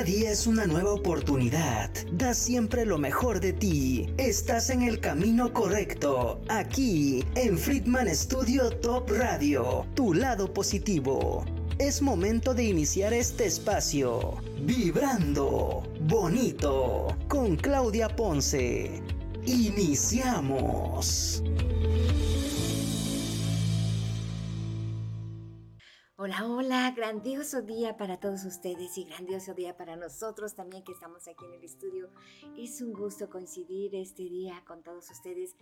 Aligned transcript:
Cada 0.00 0.12
día 0.12 0.30
es 0.30 0.46
una 0.46 0.64
nueva 0.64 0.94
oportunidad. 0.94 1.90
Da 2.12 2.32
siempre 2.32 2.86
lo 2.86 2.96
mejor 2.96 3.38
de 3.38 3.52
ti. 3.52 4.08
Estás 4.16 4.70
en 4.70 4.80
el 4.80 4.98
camino 4.98 5.52
correcto. 5.52 6.40
Aquí, 6.48 7.22
en 7.34 7.58
Friedman 7.58 8.08
Studio 8.16 8.70
Top 8.70 9.10
Radio. 9.10 9.84
Tu 9.94 10.14
lado 10.14 10.54
positivo. 10.54 11.44
Es 11.78 12.00
momento 12.00 12.54
de 12.54 12.64
iniciar 12.64 13.12
este 13.12 13.44
espacio. 13.44 14.38
Vibrando. 14.62 15.82
Bonito. 16.08 17.14
Con 17.28 17.56
Claudia 17.56 18.08
Ponce. 18.08 19.02
Iniciamos. 19.44 21.42
Hola, 26.42 26.90
grandioso 26.96 27.60
día 27.60 27.98
para 27.98 28.18
todos 28.18 28.46
ustedes 28.46 28.96
y 28.96 29.04
grandioso 29.04 29.52
día 29.52 29.76
para 29.76 29.96
nosotros 29.96 30.54
también 30.54 30.82
que 30.84 30.92
estamos 30.92 31.28
aquí 31.28 31.44
en 31.44 31.52
el 31.52 31.64
estudio. 31.64 32.10
Es 32.56 32.80
un 32.80 32.94
gusto 32.94 33.28
coincidir 33.28 33.94
este 33.94 34.22
día 34.22 34.64
con 34.66 34.82
todos 34.82 35.10
ustedes 35.10 35.54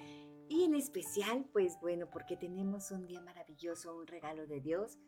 y 0.49 0.63
en 0.63 0.77
especial, 0.77 1.49
pues 1.53 1.81
bueno, 1.81 2.09
porque 2.13 2.37
tenemos 2.37 2.93
un 2.93 3.09
día 3.09 3.21
maravilloso, 3.21 3.97
un 3.97 4.07
regalo 4.07 4.47
de 4.47 4.61
Dios 4.61 4.99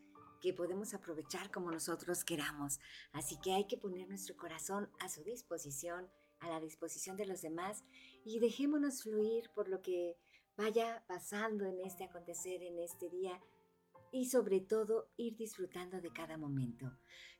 que 0.42 0.52
podemos 0.52 0.92
aprovechar 0.92 1.52
como 1.52 1.70
nosotros 1.70 2.24
queramos. 2.24 2.80
Así 3.12 3.38
que 3.40 3.52
hay 3.52 3.68
que 3.68 3.78
poner 3.78 4.08
nuestro 4.08 4.36
corazón 4.36 4.90
a 4.98 5.08
su 5.08 5.22
disposición, 5.22 6.10
a 6.40 6.48
la 6.48 6.58
disposición 6.58 7.16
de 7.16 7.26
los 7.26 7.42
demás 7.42 7.84
y 8.24 8.40
dejémonos 8.40 9.04
fluir 9.04 9.50
por 9.54 9.68
lo 9.68 9.82
que 9.82 10.16
vaya 10.56 11.04
pasando 11.06 11.64
en 11.64 11.78
este 11.80 12.02
acontecer, 12.02 12.60
en 12.64 12.80
este 12.80 13.08
día 13.08 13.40
y 14.12 14.26
sobre 14.26 14.60
todo 14.60 15.08
ir 15.16 15.36
disfrutando 15.36 16.00
de 16.00 16.12
cada 16.12 16.36
momento. 16.36 16.92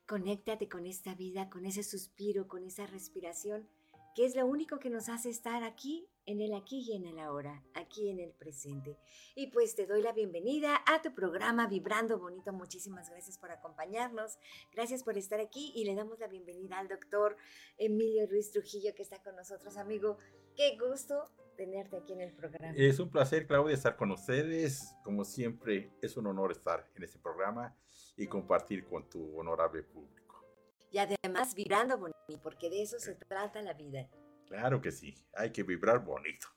Conéctate 0.07 0.69
con 0.69 0.87
esta 0.87 1.15
vida, 1.15 1.51
con 1.51 1.67
ese 1.67 1.83
suspiro, 1.83 2.49
con 2.49 2.65
esa 2.65 2.87
respiración, 2.87 3.69
que 4.15 4.25
es 4.25 4.35
lo 4.35 4.45
único 4.47 4.79
que 4.79 4.91
nos 4.91 5.09
hace 5.09 5.31
estar 5.31 5.63
aquí, 5.63 6.09
en 6.27 6.41
el 6.41 6.55
aquí 6.55 6.81
y 6.81 6.95
en 6.95 7.07
el 7.07 7.19
ahora, 7.19 7.63
aquí 7.75 8.09
en 8.09 8.21
el 8.21 8.33
presente. 8.33 8.99
Y 9.35 9.49
pues 9.49 9.75
te 9.75 9.87
doy 9.87 10.03
la 10.03 10.13
bienvenida 10.13 10.83
a 10.87 11.01
tu 11.03 11.15
programa 11.15 11.67
Vibrando 11.67 12.19
Bonito. 12.19 12.53
Muchísimas 12.53 13.09
gracias 13.09 13.39
por 13.39 13.51
acompañarnos, 13.51 14.39
gracias 14.73 15.03
por 15.03 15.17
estar 15.17 15.41
aquí 15.41 15.73
y 15.75 15.85
le 15.85 15.95
damos 15.95 16.19
la 16.19 16.29
bienvenida 16.29 16.79
al 16.79 16.89
doctor 16.89 17.37
Emilio 17.79 18.27
Ruiz 18.27 18.51
Trujillo 18.51 18.95
que 18.95 19.03
está 19.03 19.23
con 19.23 19.37
nosotros, 19.37 19.77
amigo. 19.77 20.19
Qué 20.57 20.77
gusto 20.77 21.31
tenerte 21.61 21.99
aquí 21.99 22.15
en 22.15 22.23
el 22.23 22.33
programa. 22.33 22.73
Es 22.75 22.99
un 23.01 23.11
placer, 23.11 23.47
Claudia, 23.47 23.75
estar 23.75 23.95
con 23.95 24.11
ustedes. 24.11 24.97
Como 25.05 25.27
siempre, 25.27 25.93
es 26.01 26.17
un 26.17 26.27
honor 26.27 26.53
estar 26.53 26.91
en 26.95 27.03
este 27.05 27.19
programa 27.19 27.77
y 28.17 28.27
compartir 28.27 28.87
con 28.87 29.11
tu 29.11 29.39
honorable 29.39 29.83
público. 29.83 30.43
Y 30.91 30.97
además 30.97 31.55
vibrando 31.55 31.99
bonito, 31.99 32.41
porque 32.43 32.71
de 32.71 32.81
eso 32.81 32.99
se 32.99 33.15
trata 33.15 33.61
la 33.61 33.75
vida. 33.75 34.09
Claro 34.47 34.81
que 34.81 34.91
sí, 34.91 35.15
hay 35.35 35.53
que 35.53 35.63
vibrar 35.63 36.03
bonito. 36.03 36.49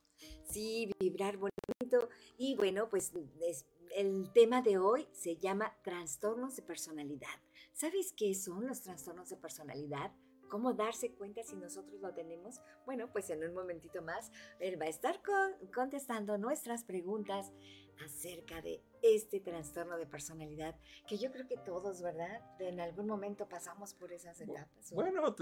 Sí, 0.46 0.90
vibrar 1.02 1.36
bonito. 1.36 2.08
Y 2.38 2.56
bueno, 2.56 2.88
pues 2.90 3.12
el 3.94 4.32
tema 4.32 4.62
de 4.62 4.78
hoy 4.78 5.10
se 5.12 5.36
llama 5.36 5.76
trastornos 5.84 6.56
de 6.56 6.62
personalidad. 6.62 7.42
¿Sabes 7.74 8.14
qué 8.16 8.34
son 8.36 8.68
los 8.68 8.82
trastornos 8.82 9.30
de 9.30 9.36
personalidad? 9.36 10.14
¿Cómo 10.54 10.72
darse 10.76 11.12
cuenta 11.16 11.42
si 11.42 11.56
nosotros 11.56 12.00
lo 12.00 12.14
tenemos? 12.14 12.62
Bueno, 12.86 13.12
pues 13.12 13.28
en 13.32 13.44
un 13.44 13.56
momentito 13.56 14.04
más 14.04 14.32
él 14.60 14.80
va 14.80 14.86
a 14.86 14.90
estar 14.90 15.20
contestando 15.74 16.38
nuestras 16.38 16.84
preguntas 16.84 17.52
acerca 18.06 18.62
de 18.62 18.80
este 19.02 19.40
trastorno 19.40 19.98
de 19.98 20.06
personalidad, 20.06 20.76
que 21.08 21.18
yo 21.18 21.32
creo 21.32 21.48
que 21.48 21.58
todos, 21.58 22.04
¿verdad? 22.04 22.40
En 22.60 22.80
algún 22.80 23.08
momento 23.08 23.50
pasamos 23.50 23.96
por 23.96 24.14
esas 24.14 24.40
etapas. 24.42 24.92
Bueno, 24.92 25.34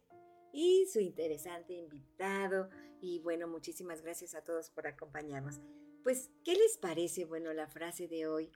y 0.54 0.86
su 0.88 1.00
interesante 1.00 1.74
invitado. 1.74 2.70
Y 3.02 3.20
bueno, 3.20 3.48
muchísimas 3.48 4.02
gracias 4.02 4.36
a 4.36 4.44
todos 4.44 4.70
por 4.70 4.88
acompañarnos. 4.88 5.60
Pues, 6.04 6.32
¿qué 6.44 6.56
les 6.56 6.78
parece, 6.78 7.26
bueno, 7.26 7.54
la 7.54 7.68
frase 7.68 8.08
de 8.08 8.28
hoy? 8.28 8.52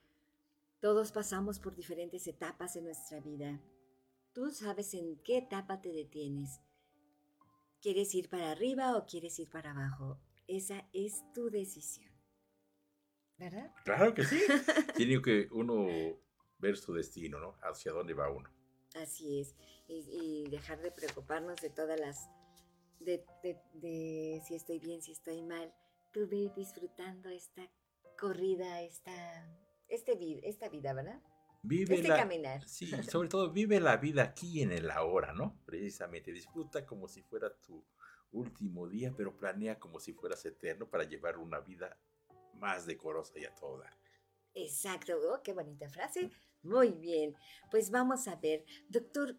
Todos 0.80 1.12
pasamos 1.12 1.60
por 1.60 1.74
diferentes 1.74 2.26
etapas 2.26 2.76
en 2.76 2.84
nuestra 2.84 3.20
vida. 3.20 3.60
Tú 4.32 4.50
sabes 4.50 4.92
en 4.94 5.16
qué 5.22 5.38
etapa 5.38 5.80
te 5.80 5.90
detienes. 5.90 6.60
¿Quieres 7.80 8.14
ir 8.14 8.28
para 8.28 8.50
arriba 8.50 8.96
o 8.96 9.06
quieres 9.06 9.38
ir 9.38 9.48
para 9.48 9.70
abajo? 9.70 10.18
Esa 10.46 10.88
es 10.92 11.22
tu 11.32 11.50
decisión. 11.50 12.12
¿Verdad? 13.36 13.72
Claro 13.84 14.14
que 14.14 14.24
sí. 14.24 14.38
Tiene 14.96 15.20
que 15.20 15.48
uno 15.50 15.86
ver 16.58 16.76
su 16.76 16.92
destino, 16.94 17.38
¿no? 17.40 17.56
Hacia 17.62 17.92
dónde 17.92 18.14
va 18.14 18.30
uno. 18.30 18.53
Así 18.94 19.40
es 19.40 19.54
y, 19.88 20.48
dejar 20.50 20.80
de 20.80 20.90
preocuparnos 20.90 21.60
de 21.60 21.70
todas 21.70 21.98
las, 21.98 22.28
de, 23.00 23.24
de, 23.74 24.42
si 24.46 24.54
estoy 24.54 24.78
bien, 24.78 25.02
si 25.02 25.12
estoy 25.12 25.42
mal. 25.42 25.72
Tú 26.12 26.28
ve 26.28 26.50
disfrutando 26.56 27.28
esta 27.28 27.68
corrida, 28.18 28.82
esta, 28.82 29.12
este, 29.88 30.16
esta 30.48 30.68
vida, 30.68 30.92
¿verdad? 30.92 31.20
Vive 31.62 31.96
este 31.96 32.08
caminar. 32.08 32.66
Sí, 32.68 32.86
sobre 33.04 33.28
todo 33.28 33.50
vive 33.50 33.80
la 33.80 33.96
vida 33.96 34.22
aquí 34.22 34.62
en 34.62 34.70
el 34.70 34.90
ahora, 34.90 35.32
¿no? 35.32 35.58
Precisamente, 35.64 36.30
disfruta 36.30 36.86
como 36.86 37.08
si 37.08 37.22
fuera 37.22 37.54
tu 37.60 37.84
último 38.32 38.86
día, 38.86 39.12
pero 39.16 39.36
planea 39.36 39.78
como 39.78 39.98
si 39.98 40.12
fueras 40.12 40.44
eterno 40.44 40.88
para 40.88 41.04
llevar 41.04 41.38
una 41.38 41.60
vida 41.60 41.98
más 42.54 42.86
decorosa 42.86 43.38
y 43.38 43.44
a 43.44 43.54
toda. 43.54 43.90
Exacto, 44.54 45.14
oh, 45.32 45.42
qué 45.42 45.52
bonita 45.52 45.88
frase. 45.88 46.30
Muy 46.64 46.92
bien, 46.92 47.36
pues 47.70 47.90
vamos 47.90 48.26
a 48.26 48.36
ver, 48.36 48.64
doctor, 48.88 49.36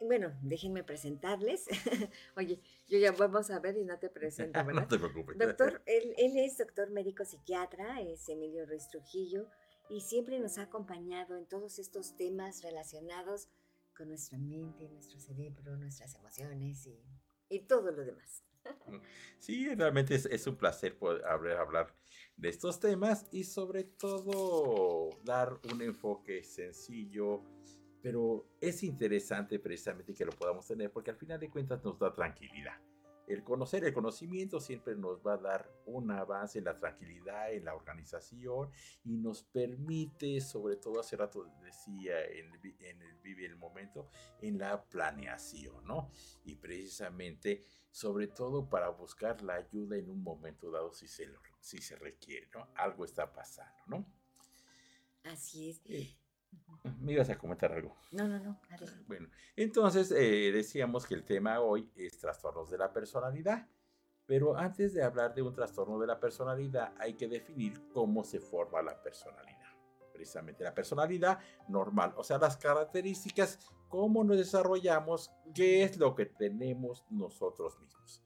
bueno, 0.00 0.36
déjenme 0.42 0.84
presentarles. 0.84 1.66
Oye, 2.36 2.60
yo 2.88 2.98
ya 2.98 3.12
vamos 3.12 3.50
a 3.50 3.60
ver 3.60 3.76
y 3.76 3.84
no 3.84 3.98
te 3.98 4.10
presento, 4.10 4.52
¿verdad? 4.66 4.82
no 4.82 4.88
te 4.88 4.98
preocupes. 4.98 5.38
Doctor, 5.38 5.82
él, 5.86 6.14
es 6.18 6.58
doctor 6.58 6.90
médico 6.90 7.24
psiquiatra, 7.24 8.00
es 8.00 8.28
Emilio 8.28 8.66
Ruiz 8.66 8.88
Trujillo, 8.88 9.48
y 9.88 10.00
siempre 10.00 10.38
nos 10.40 10.58
ha 10.58 10.62
acompañado 10.62 11.36
en 11.36 11.46
todos 11.46 11.78
estos 11.78 12.16
temas 12.16 12.62
relacionados 12.62 13.48
con 13.96 14.08
nuestra 14.08 14.38
mente, 14.38 14.88
nuestro 14.88 15.20
cerebro, 15.20 15.76
nuestras 15.76 16.14
emociones 16.16 16.86
y, 16.86 17.00
y 17.48 17.60
todo 17.60 17.92
lo 17.92 18.04
demás. 18.04 18.42
Sí, 19.38 19.74
realmente 19.74 20.14
es, 20.14 20.26
es 20.26 20.46
un 20.46 20.56
placer 20.56 20.96
poder 20.96 21.24
hablar, 21.26 21.58
hablar 21.58 21.96
de 22.36 22.48
estos 22.48 22.80
temas 22.80 23.26
y 23.32 23.44
sobre 23.44 23.84
todo 23.84 25.10
dar 25.24 25.60
un 25.72 25.82
enfoque 25.82 26.42
sencillo, 26.42 27.42
pero 28.02 28.46
es 28.60 28.82
interesante 28.82 29.58
precisamente 29.58 30.14
que 30.14 30.24
lo 30.24 30.32
podamos 30.32 30.66
tener 30.66 30.90
porque 30.90 31.10
al 31.10 31.16
final 31.16 31.40
de 31.40 31.50
cuentas 31.50 31.82
nos 31.84 31.98
da 31.98 32.12
tranquilidad. 32.12 32.80
El 33.26 33.42
conocer, 33.42 33.84
el 33.84 33.94
conocimiento 33.94 34.60
siempre 34.60 34.94
nos 34.96 35.24
va 35.24 35.34
a 35.34 35.38
dar 35.38 35.70
un 35.86 36.10
avance 36.10 36.58
en 36.58 36.64
la 36.64 36.78
tranquilidad, 36.78 37.52
en 37.52 37.64
la 37.64 37.74
organización 37.74 38.70
y 39.04 39.16
nos 39.16 39.42
permite, 39.42 40.40
sobre 40.40 40.76
todo 40.76 41.00
hace 41.00 41.16
rato 41.16 41.46
decía 41.62 42.22
en, 42.24 42.52
en 42.80 43.02
el 43.02 43.14
Vive 43.18 43.46
el 43.46 43.56
Momento, 43.56 44.08
en 44.40 44.58
la 44.58 44.84
planeación, 44.84 45.84
¿no? 45.86 46.10
Y 46.44 46.56
precisamente, 46.56 47.62
sobre 47.90 48.28
todo 48.28 48.68
para 48.68 48.90
buscar 48.90 49.42
la 49.42 49.54
ayuda 49.54 49.96
en 49.96 50.10
un 50.10 50.22
momento 50.22 50.70
dado 50.70 50.92
si 50.92 51.08
se, 51.08 51.28
si 51.60 51.78
se 51.78 51.96
requiere, 51.96 52.48
¿no? 52.52 52.68
Algo 52.74 53.04
está 53.04 53.32
pasando, 53.32 53.82
¿no? 53.86 54.06
Así 55.24 55.70
es. 55.70 55.80
Eh, 55.86 56.14
me 57.00 57.12
ibas 57.12 57.30
a 57.30 57.38
comentar 57.38 57.72
algo. 57.72 57.96
No, 58.12 58.28
no, 58.28 58.38
no. 58.38 58.60
Bueno, 59.06 59.28
entonces 59.56 60.10
eh, 60.10 60.52
decíamos 60.52 61.06
que 61.06 61.14
el 61.14 61.24
tema 61.24 61.60
hoy 61.60 61.90
es 61.96 62.18
trastornos 62.18 62.70
de 62.70 62.78
la 62.78 62.92
personalidad. 62.92 63.66
Pero 64.26 64.56
antes 64.56 64.94
de 64.94 65.02
hablar 65.02 65.34
de 65.34 65.42
un 65.42 65.52
trastorno 65.52 65.98
de 65.98 66.06
la 66.06 66.18
personalidad, 66.18 66.94
hay 66.98 67.14
que 67.14 67.28
definir 67.28 67.88
cómo 67.92 68.24
se 68.24 68.40
forma 68.40 68.80
la 68.82 69.02
personalidad. 69.02 69.74
Precisamente 70.12 70.64
la 70.64 70.74
personalidad 70.74 71.38
normal, 71.68 72.14
o 72.16 72.24
sea, 72.24 72.38
las 72.38 72.56
características, 72.56 73.58
cómo 73.88 74.24
nos 74.24 74.38
desarrollamos, 74.38 75.30
qué 75.54 75.82
es 75.82 75.98
lo 75.98 76.14
que 76.14 76.26
tenemos 76.26 77.04
nosotros 77.10 77.78
mismos. 77.80 78.22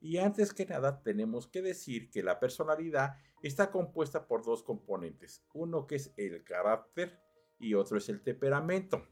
Y 0.00 0.18
antes 0.18 0.52
que 0.52 0.66
nada, 0.66 1.02
tenemos 1.02 1.46
que 1.46 1.62
decir 1.62 2.10
que 2.10 2.22
la 2.22 2.38
personalidad 2.38 3.16
está 3.42 3.70
compuesta 3.70 4.26
por 4.26 4.44
dos 4.44 4.62
componentes. 4.62 5.42
Uno 5.54 5.86
que 5.86 5.96
es 5.96 6.12
el 6.16 6.44
carácter 6.44 7.18
y 7.58 7.74
otro 7.74 7.98
es 7.98 8.08
el 8.08 8.20
temperamento. 8.22 9.06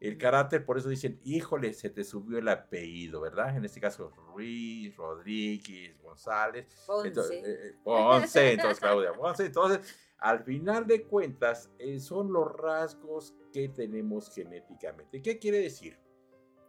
El 0.00 0.18
carácter, 0.18 0.66
por 0.66 0.76
eso 0.76 0.88
dicen, 0.88 1.18
híjole, 1.24 1.72
se 1.72 1.88
te 1.88 2.04
subió 2.04 2.38
el 2.38 2.48
apellido, 2.48 3.20
¿verdad? 3.20 3.56
En 3.56 3.64
este 3.64 3.80
caso, 3.80 4.10
Ruiz, 4.10 4.94
Rodríguez, 4.96 5.98
González. 6.02 6.66
Ponce. 6.86 7.08
Entonces, 7.08 7.44
eh, 7.44 7.68
eh, 7.68 7.76
Ponce, 7.84 8.52
entonces, 8.52 8.80
Claudia, 8.80 9.12
Ponce. 9.14 9.46
Entonces, 9.46 9.80
al 10.18 10.44
final 10.44 10.86
de 10.86 11.04
cuentas, 11.04 11.70
eh, 11.78 11.98
son 12.00 12.32
los 12.32 12.52
rasgos 12.52 13.34
que 13.52 13.68
tenemos 13.68 14.30
genéticamente. 14.34 15.22
¿Qué 15.22 15.38
quiere 15.38 15.60
decir? 15.60 15.98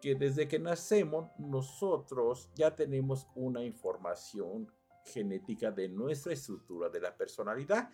Que 0.02 0.16
desde 0.16 0.48
que 0.48 0.60
nacemos, 0.60 1.30
nosotros 1.38 2.50
ya 2.56 2.75
tenemos 2.75 3.28
una 3.36 3.63
información 3.63 4.72
genética 5.04 5.72
de 5.72 5.90
nuestra 5.90 6.34
estructura 6.34 6.90
de 6.90 7.02
la 7.02 7.16
personalidad. 7.16 7.90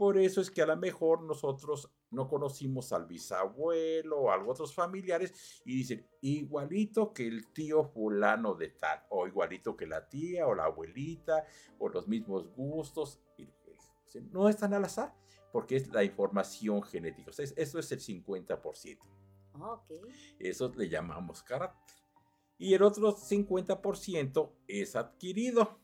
Por 0.00 0.16
eso 0.16 0.40
es 0.40 0.50
que 0.50 0.62
a 0.62 0.66
lo 0.66 0.78
mejor 0.78 1.20
nosotros 1.24 1.92
no 2.10 2.26
conocimos 2.26 2.90
al 2.94 3.04
bisabuelo 3.04 4.18
o 4.18 4.30
a 4.30 4.42
otros 4.42 4.72
familiares 4.72 5.60
y 5.66 5.76
dicen 5.76 6.08
igualito 6.22 7.12
que 7.12 7.26
el 7.26 7.52
tío 7.52 7.84
fulano 7.84 8.54
de 8.54 8.68
tal, 8.68 9.02
o 9.10 9.26
igualito 9.26 9.76
que 9.76 9.86
la 9.86 10.08
tía 10.08 10.46
o 10.46 10.54
la 10.54 10.64
abuelita, 10.64 11.44
o 11.78 11.90
los 11.90 12.08
mismos 12.08 12.50
gustos. 12.54 13.20
No 14.32 14.48
están 14.48 14.72
al 14.72 14.86
azar, 14.86 15.14
porque 15.52 15.76
es 15.76 15.92
la 15.92 16.02
información 16.02 16.82
genética. 16.82 17.30
O 17.30 17.42
eso 17.42 17.78
es 17.78 17.92
el 17.92 18.00
50%. 18.00 18.98
Okay. 19.52 19.98
Eso 20.38 20.72
le 20.78 20.88
llamamos 20.88 21.42
carácter. 21.42 21.94
Y 22.56 22.72
el 22.72 22.82
otro 22.82 23.14
50% 23.14 24.50
es 24.66 24.96
adquirido. 24.96 25.78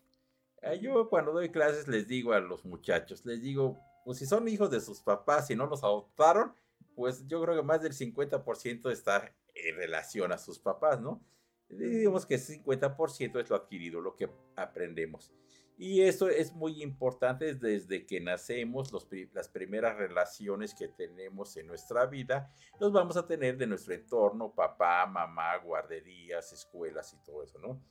Yo 0.80 1.06
cuando 1.10 1.34
doy 1.34 1.50
clases 1.50 1.86
les 1.86 2.08
digo 2.08 2.32
a 2.32 2.40
los 2.40 2.64
muchachos, 2.64 3.26
les 3.26 3.42
digo, 3.42 3.78
pues 4.06 4.18
si 4.18 4.26
son 4.26 4.46
hijos 4.46 4.70
de 4.70 4.80
sus 4.80 5.00
papás 5.00 5.50
y 5.50 5.56
no 5.56 5.66
los 5.66 5.82
adoptaron, 5.82 6.54
pues 6.94 7.26
yo 7.26 7.42
creo 7.42 7.56
que 7.56 7.62
más 7.64 7.82
del 7.82 7.92
50% 7.92 8.92
está 8.92 9.34
en 9.52 9.74
relación 9.74 10.30
a 10.30 10.38
sus 10.38 10.60
papás, 10.60 11.00
¿no? 11.00 11.20
Digamos 11.68 12.24
que 12.24 12.36
50% 12.36 13.40
es 13.42 13.50
lo 13.50 13.56
adquirido, 13.56 14.00
lo 14.00 14.14
que 14.14 14.30
aprendemos. 14.54 15.32
Y 15.76 16.02
eso 16.02 16.28
es 16.28 16.52
muy 16.52 16.84
importante 16.84 17.56
desde 17.56 18.06
que 18.06 18.20
nacemos, 18.20 18.92
las 19.32 19.48
primeras 19.48 19.96
relaciones 19.96 20.72
que 20.72 20.86
tenemos 20.86 21.56
en 21.56 21.66
nuestra 21.66 22.06
vida, 22.06 22.48
los 22.78 22.92
vamos 22.92 23.16
a 23.16 23.26
tener 23.26 23.58
de 23.58 23.66
nuestro 23.66 23.92
entorno, 23.92 24.54
papá, 24.54 25.04
mamá, 25.06 25.56
guarderías, 25.56 26.52
escuelas 26.52 27.12
y 27.12 27.16
todo 27.24 27.42
eso, 27.42 27.58
¿no? 27.58 27.82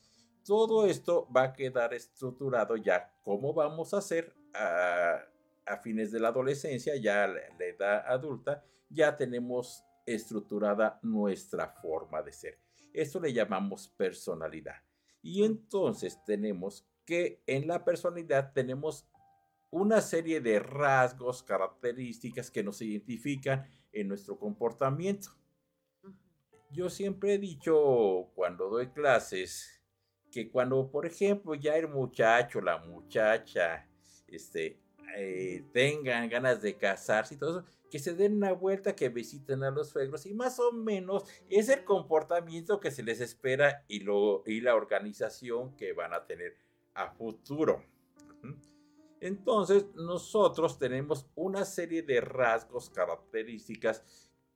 Todo 0.46 0.86
esto 0.88 1.28
va 1.30 1.44
a 1.44 1.54
quedar 1.54 1.94
estructurado 1.94 2.78
ya 2.78 3.14
cómo 3.22 3.54
vamos 3.54 3.94
a 3.94 3.98
hacer 3.98 4.34
a, 4.54 5.26
a 5.66 5.78
fines 5.78 6.12
de 6.12 6.20
la 6.20 6.30
adolescencia, 6.30 6.96
ya 6.96 7.28
la, 7.28 7.42
la 7.58 7.66
edad 7.66 8.04
adulta, 8.08 8.64
ya 8.90 9.16
tenemos 9.16 9.84
estructurada 10.06 11.00
nuestra 11.02 11.68
forma 11.68 12.22
de 12.22 12.32
ser. 12.32 12.60
Esto 12.94 13.20
le 13.20 13.34
llamamos 13.34 13.90
personalidad. 13.90 14.76
Y 15.22 15.44
entonces 15.44 16.24
tenemos 16.24 16.88
que 17.06 17.42
en 17.48 17.68
la 17.68 17.84
personalidad 17.84 18.54
tenemos 18.54 19.08
una 19.72 20.00
serie 20.02 20.40
de 20.40 20.60
rasgos, 20.60 21.44
características 21.44 22.50
que 22.50 22.64
nos 22.64 22.82
identifican 22.82 23.68
en 23.92 24.08
nuestro 24.08 24.38
comportamiento. 24.38 25.30
Yo 26.72 26.90
siempre 26.90 27.34
he 27.34 27.38
dicho 27.38 28.32
cuando 28.36 28.70
doy 28.70 28.88
clases 28.88 29.84
que 30.32 30.50
cuando, 30.50 30.90
por 30.92 31.06
ejemplo, 31.06 31.56
ya 31.56 31.76
el 31.78 31.88
muchacho, 31.88 32.62
la 32.62 32.78
muchacha, 32.78 33.88
este, 34.28 34.82
eh, 35.18 35.64
tengan 35.74 36.30
ganas 36.30 36.62
de 36.62 36.78
casarse 36.78 37.36
y 37.36 37.38
todo 37.38 37.60
eso, 37.60 37.68
que 37.90 38.00
se 38.00 38.14
den 38.14 38.38
una 38.38 38.54
vuelta, 38.54 38.96
que 38.96 39.10
visiten 39.10 39.64
a 39.64 39.72
los 39.72 39.90
suegros 39.90 40.26
y 40.26 40.34
más 40.34 40.60
o 40.60 40.72
menos 40.72 41.24
es 41.50 41.70
el 41.70 41.84
comportamiento 41.84 42.80
que 42.80 42.92
se 42.92 43.04
les 43.04 43.22
espera 43.22 43.86
y, 43.88 44.00
lo, 44.00 44.44
y 44.46 44.62
la 44.62 44.76
organización 44.76 45.76
que 45.76 45.94
van 45.94 46.14
a 46.14 46.26
tener 46.26 46.58
a 46.94 47.12
futuro. 47.12 47.84
Entonces, 49.22 49.86
nosotros 49.96 50.78
tenemos 50.78 51.26
una 51.36 51.66
serie 51.66 52.04
de 52.04 52.22
rasgos, 52.22 52.90
características 52.90 54.04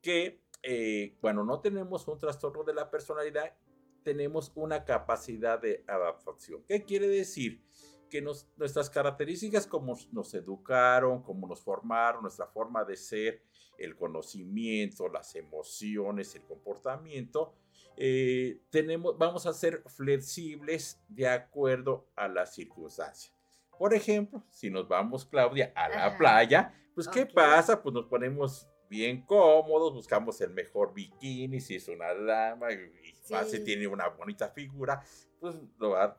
que 0.01 0.41
eh, 0.61 1.15
cuando 1.21 1.43
no 1.43 1.59
tenemos 1.61 2.07
un 2.07 2.19
trastorno 2.19 2.63
de 2.63 2.73
la 2.73 2.89
personalidad, 2.89 3.55
tenemos 4.03 4.51
una 4.55 4.85
capacidad 4.85 5.59
de 5.59 5.83
adaptación. 5.87 6.63
¿Qué 6.67 6.83
quiere 6.83 7.07
decir? 7.07 7.61
Que 8.09 8.21
nuestras 8.21 8.89
características, 8.89 9.67
como 9.67 9.97
nos 10.11 10.33
educaron, 10.33 11.21
como 11.21 11.47
nos 11.47 11.61
formaron, 11.61 12.23
nuestra 12.23 12.47
forma 12.47 12.83
de 12.83 12.95
ser, 12.95 13.43
el 13.77 13.95
conocimiento, 13.95 15.07
las 15.07 15.35
emociones, 15.35 16.35
el 16.35 16.43
comportamiento, 16.43 17.53
eh, 17.95 18.61
tenemos, 18.69 19.17
vamos 19.17 19.45
a 19.45 19.53
ser 19.53 19.83
flexibles 19.87 21.01
de 21.07 21.27
acuerdo 21.27 22.07
a 22.15 22.27
las 22.27 22.53
circunstancias. 22.53 23.33
Por 23.77 23.93
ejemplo, 23.93 24.43
si 24.51 24.69
nos 24.69 24.87
vamos, 24.87 25.25
Claudia, 25.25 25.71
a 25.75 25.87
la 25.87 26.17
playa, 26.17 26.73
pues 26.93 27.07
¿qué 27.07 27.25
pasa? 27.25 27.81
Pues 27.81 27.93
nos 27.93 28.05
ponemos 28.07 28.67
bien 28.89 29.21
cómodos, 29.25 29.93
buscamos 29.93 30.41
el 30.41 30.49
mejor 30.49 30.93
bikini, 30.93 31.61
si 31.61 31.75
es 31.75 31.87
una 31.87 32.13
dama 32.13 32.71
y, 32.73 33.15
si 33.47 33.63
tiene 33.63 33.87
una 33.87 34.07
bonita 34.09 34.49
figura, 34.49 35.01
pues 35.39 35.55
lo 35.77 35.91
va 35.91 36.17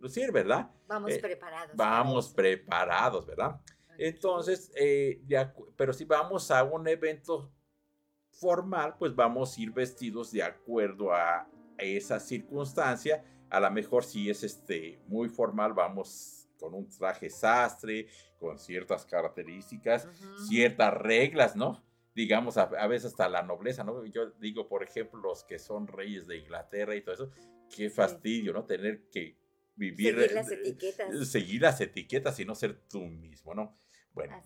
lucir, 0.00 0.32
¿verdad? 0.32 0.70
Vamos 0.86 1.12
eh, 1.12 1.18
preparados. 1.18 1.76
Vamos 1.76 2.28
preparados, 2.28 3.26
¿verdad? 3.26 3.60
Entonces, 3.98 4.72
eh, 4.76 5.22
pero 5.76 5.92
si 5.92 6.04
vamos 6.04 6.50
a 6.50 6.64
un 6.64 6.88
evento 6.88 7.52
formal, 8.30 8.96
pues 8.98 9.14
vamos 9.14 9.56
a 9.56 9.60
ir 9.60 9.70
vestidos 9.72 10.32
de 10.32 10.42
acuerdo 10.42 11.12
a 11.12 11.46
esa 11.78 12.18
circunstancia. 12.18 13.24
A 13.50 13.60
lo 13.60 13.70
mejor 13.70 14.04
si 14.04 14.30
es 14.30 14.42
este 14.42 15.00
muy 15.06 15.28
formal, 15.28 15.74
vamos 15.74 16.40
con 16.60 16.74
un 16.74 16.88
traje 16.88 17.30
sastre, 17.30 18.06
con 18.38 18.58
ciertas 18.58 19.04
características, 19.06 20.06
ciertas 20.48 20.94
reglas, 20.94 21.56
¿no? 21.56 21.82
Digamos, 22.14 22.58
a, 22.58 22.66
veces 22.86 23.12
hasta 23.12 23.28
la 23.28 23.42
nobleza, 23.42 23.82
¿no? 23.82 24.04
Yo 24.04 24.30
digo, 24.32 24.68
por 24.68 24.82
ejemplo, 24.82 25.20
los 25.20 25.42
que 25.44 25.58
son 25.58 25.86
reyes 25.86 26.26
de 26.26 26.38
Inglaterra 26.38 26.94
y 26.94 27.00
todo 27.00 27.14
eso, 27.14 27.30
qué 27.74 27.88
fastidio, 27.88 28.52
¿no? 28.52 28.64
Tener 28.64 29.08
que 29.10 29.38
vivir. 29.76 30.14
Seguir 30.14 30.32
las 30.32 30.50
etiquetas. 30.50 31.28
Seguir 31.28 31.62
las 31.62 31.80
etiquetas 31.80 32.40
y 32.40 32.44
no 32.44 32.54
ser 32.54 32.80
tú 32.88 33.00
mismo, 33.00 33.54
¿no? 33.54 33.76
Bueno. 34.12 34.42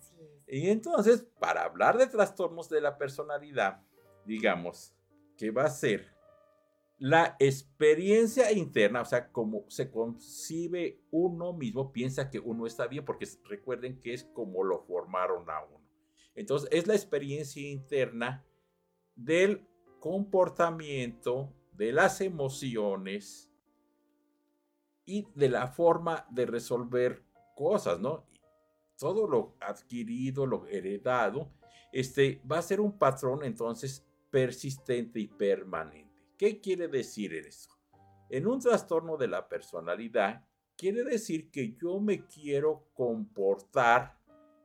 Y 0.47 0.69
entonces, 0.69 1.25
para 1.39 1.63
hablar 1.63 1.97
de 1.97 2.07
trastornos 2.07 2.69
de 2.69 2.81
la 2.81 2.97
personalidad, 2.97 3.81
digamos 4.25 4.93
que 5.37 5.51
va 5.51 5.65
a 5.65 5.69
ser 5.69 6.15
la 6.97 7.35
experiencia 7.39 8.51
interna, 8.51 9.01
o 9.01 9.05
sea, 9.05 9.31
como 9.31 9.65
se 9.69 9.91
concibe 9.91 11.01
uno 11.11 11.51
mismo, 11.51 11.91
piensa 11.91 12.29
que 12.29 12.39
uno 12.39 12.65
está 12.65 12.87
bien, 12.87 13.03
porque 13.03 13.27
recuerden 13.43 13.99
que 13.99 14.13
es 14.13 14.23
como 14.23 14.63
lo 14.63 14.79
formaron 14.83 15.49
a 15.49 15.63
uno. 15.65 15.85
Entonces, 16.35 16.69
es 16.71 16.87
la 16.87 16.95
experiencia 16.95 17.67
interna 17.67 18.45
del 19.15 19.67
comportamiento, 19.99 21.53
de 21.73 21.91
las 21.91 22.21
emociones, 22.21 23.51
y 25.05 25.27
de 25.35 25.49
la 25.49 25.67
forma 25.67 26.25
de 26.29 26.45
resolver 26.45 27.23
cosas, 27.55 27.99
¿no? 27.99 28.25
Todo 28.97 29.27
lo 29.27 29.55
adquirido, 29.59 30.45
lo 30.45 30.65
heredado, 30.67 31.51
este, 31.91 32.41
va 32.49 32.59
a 32.59 32.63
ser 32.63 32.81
un 32.81 32.97
patrón 32.97 33.43
entonces 33.43 34.05
persistente 34.29 35.19
y 35.19 35.27
permanente. 35.27 36.05
¿Qué 36.37 36.59
quiere 36.59 36.87
decir 36.87 37.33
eso? 37.33 37.69
En 38.29 38.47
un 38.47 38.59
trastorno 38.59 39.17
de 39.17 39.27
la 39.27 39.47
personalidad, 39.47 40.43
quiere 40.75 41.03
decir 41.03 41.51
que 41.51 41.75
yo 41.81 41.99
me 41.99 42.25
quiero 42.25 42.89
comportar 42.93 44.19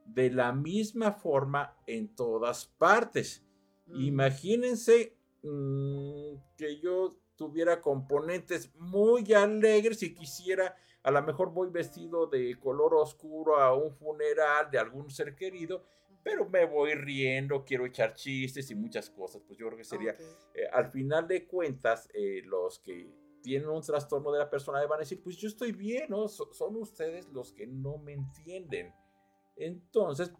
de 0.05 0.29
la 0.29 0.51
misma 0.51 1.13
forma 1.13 1.77
en 1.87 2.13
todas 2.15 2.65
partes. 2.65 3.45
Mm. 3.87 4.01
Imagínense 4.01 5.15
mm, 5.43 6.35
que 6.57 6.79
yo 6.81 7.17
tuviera 7.41 7.81
componentes 7.81 8.71
muy 8.75 9.33
alegres 9.33 10.03
y 10.03 10.13
quisiera, 10.13 10.75
a 11.01 11.09
lo 11.09 11.23
mejor 11.23 11.51
voy 11.51 11.71
vestido 11.71 12.27
de 12.27 12.55
color 12.59 12.93
oscuro 12.93 13.59
a 13.59 13.73
un 13.73 13.91
funeral 13.95 14.69
de 14.69 14.77
algún 14.77 15.09
ser 15.09 15.35
querido, 15.35 15.83
pero 16.21 16.47
me 16.47 16.67
voy 16.67 16.93
riendo, 16.93 17.65
quiero 17.65 17.87
echar 17.87 18.13
chistes 18.13 18.69
y 18.69 18.75
muchas 18.75 19.09
cosas. 19.09 19.41
Pues 19.41 19.57
yo 19.57 19.65
creo 19.65 19.77
que 19.79 19.83
sería, 19.83 20.15
eh, 20.53 20.67
al 20.71 20.91
final 20.91 21.27
de 21.27 21.47
cuentas, 21.47 22.07
eh, 22.13 22.43
los 22.45 22.77
que 22.77 23.11
tienen 23.41 23.69
un 23.69 23.81
trastorno 23.81 24.31
de 24.31 24.37
la 24.37 24.47
personalidad 24.47 24.89
van 24.89 24.97
a 24.97 24.99
decir, 24.99 25.23
pues 25.23 25.35
yo 25.37 25.47
estoy 25.47 25.71
bien, 25.71 26.05
¿no? 26.09 26.27
son 26.27 26.75
ustedes 26.75 27.27
los 27.29 27.53
que 27.53 27.65
no 27.65 27.97
me 27.97 28.13
entienden. 28.13 28.93
Entonces, 29.55 30.31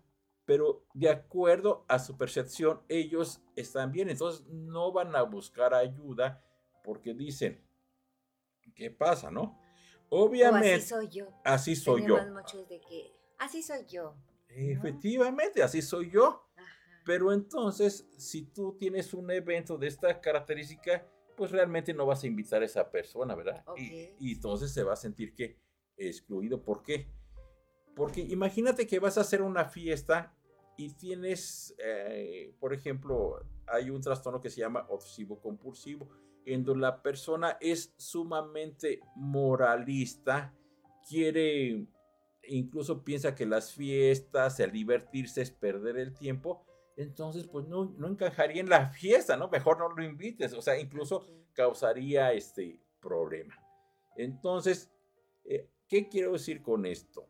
pero 0.45 0.85
de 0.93 1.09
acuerdo 1.09 1.83
a 1.87 1.97
su 1.97 2.15
percepción, 2.15 2.83
ellos 2.89 3.41
están 3.55 3.91
bien, 3.91 4.07
entonces 4.07 4.45
no 4.51 4.91
van 4.91 5.15
a 5.15 5.23
buscar 5.23 5.73
ayuda 5.73 6.43
porque 6.83 7.13
dicen, 7.13 7.61
¿qué 8.75 8.91
pasa, 8.91 9.31
no? 9.31 9.59
Obviamente. 10.09 10.73
así 10.73 10.87
soy 10.87 11.07
yo. 11.07 11.27
Así 11.43 11.75
soy 11.75 12.05
yo. 12.05 12.17
de 12.67 12.81
que, 12.81 13.11
así 13.37 13.63
soy 13.63 13.85
yo. 13.85 14.15
Efectivamente, 14.49 15.63
así 15.63 15.81
soy 15.81 16.09
yo. 16.11 16.47
Pero 17.05 17.33
entonces, 17.33 18.07
si 18.17 18.43
tú 18.43 18.77
tienes 18.77 19.13
un 19.13 19.31
evento 19.31 19.77
de 19.77 19.87
esta 19.87 20.21
característica, 20.21 21.07
pues 21.35 21.51
realmente 21.51 21.93
no 21.93 22.05
vas 22.05 22.23
a 22.23 22.27
invitar 22.27 22.61
a 22.61 22.65
esa 22.65 22.91
persona, 22.91 23.33
¿verdad? 23.35 23.63
Y, 23.75 24.33
entonces 24.33 24.71
se 24.71 24.83
va 24.83 24.93
a 24.93 24.97
sentir 24.97 25.33
que 25.33 25.57
excluido. 25.97 26.63
¿Por 26.63 26.83
qué? 26.83 27.07
Porque 27.95 28.21
imagínate 28.21 28.85
que 28.85 28.99
vas 28.99 29.17
a 29.17 29.21
hacer 29.21 29.41
una 29.41 29.65
fiesta 29.65 30.35
y 30.77 30.93
tienes, 30.93 31.75
eh, 31.79 32.53
por 32.59 32.73
ejemplo, 32.73 33.43
hay 33.67 33.89
un 33.89 34.01
trastorno 34.01 34.39
que 34.39 34.49
se 34.49 34.61
llama 34.61 34.85
obsesivo 34.89 35.39
compulsivo, 35.39 36.09
en 36.45 36.63
donde 36.63 36.81
la 36.81 37.01
persona 37.01 37.57
es 37.59 37.93
sumamente 37.97 39.01
moralista, 39.15 40.53
quiere 41.07 41.87
incluso 42.47 43.03
piensa 43.03 43.35
que 43.35 43.45
las 43.45 43.73
fiestas, 43.73 44.59
el 44.59 44.71
divertirse 44.71 45.41
es 45.41 45.51
perder 45.51 45.97
el 45.97 46.13
tiempo, 46.13 46.65
entonces 46.97 47.47
pues 47.47 47.67
no, 47.67 47.93
no 47.97 48.07
encajaría 48.07 48.61
en 48.61 48.69
la 48.69 48.89
fiesta, 48.89 49.37
¿no? 49.37 49.49
Mejor 49.49 49.79
no 49.79 49.89
lo 49.89 50.03
invites, 50.03 50.53
o 50.53 50.61
sea, 50.61 50.79
incluso 50.79 51.27
causaría 51.53 52.33
este 52.33 52.79
problema. 52.99 53.57
Entonces, 54.15 54.91
eh, 55.45 55.67
¿qué 55.87 56.07
quiero 56.09 56.33
decir 56.33 56.61
con 56.61 56.85
esto? 56.85 57.27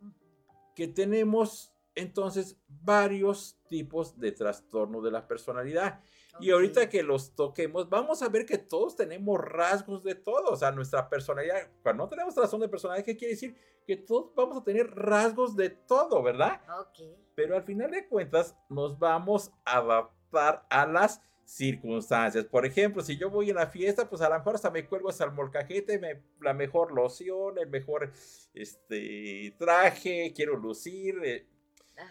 Que 0.76 0.88
tenemos 0.88 1.74
entonces 2.02 2.58
varios 2.68 3.58
tipos 3.68 4.20
de 4.20 4.32
trastorno 4.32 5.02
de 5.02 5.12
la 5.12 5.28
personalidad. 5.28 6.02
Y 6.40 6.52
ahorita 6.52 6.90
que 6.90 7.04
los 7.04 7.36
toquemos, 7.36 7.90
vamos 7.90 8.22
a 8.22 8.30
ver 8.30 8.46
que 8.46 8.58
todos 8.58 8.96
tenemos 8.96 9.40
rasgos 9.40 10.04
de 10.04 10.16
todo. 10.16 10.52
O 10.52 10.56
sea, 10.56 10.72
nuestra 10.72 11.10
personalidad, 11.10 11.70
cuando 11.84 12.04
no 12.04 12.10
tenemos 12.10 12.34
trastorno 12.34 12.66
de 12.66 12.70
personalidad, 12.70 13.06
¿qué 13.06 13.18
quiere 13.18 13.34
decir? 13.34 13.56
Que 13.86 13.98
todos 13.98 14.34
vamos 14.36 14.58
a 14.58 14.64
tener 14.64 14.88
rasgos 14.96 15.56
de 15.56 15.70
todo, 15.70 16.24
¿verdad? 16.24 16.62
Ok. 16.80 17.02
Pero 17.36 17.56
al 17.56 17.64
final 17.64 17.92
de 17.92 18.08
cuentas, 18.08 18.56
nos 18.70 18.98
vamos 18.98 19.52
a 19.66 19.78
adaptar 19.78 20.66
a 20.70 20.86
las 20.86 21.22
circunstancias. 21.44 22.46
Por 22.46 22.66
ejemplo, 22.66 23.02
si 23.02 23.18
yo 23.18 23.30
voy 23.30 23.50
a 23.50 23.54
una 23.54 23.68
fiesta, 23.68 24.10
pues 24.10 24.22
a 24.22 24.30
lo 24.30 24.36
mejor 24.36 24.56
hasta 24.56 24.72
me 24.72 24.88
cuelgo 24.88 25.10
hasta 25.10 25.26
el 25.26 25.32
molcajete, 25.34 26.00
me, 26.00 26.22
la 26.40 26.54
mejor 26.54 26.94
loción, 26.94 27.58
el 27.58 27.68
mejor 27.68 28.12
este, 28.54 29.54
traje, 29.58 30.32
quiero 30.34 30.56
lucir. 30.56 31.20
Eh, 31.24 31.46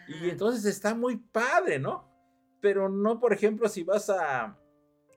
y 0.09 0.31
entonces 0.31 0.65
está 0.65 0.95
muy 0.95 1.17
padre, 1.17 1.79
¿no? 1.79 2.11
pero 2.61 2.89
no, 2.89 3.19
por 3.19 3.33
ejemplo, 3.33 3.69
si 3.69 3.83
vas 3.83 4.11
a, 4.11 4.59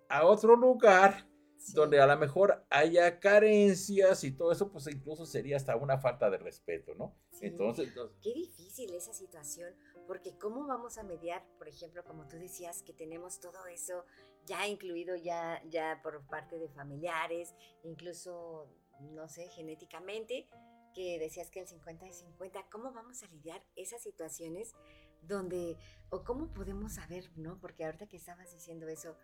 a 0.10 0.26
otro 0.26 0.56
lugar 0.56 1.28
donde 1.74 2.02
a 2.02 2.08
lo 2.08 2.18
mejor 2.18 2.66
haya 2.70 3.20
carencias 3.20 4.24
y 4.24 4.32
todo 4.32 4.52
eso, 4.52 4.70
pues 4.70 4.88
incluso 4.88 5.26
sería 5.26 5.56
hasta 5.56 5.76
una 5.78 5.98
falta 5.98 6.30
de 6.30 6.38
respeto, 6.38 6.94
¿no? 6.96 7.16
Entonces, 7.42 7.94
qué 8.22 8.34
difícil 8.34 8.94
esa 8.94 9.14
situación, 9.14 9.74
porque 10.06 10.38
cómo 10.38 10.68
vamos 10.68 10.98
a 10.98 11.04
mediar, 11.04 11.46
por 11.58 11.70
ejemplo, 11.70 12.04
como 12.04 12.28
tú 12.28 12.38
decías, 12.38 12.84
que 12.84 12.94
tenemos 12.94 13.40
todo 13.40 13.66
eso 13.68 14.06
ya 14.46 14.68
incluido 14.68 15.16
ya, 15.16 15.62
ya 15.70 16.02
por 16.04 16.26
parte 16.28 16.60
de 16.60 16.68
familiares, 16.68 17.56
incluso, 17.84 18.68
no 19.00 19.30
sé, 19.30 19.48
genéticamente, 19.50 20.50
que 20.94 21.20
decías 21.20 21.50
que 21.50 21.60
el 21.60 21.68
50 21.68 22.06
es 22.08 22.18
50, 22.18 22.68
¿cómo 22.72 22.92
vamos 22.94 23.24
a 23.24 23.28
lidiar 23.28 23.64
esas 23.76 24.02
situaciones 24.02 24.74
donde, 25.22 25.78
o 26.10 26.24
cómo 26.24 26.54
podemos 26.54 26.94
saber, 26.94 27.32
¿no? 27.36 27.60
Porque 27.60 27.86
ahorita 27.86 28.08
que 28.08 28.18
estabas 28.18 28.52
diciendo 28.52 28.88
eso, 28.88 29.16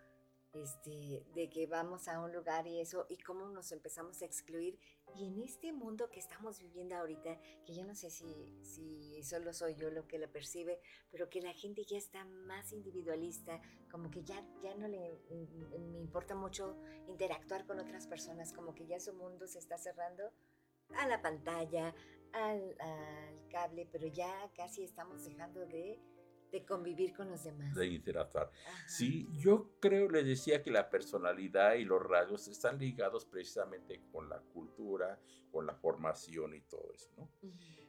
este, 0.52 1.24
de 1.34 1.48
que 1.48 1.66
vamos 1.66 2.08
a 2.08 2.20
un 2.20 2.32
lugar 2.32 2.66
y 2.66 2.80
eso, 2.80 3.06
y 3.08 3.18
cómo 3.18 3.48
nos 3.48 3.70
empezamos 3.72 4.20
a 4.20 4.24
excluir. 4.24 4.78
Y 5.14 5.26
en 5.28 5.40
este 5.42 5.72
mundo 5.72 6.10
que 6.10 6.18
estamos 6.20 6.60
viviendo 6.60 6.96
ahorita, 6.96 7.40
que 7.64 7.74
yo 7.74 7.84
no 7.84 7.94
sé 7.94 8.10
si, 8.10 8.58
si 8.62 9.22
solo 9.22 9.52
soy 9.52 9.74
yo 9.76 9.90
lo 9.90 10.06
que 10.06 10.18
lo 10.18 10.30
percibe, 10.30 10.80
pero 11.10 11.28
que 11.28 11.40
la 11.40 11.52
gente 11.52 11.84
ya 11.84 11.98
está 11.98 12.24
más 12.24 12.72
individualista, 12.72 13.60
como 13.90 14.10
que 14.10 14.24
ya, 14.24 14.44
ya 14.62 14.74
no 14.74 14.88
le 14.88 15.20
me 15.92 15.98
importa 15.98 16.34
mucho 16.34 16.76
interactuar 17.08 17.66
con 17.66 17.78
otras 17.78 18.06
personas, 18.06 18.52
como 18.52 18.74
que 18.74 18.86
ya 18.86 18.98
su 18.98 19.14
mundo 19.14 19.46
se 19.46 19.58
está 19.58 19.78
cerrando 19.78 20.32
a 20.96 21.06
la 21.06 21.20
pantalla, 21.20 21.94
al, 22.32 22.76
cable, 23.50 23.88
pero 23.90 24.06
ya 24.06 24.50
casi 24.54 24.84
estamos 24.84 25.24
dejando 25.24 25.66
de, 25.66 26.00
convivir 26.66 27.14
con 27.14 27.28
los 27.30 27.44
demás. 27.44 27.74
De 27.74 27.86
interactuar. 27.86 28.50
Sí, 28.86 29.26
yo 29.32 29.72
creo, 29.80 30.08
les 30.08 30.24
decía 30.24 30.62
que 30.62 30.70
la 30.70 30.90
personalidad 30.90 31.74
y 31.74 31.84
los 31.84 32.02
rasgos 32.02 32.48
están 32.48 32.78
ligados 32.78 33.24
precisamente 33.24 34.02
con 34.12 34.28
la 34.28 34.40
cultura, 34.40 35.18
con 35.50 35.66
la 35.66 35.74
formación 35.74 36.54
y 36.54 36.60
todo 36.62 36.92
eso, 36.94 37.10
¿no? 37.16 37.30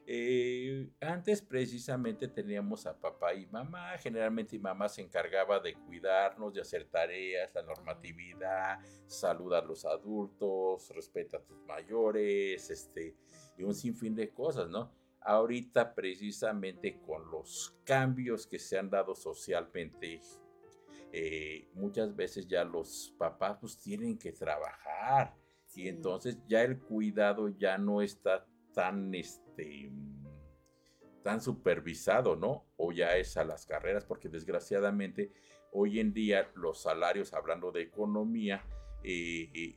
Eh, 0.04 0.90
antes 1.00 1.42
precisamente 1.42 2.26
teníamos 2.26 2.86
a 2.86 2.98
papá 2.98 3.34
y 3.34 3.46
mamá, 3.46 3.96
generalmente 3.98 4.58
mamá 4.58 4.88
se 4.88 5.00
encargaba 5.00 5.60
de 5.60 5.74
cuidarnos, 5.74 6.52
de 6.52 6.60
hacer 6.60 6.86
tareas, 6.86 7.54
la 7.54 7.62
normatividad, 7.62 8.80
saludar 9.06 9.62
a 9.62 9.66
los 9.66 9.84
adultos, 9.84 10.90
respeta 10.90 11.36
a 11.36 11.44
tus 11.44 11.58
mayores, 11.66 12.68
este, 12.68 13.14
y 13.56 13.62
un 13.62 13.74
sinfín 13.74 14.16
de 14.16 14.30
cosas, 14.30 14.68
¿no? 14.68 14.92
Ahorita 15.20 15.94
precisamente 15.94 17.00
con 17.00 17.30
los 17.30 17.78
cambios 17.84 18.46
que 18.48 18.58
se 18.58 18.76
han 18.76 18.90
dado 18.90 19.14
socialmente, 19.14 20.20
eh, 21.12 21.68
muchas 21.74 22.16
veces 22.16 22.48
ya 22.48 22.64
los 22.64 23.14
papás 23.18 23.58
pues 23.60 23.78
tienen 23.78 24.18
que 24.18 24.32
trabajar. 24.32 25.36
Y 25.74 25.88
entonces 25.88 26.38
ya 26.48 26.62
el 26.62 26.78
cuidado 26.80 27.48
ya 27.48 27.78
no 27.78 28.02
está 28.02 28.46
tan, 28.72 29.14
este, 29.14 29.92
tan 31.22 31.40
supervisado, 31.40 32.36
¿no? 32.36 32.66
O 32.76 32.92
ya 32.92 33.16
es 33.16 33.36
a 33.36 33.44
las 33.44 33.66
carreras, 33.66 34.04
porque 34.04 34.28
desgraciadamente 34.28 35.32
hoy 35.72 36.00
en 36.00 36.12
día 36.12 36.50
los 36.54 36.82
salarios, 36.82 37.32
hablando 37.32 37.72
de 37.72 37.82
economía, 37.82 38.64
eh, 39.04 39.76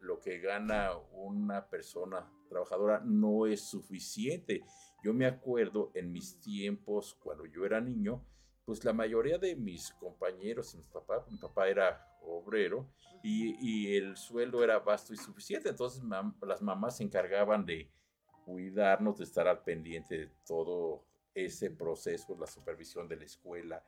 lo 0.00 0.20
que 0.20 0.38
gana 0.38 0.90
una 1.12 1.68
persona 1.68 2.30
trabajadora 2.48 3.00
no 3.04 3.46
es 3.46 3.60
suficiente. 3.60 4.62
Yo 5.02 5.14
me 5.14 5.26
acuerdo 5.26 5.90
en 5.94 6.12
mis 6.12 6.40
tiempos, 6.40 7.14
cuando 7.20 7.46
yo 7.46 7.64
era 7.64 7.80
niño, 7.80 8.24
pues 8.68 8.84
la 8.84 8.92
mayoría 8.92 9.38
de 9.38 9.56
mis 9.56 9.94
compañeros, 9.94 10.74
mi 10.74 10.82
papá, 10.82 11.24
mi 11.30 11.38
papá 11.38 11.70
era 11.70 12.06
obrero 12.20 12.86
y, 13.22 13.96
el 13.96 14.14
sueldo 14.14 14.62
era 14.62 14.78
vasto 14.78 15.14
y 15.14 15.16
suficiente. 15.16 15.70
Entonces 15.70 16.02
las 16.42 16.60
mamás 16.60 16.98
se 16.98 17.04
encargaban 17.04 17.64
de 17.64 17.90
cuidarnos, 18.44 19.16
de 19.16 19.24
estar 19.24 19.48
al 19.48 19.64
pendiente 19.64 20.18
de 20.18 20.30
todo 20.46 21.02
ese 21.32 21.70
proceso, 21.70 22.36
la 22.38 22.46
supervisión 22.46 23.08
de 23.08 23.16
la 23.16 23.24
escuela, 23.24 23.82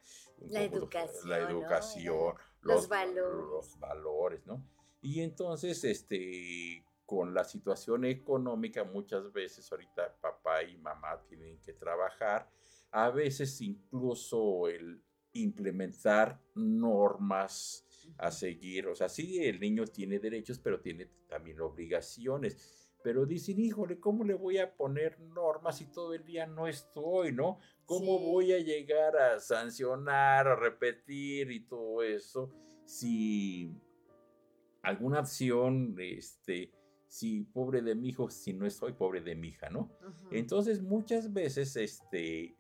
la 0.48 0.62
educación, 0.62 1.28
la 1.28 1.38
educación 1.40 2.34
los, 2.62 2.88
valores. 2.88 3.50
Los 3.50 3.78
valores, 3.78 4.46
¿no? 4.46 4.64
Y 5.02 5.20
entonces, 5.20 5.84
este, 5.84 6.86
con 7.04 7.34
la 7.34 7.44
situación 7.44 8.06
económica, 8.06 8.82
muchas 8.84 9.30
veces 9.30 9.70
ahorita 9.70 10.16
papá 10.22 10.62
y 10.62 10.78
mamá 10.78 11.22
tienen 11.28 11.58
que 11.60 11.74
trabajar, 11.74 12.48
a 12.92 13.10
veces 13.10 13.60
incluso 13.60 14.68
el 14.68 15.02
implementar 15.32 16.40
normas 16.54 17.86
a 18.18 18.30
seguir, 18.30 18.88
o 18.88 18.94
sea, 18.94 19.08
sí, 19.08 19.44
el 19.44 19.60
niño 19.60 19.86
tiene 19.86 20.18
derechos, 20.18 20.58
pero 20.58 20.80
tiene 20.80 21.06
también 21.28 21.60
obligaciones. 21.60 22.76
Pero 23.02 23.24
dicen, 23.24 23.58
híjole, 23.58 23.98
¿cómo 23.98 24.24
le 24.24 24.34
voy 24.34 24.58
a 24.58 24.76
poner 24.76 25.18
normas 25.20 25.78
si 25.78 25.86
todo 25.86 26.12
el 26.12 26.24
día 26.24 26.46
no 26.46 26.66
estoy, 26.66 27.32
no? 27.32 27.58
¿Cómo 27.86 28.18
voy 28.18 28.52
a 28.52 28.58
llegar 28.58 29.16
a 29.16 29.40
sancionar, 29.40 30.48
a 30.48 30.56
repetir 30.56 31.50
y 31.50 31.60
todo 31.60 32.02
eso 32.02 32.52
si 32.90 33.72
alguna 34.82 35.20
acción, 35.20 35.94
este, 35.98 36.72
si 37.06 37.44
pobre 37.44 37.82
de 37.82 37.94
mi 37.94 38.08
hijo, 38.08 38.30
si 38.30 38.52
no 38.52 38.66
estoy 38.66 38.92
pobre 38.92 39.20
de 39.20 39.36
mi 39.36 39.48
hija, 39.48 39.70
¿no? 39.70 39.90
Entonces 40.32 40.82
muchas 40.82 41.32
veces, 41.32 41.76
este, 41.76 42.56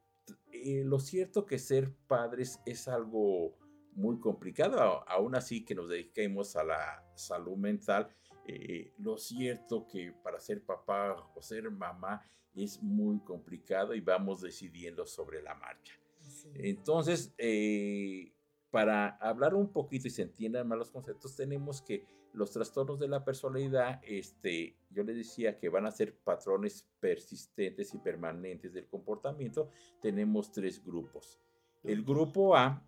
eh, 0.52 0.82
lo 0.84 0.98
cierto 0.98 1.46
que 1.46 1.58
ser 1.58 1.92
padres 2.06 2.60
es 2.66 2.88
algo 2.88 3.56
muy 3.92 4.18
complicado, 4.18 5.08
aún 5.08 5.34
así 5.34 5.64
que 5.64 5.74
nos 5.74 5.88
dediquemos 5.88 6.56
a 6.56 6.64
la 6.64 7.04
salud 7.14 7.56
mental, 7.56 8.08
eh, 8.46 8.92
lo 8.98 9.18
cierto 9.18 9.86
que 9.86 10.12
para 10.22 10.40
ser 10.40 10.64
papá 10.64 11.16
o 11.34 11.42
ser 11.42 11.70
mamá 11.70 12.22
es 12.54 12.82
muy 12.82 13.20
complicado 13.20 13.94
y 13.94 14.00
vamos 14.00 14.40
decidiendo 14.40 15.06
sobre 15.06 15.42
la 15.42 15.54
marcha. 15.54 15.94
Entonces, 16.54 17.32
eh, 17.38 18.32
para 18.70 19.08
hablar 19.16 19.54
un 19.54 19.72
poquito 19.72 20.08
y 20.08 20.10
se 20.10 20.22
entiendan 20.22 20.68
más 20.68 20.78
los 20.78 20.90
conceptos, 20.90 21.36
tenemos 21.36 21.82
que 21.82 22.04
los 22.32 22.50
trastornos 22.50 22.98
de 23.00 23.08
la 23.08 23.24
personalidad, 23.24 24.00
este, 24.02 24.76
yo 24.90 25.02
les 25.02 25.16
decía 25.16 25.58
que 25.58 25.68
van 25.68 25.86
a 25.86 25.90
ser 25.90 26.16
patrones 26.16 26.86
persistentes 27.00 27.94
y 27.94 27.98
permanentes 27.98 28.72
del 28.72 28.86
comportamiento. 28.86 29.70
Tenemos 30.00 30.52
tres 30.52 30.84
grupos. 30.84 31.40
El 31.82 32.04
grupo 32.04 32.56
A, 32.56 32.82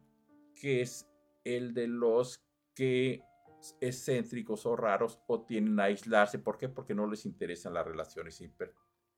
que 0.54 0.82
es 0.82 1.08
el 1.44 1.74
de 1.74 1.88
los 1.88 2.40
que 2.74 3.22
excéntricos 3.80 4.66
o 4.66 4.76
raros 4.76 5.20
o 5.26 5.42
tienen 5.42 5.78
a 5.80 5.84
aislarse. 5.84 6.38
¿Por 6.38 6.58
qué? 6.58 6.68
Porque 6.68 6.94
no 6.94 7.06
les 7.06 7.24
interesan 7.26 7.74
las 7.74 7.86
relaciones 7.86 8.42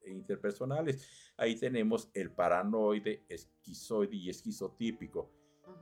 interpersonales. 0.04 1.32
Ahí 1.36 1.56
tenemos 1.56 2.10
el 2.14 2.30
paranoide, 2.30 3.24
esquizoide 3.28 4.16
y 4.16 4.30
esquizotípico. 4.30 5.30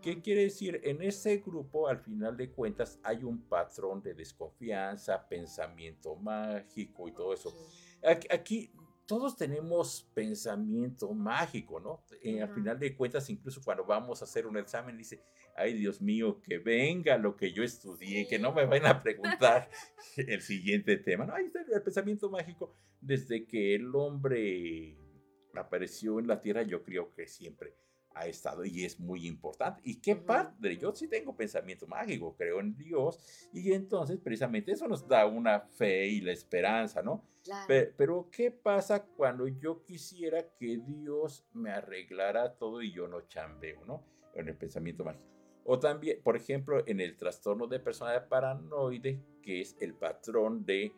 ¿Qué 0.03 0.21
quiere 0.21 0.43
decir? 0.43 0.81
En 0.83 1.01
ese 1.03 1.39
grupo, 1.39 1.89
al 1.89 1.99
final 1.99 2.37
de 2.37 2.51
cuentas, 2.51 2.99
hay 3.03 3.23
un 3.23 3.43
patrón 3.49 4.03
de 4.03 4.15
desconfianza, 4.15 5.29
pensamiento 5.29 6.17
mágico 6.17 7.09
y 7.09 7.13
todo 7.13 7.33
eso. 7.33 7.55
Aquí, 8.31 8.73
todos 9.07 9.37
tenemos 9.37 10.11
pensamiento 10.15 11.13
mágico, 11.13 11.79
¿no? 11.79 12.05
Eh, 12.23 12.41
al 12.41 12.53
final 12.55 12.79
de 12.79 12.97
cuentas, 12.97 13.29
incluso 13.31 13.61
cuando 13.63 13.85
vamos 13.85 14.21
a 14.21 14.25
hacer 14.25 14.47
un 14.47 14.57
examen, 14.57 14.97
dice, 14.97 15.23
ay 15.57 15.75
Dios 15.75 16.01
mío, 16.01 16.41
que 16.41 16.59
venga 16.59 17.19
lo 17.19 17.37
que 17.37 17.53
yo 17.53 17.63
estudié, 17.63 18.27
que 18.27 18.39
no 18.39 18.53
me 18.53 18.65
vayan 18.65 18.87
a 18.87 19.03
preguntar 19.03 19.69
el 20.17 20.41
siguiente 20.41 20.97
tema. 20.97 21.27
No, 21.27 21.35
ahí 21.35 21.47
está 21.47 21.61
el 21.61 21.83
pensamiento 21.83 22.31
mágico. 22.31 22.75
Desde 23.01 23.47
que 23.47 23.75
el 23.75 23.95
hombre 23.95 24.97
apareció 25.55 26.19
en 26.19 26.27
la 26.27 26.41
tierra, 26.41 26.63
yo 26.63 26.83
creo 26.83 27.13
que 27.13 27.27
siempre 27.27 27.75
ha 28.15 28.27
estado 28.27 28.65
y 28.65 28.85
es 28.85 28.99
muy 28.99 29.27
importante. 29.27 29.81
¿Y 29.85 30.01
qué 30.01 30.17
padre? 30.17 30.77
Yo 30.77 30.93
sí 30.95 31.09
tengo 31.09 31.37
pensamiento 31.37 31.87
mágico, 31.87 32.35
creo 32.37 32.61
en 32.61 32.77
Dios 32.77 33.49
y 33.53 33.73
entonces 33.73 34.19
precisamente 34.19 34.73
eso 34.73 34.89
nos 34.89 35.07
da 35.07 35.27
una 35.27 35.61
fe 35.61 36.07
y 36.07 36.21
la 36.21 36.33
esperanza, 36.33 37.03
¿no? 37.03 37.25
Pero, 37.67 38.29
¿qué 38.31 38.51
pasa 38.51 39.05
cuando 39.05 39.49
yo 39.49 39.83
quisiera 39.83 40.55
que 40.57 40.79
Dios 40.79 41.45
me 41.53 41.71
arreglara 41.71 42.57
todo 42.57 42.83
y 42.83 42.93
yo 42.93 43.09
no 43.09 43.23
chambeo, 43.23 43.85
¿no? 43.85 44.05
En 44.35 44.49
el 44.49 44.57
pensamiento 44.57 45.05
mágico. 45.05 45.25
O 45.65 45.79
también, 45.79 46.21
por 46.23 46.37
ejemplo, 46.37 46.83
en 46.87 47.01
el 47.01 47.17
trastorno 47.17 47.67
de 47.67 47.81
personalidad 47.81 48.29
paranoide, 48.29 49.21
que 49.43 49.61
es 49.61 49.77
el 49.81 49.95
patrón 49.95 50.65
de, 50.65 50.93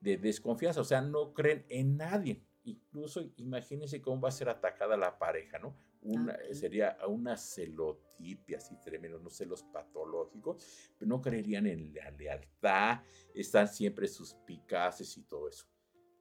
de 0.00 0.16
desconfianza, 0.16 0.80
o 0.80 0.84
sea, 0.84 1.00
no 1.00 1.32
creen 1.34 1.64
en 1.68 1.96
nadie. 1.96 2.44
Incluso 2.64 3.22
imagínense 3.36 4.00
cómo 4.00 4.20
va 4.20 4.28
a 4.28 4.32
ser 4.32 4.48
atacada 4.48 4.96
la 4.96 5.18
pareja, 5.18 5.58
¿no? 5.58 5.76
Una, 6.02 6.36
sería 6.52 6.96
una 7.06 7.36
celotipia 7.36 8.58
así 8.58 8.76
tremendo, 8.84 9.18
no 9.18 9.30
celos 9.30 9.62
patológicos, 9.64 10.90
pero 10.98 11.08
no 11.08 11.20
creerían 11.20 11.66
en 11.66 11.92
la 11.94 12.10
lealtad, 12.10 13.00
están 13.34 13.68
siempre 13.68 14.08
suspicaces 14.08 15.16
y 15.16 15.22
todo 15.22 15.48
eso. 15.48 15.66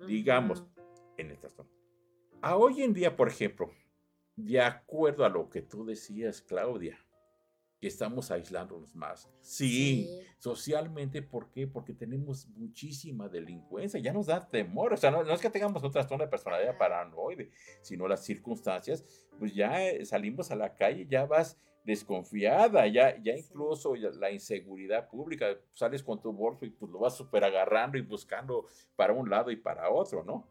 Digamos, 0.05 0.63
en 1.17 1.31
el 1.31 1.39
trastorno. 1.39 1.71
A 2.41 2.55
hoy 2.55 2.83
en 2.83 2.93
día, 2.93 3.15
por 3.15 3.27
ejemplo, 3.27 3.71
de 4.35 4.61
acuerdo 4.61 5.25
a 5.25 5.29
lo 5.29 5.49
que 5.49 5.63
tú 5.63 5.85
decías, 5.85 6.41
Claudia, 6.41 6.99
que 7.79 7.87
estamos 7.87 8.31
aislándonos 8.31 8.95
más. 8.95 9.29
Sí, 9.41 10.09
socialmente, 10.39 11.21
¿por 11.21 11.51
qué? 11.51 11.67
Porque 11.67 11.93
tenemos 11.93 12.47
muchísima 12.49 13.29
delincuencia, 13.29 13.99
ya 13.99 14.13
nos 14.13 14.27
da 14.27 14.47
temor, 14.47 14.93
o 14.93 14.97
sea, 14.97 15.11
no, 15.11 15.21
es 15.21 15.41
que 15.41 15.49
tengamos 15.49 15.83
un 15.83 15.91
trastorno 15.91 16.25
de 16.25 16.29
personalidad 16.29 16.77
paranoide, 16.77 17.51
sino 17.81 18.07
las 18.07 18.23
circunstancias, 18.23 19.05
pues 19.37 19.53
ya 19.53 19.87
eh, 19.87 20.05
salimos 20.05 20.49
a 20.51 20.55
la 20.55 20.75
calle, 20.75 21.05
ya 21.07 21.25
vas 21.25 21.59
desconfiada, 21.87 22.85
ya, 22.87 23.17
ya 23.23 23.37
incluso 23.37 23.95
la 23.95 24.29
inseguridad 24.29 25.07
pública, 25.07 25.57
sales 25.73 26.03
con 26.03 26.21
tu 26.21 26.33
bolso 26.33 26.65
y 26.65 26.69
pues 26.69 26.91
lo 26.91 26.99
vas 26.99 27.15
súper 27.15 27.45
agarrando 27.45 27.97
y 27.97 28.01
buscando 28.01 28.65
para 28.97 29.13
un 29.13 29.29
lado 29.29 29.51
y 29.51 29.55
para 29.55 29.89
otro, 29.89 30.21
¿no? 30.25 30.45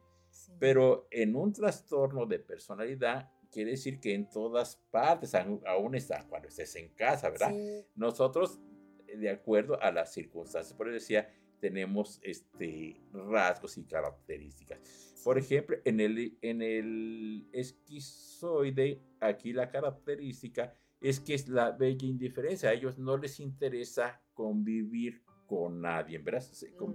Pero 0.59 1.07
en 1.11 1.37
un 1.37 1.53
trastorno 1.53 2.25
de 2.25 2.39
personalidad, 2.39 3.31
quiere 3.57 3.71
decir 3.71 3.99
que 4.01 4.13
en 4.13 4.29
todas 4.29 4.77
partes, 4.91 5.35
aún 5.35 5.95
está 5.95 6.23
cuando 6.29 6.49
estés 6.49 6.77
en 6.77 6.91
casa, 6.91 7.31
¿verdad? 7.31 7.55
Nosotros, 7.95 8.61
eh, 9.09 9.17
de 9.17 9.31
acuerdo 9.31 9.81
a 9.81 9.91
las 9.91 10.13
circunstancias, 10.13 10.77
por 10.77 10.89
eso 10.89 10.93
decía, 10.93 11.27
tenemos 11.59 12.21
este, 12.23 13.01
rasgos 13.15 13.79
y 13.79 13.85
características. 13.85 14.79
Por 15.25 15.39
ejemplo, 15.39 15.79
en 15.87 16.01
el, 16.01 16.37
en 16.43 16.61
el 16.61 17.49
esquizoide, 17.51 19.01
aquí 19.21 19.55
la 19.55 19.71
característica 19.71 20.75
es 21.01 21.19
que 21.19 21.33
es 21.33 21.49
la 21.49 21.71
bella 21.71 22.07
indiferencia. 22.07 22.69
A 22.69 22.75
ellos 22.75 22.99
no 22.99 23.17
les 23.17 23.41
interesa 23.41 24.21
convivir 24.35 25.23
con 25.47 25.81
nadie, 25.81 26.19
¿verdad? 26.19 26.43
Se 26.43 26.69
mm. 26.69 26.95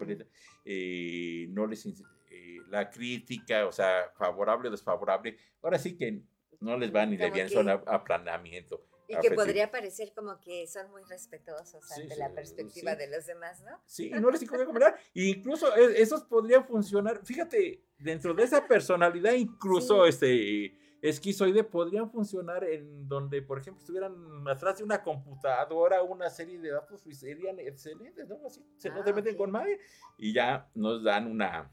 eh, 0.65 1.47
no 1.49 1.65
les 1.65 1.87
eh, 1.87 2.59
la 2.69 2.87
crítica, 2.87 3.65
o 3.65 3.71
sea, 3.71 4.11
favorable 4.15 4.67
o 4.67 4.71
desfavorable. 4.71 5.37
Ahora 5.63 5.79
sí 5.79 5.97
que 5.97 6.21
no 6.61 6.77
les 6.77 6.93
va 6.93 7.05
ni 7.05 7.17
le 7.17 7.29
viene, 7.31 7.49
son 7.49 7.69
aplanamiento. 7.69 8.85
Y 9.07 9.17
que 9.19 9.31
podría 9.31 9.69
parecer 9.69 10.13
como 10.13 10.39
que 10.39 10.67
son 10.67 10.89
muy 10.91 11.03
respetuosos 11.03 11.91
ante 11.91 12.15
la 12.15 12.33
perspectiva 12.33 12.95
de 12.95 13.09
los 13.09 13.25
demás, 13.25 13.61
¿no? 13.61 13.81
Sí, 13.85 14.07
y 14.07 14.19
no 14.19 14.31
les 14.31 14.41
incomodar. 14.41 14.95
incluso 15.13 15.75
e, 15.75 16.01
esos 16.01 16.23
podrían 16.23 16.65
funcionar, 16.65 17.19
fíjate, 17.25 17.83
dentro 17.97 18.33
de 18.33 18.43
esa 18.43 18.65
personalidad, 18.65 19.33
incluso 19.33 20.05
este 20.05 20.77
esquizoide 21.01 21.63
podrían 21.63 22.09
funcionar 22.09 22.63
en 22.63 23.07
donde, 23.07 23.41
por 23.41 23.57
ejemplo, 23.59 23.81
estuvieran 23.81 24.47
atrás 24.47 24.77
de 24.77 24.83
una 24.83 25.01
computadora, 25.01 26.03
una 26.03 26.29
serie 26.29 26.59
de 26.59 26.69
datos, 26.69 27.05
y 27.05 27.13
serían 27.13 27.59
excelentes, 27.59 28.29
¿no? 28.29 28.37
Así, 28.45 28.63
se 28.77 28.89
ah, 28.89 29.13
meten 29.13 29.35
con 29.35 29.51
nadie 29.51 29.79
y 30.17 30.31
ya 30.31 30.69
nos 30.75 31.03
dan 31.03 31.27
una, 31.27 31.69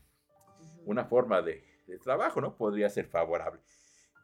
una 0.87 1.05
forma 1.05 1.41
de, 1.43 1.63
de 1.87 1.99
trabajo, 1.99 2.41
¿no? 2.41 2.57
Podría 2.57 2.89
ser 2.89 3.07
favorable. 3.07 3.61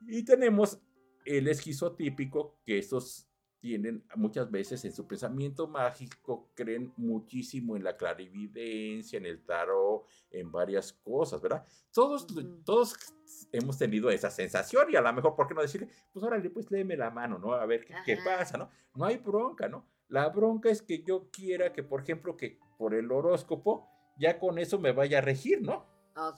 Y 0.07 0.25
tenemos 0.25 0.81
el 1.25 1.49
esquizotípico, 1.49 2.59
que 2.65 2.79
estos 2.79 3.29
tienen 3.65 4.05
muchas 4.17 4.51
veces 4.51 4.85
en 4.85 4.93
su 4.93 5.07
pensamiento 5.07 5.67
mágico, 5.67 6.51
creen 6.55 6.93
muchísimo 6.99 7.77
en 7.77 7.83
la 7.83 7.97
clarividencia, 7.97 9.17
en 9.17 9.25
el 9.25 9.43
tarot, 9.43 10.07
en 10.31 10.53
varias 10.53 10.93
cosas, 10.93 11.41
¿verdad? 11.41 11.67
Todos, 11.91 12.27
todos 12.63 12.95
hemos 13.53 13.79
tenido 13.79 14.11
esa 14.11 14.31
sensación 14.31 14.89
y 14.91 14.97
a 14.97 15.01
lo 15.01 15.11
mejor, 15.15 15.35
¿por 15.35 15.49
qué 15.49 15.55
no 15.55 15.63
decirle, 15.63 15.89
pues 16.13 16.23
órale, 16.23 16.51
pues 16.51 16.71
léeme 16.71 16.95
la 16.95 17.11
mano, 17.11 17.39
¿no? 17.39 17.55
A 17.55 17.65
ver 17.65 17.87
qué, 17.87 17.95
qué 18.05 18.19
pasa, 18.23 18.59
¿no? 18.59 18.69
No 18.95 19.07
hay 19.07 19.17
bronca, 19.17 19.67
¿no? 19.67 19.89
La 20.09 20.29
bronca 20.29 20.69
es 20.69 20.83
que 20.83 21.03
yo 21.03 21.31
quiera 21.31 21.73
que, 21.73 21.83
por 21.83 22.03
ejemplo, 22.03 22.37
que 22.37 22.59
por 22.77 22.93
el 22.93 23.11
horóscopo, 23.11 23.89
ya 24.19 24.39
con 24.39 24.59
eso 24.59 24.79
me 24.79 24.93
vaya 24.93 25.19
a 25.19 25.23
regir, 25.23 25.63
¿no? 25.63 25.87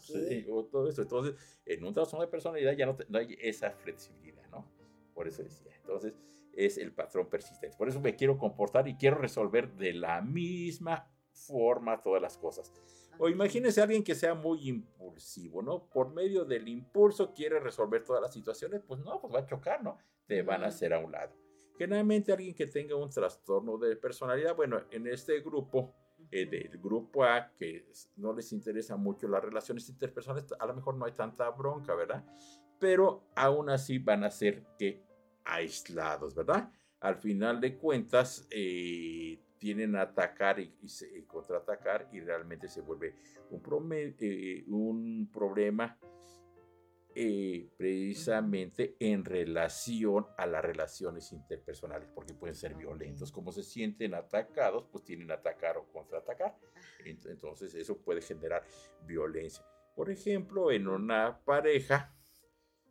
Sí, 0.01 0.47
o 0.51 0.65
todo 0.65 0.89
eso. 0.89 1.03
Entonces, 1.03 1.35
en 1.65 1.85
un 1.85 1.93
trastorno 1.93 2.25
de 2.25 2.31
personalidad 2.31 2.73
ya 2.73 2.87
no, 2.87 2.97
hay 3.19 3.37
esa 3.41 3.71
flexibilidad, 3.71 4.49
¿no? 4.51 4.67
Por 5.15 5.29
eso 5.29 5.43
decía. 5.43 5.73
Entonces, 5.81 6.15
es 6.53 6.79
el 6.79 6.93
patrón 6.93 7.29
persistente. 7.29 7.77
Por 7.77 7.89
eso 7.89 8.01
me 8.01 8.17
quiero 8.17 8.39
comportar 8.39 8.89
y 8.89 8.97
quiero 8.97 9.19
resolver 9.19 9.73
de 9.75 9.93
la 9.93 10.23
misma 10.23 11.11
forma 11.31 12.03
todas 12.03 12.23
las 12.23 12.39
cosas. 12.39 12.73
O 13.19 13.29
imagínese 13.29 13.81
a 13.81 13.85
alguien 13.85 14.03
que 14.03 14.15
sea 14.15 14.35
muy 14.35 14.69
impulsivo, 14.69 15.63
¿no? 15.63 15.89
Por 15.89 16.13
medio 16.13 16.45
del 16.45 16.69
impulso 16.69 17.33
quiere 17.33 17.61
resolver 17.61 18.05
todas 18.05 18.23
las 18.23 18.33
situaciones, 18.33 18.83
pues 18.87 19.01
no, 19.01 19.21
pues 19.21 19.35
va 19.35 19.41
a 19.41 19.47
chocar, 19.47 19.83
¿no? 19.83 19.99
Te 20.27 20.43
van 20.43 20.65
a 20.65 20.69
hacer 20.69 20.93
a 20.93 20.99
un 20.99 21.13
lado. 21.13 21.35
Generalmente 21.79 22.33
alguien 22.33 22.55
que 22.55 22.67
tenga 22.67 22.97
un 22.97 23.11
trastorno 23.11 23.79
de 23.79 23.97
personalidad, 23.97 24.55
bueno, 24.57 24.83
en 24.91 25.07
este 25.07 25.41
grupo 25.41 25.95
eh, 26.31 26.47
del 26.47 26.79
grupo 26.79 27.25
A 27.25 27.53
que 27.57 27.87
no 28.17 28.33
les 28.33 28.53
interesa 28.53 28.97
mucho 28.97 29.29
las 29.29 29.43
relaciones 29.43 29.89
interpersonales, 29.89 30.53
a 30.59 30.67
lo 30.67 30.75
mejor 30.75 30.97
no 30.97 31.05
hay 31.05 31.13
tanta 31.13 31.49
bronca, 31.51 31.95
¿verdad? 31.95 32.25
Pero 32.79 33.29
aún 33.35 33.71
así 33.71 33.99
van 33.99 34.25
a 34.25 34.31
ser 34.31 34.65
que 34.79 35.03
aislados, 35.45 36.35
¿verdad? 36.35 36.71
Al 37.01 37.17
final 37.17 37.61
de 37.61 37.77
cuentas, 37.77 38.47
eh, 38.51 39.41
tienen 39.59 39.97
a 39.97 40.03
atacar 40.03 40.61
y, 40.61 40.73
contraatacar 41.27 42.09
y 42.13 42.21
realmente 42.21 42.69
se 42.69 42.83
vuelve 42.83 43.15
un, 43.51 43.93
eh, 43.93 44.65
un 44.69 45.31
problema 45.33 45.99
eh, 47.19 47.71
precisamente 47.79 48.95
en 49.01 49.25
relación 49.25 50.27
a 50.37 50.45
las 50.45 50.63
relaciones 50.63 51.33
interpersonales, 51.33 52.11
porque 52.15 52.35
pueden 52.35 52.55
ser 52.55 52.75
violentos. 52.75 53.33
Como 53.33 53.53
se 53.53 53.63
sienten 53.63 54.13
atacados, 54.13 54.85
pues 54.93 55.03
tienen 55.03 55.31
atacar 55.31 55.79
o 55.79 55.91
contraatacar. 55.91 56.59
Entonces 57.07 57.75
eso 57.75 57.97
puede 58.03 58.21
generar 58.21 58.63
violencia. 59.07 59.65
Por 59.95 60.11
ejemplo, 60.11 60.71
en 60.71 60.89
una 60.89 61.41
pareja, 61.43 62.15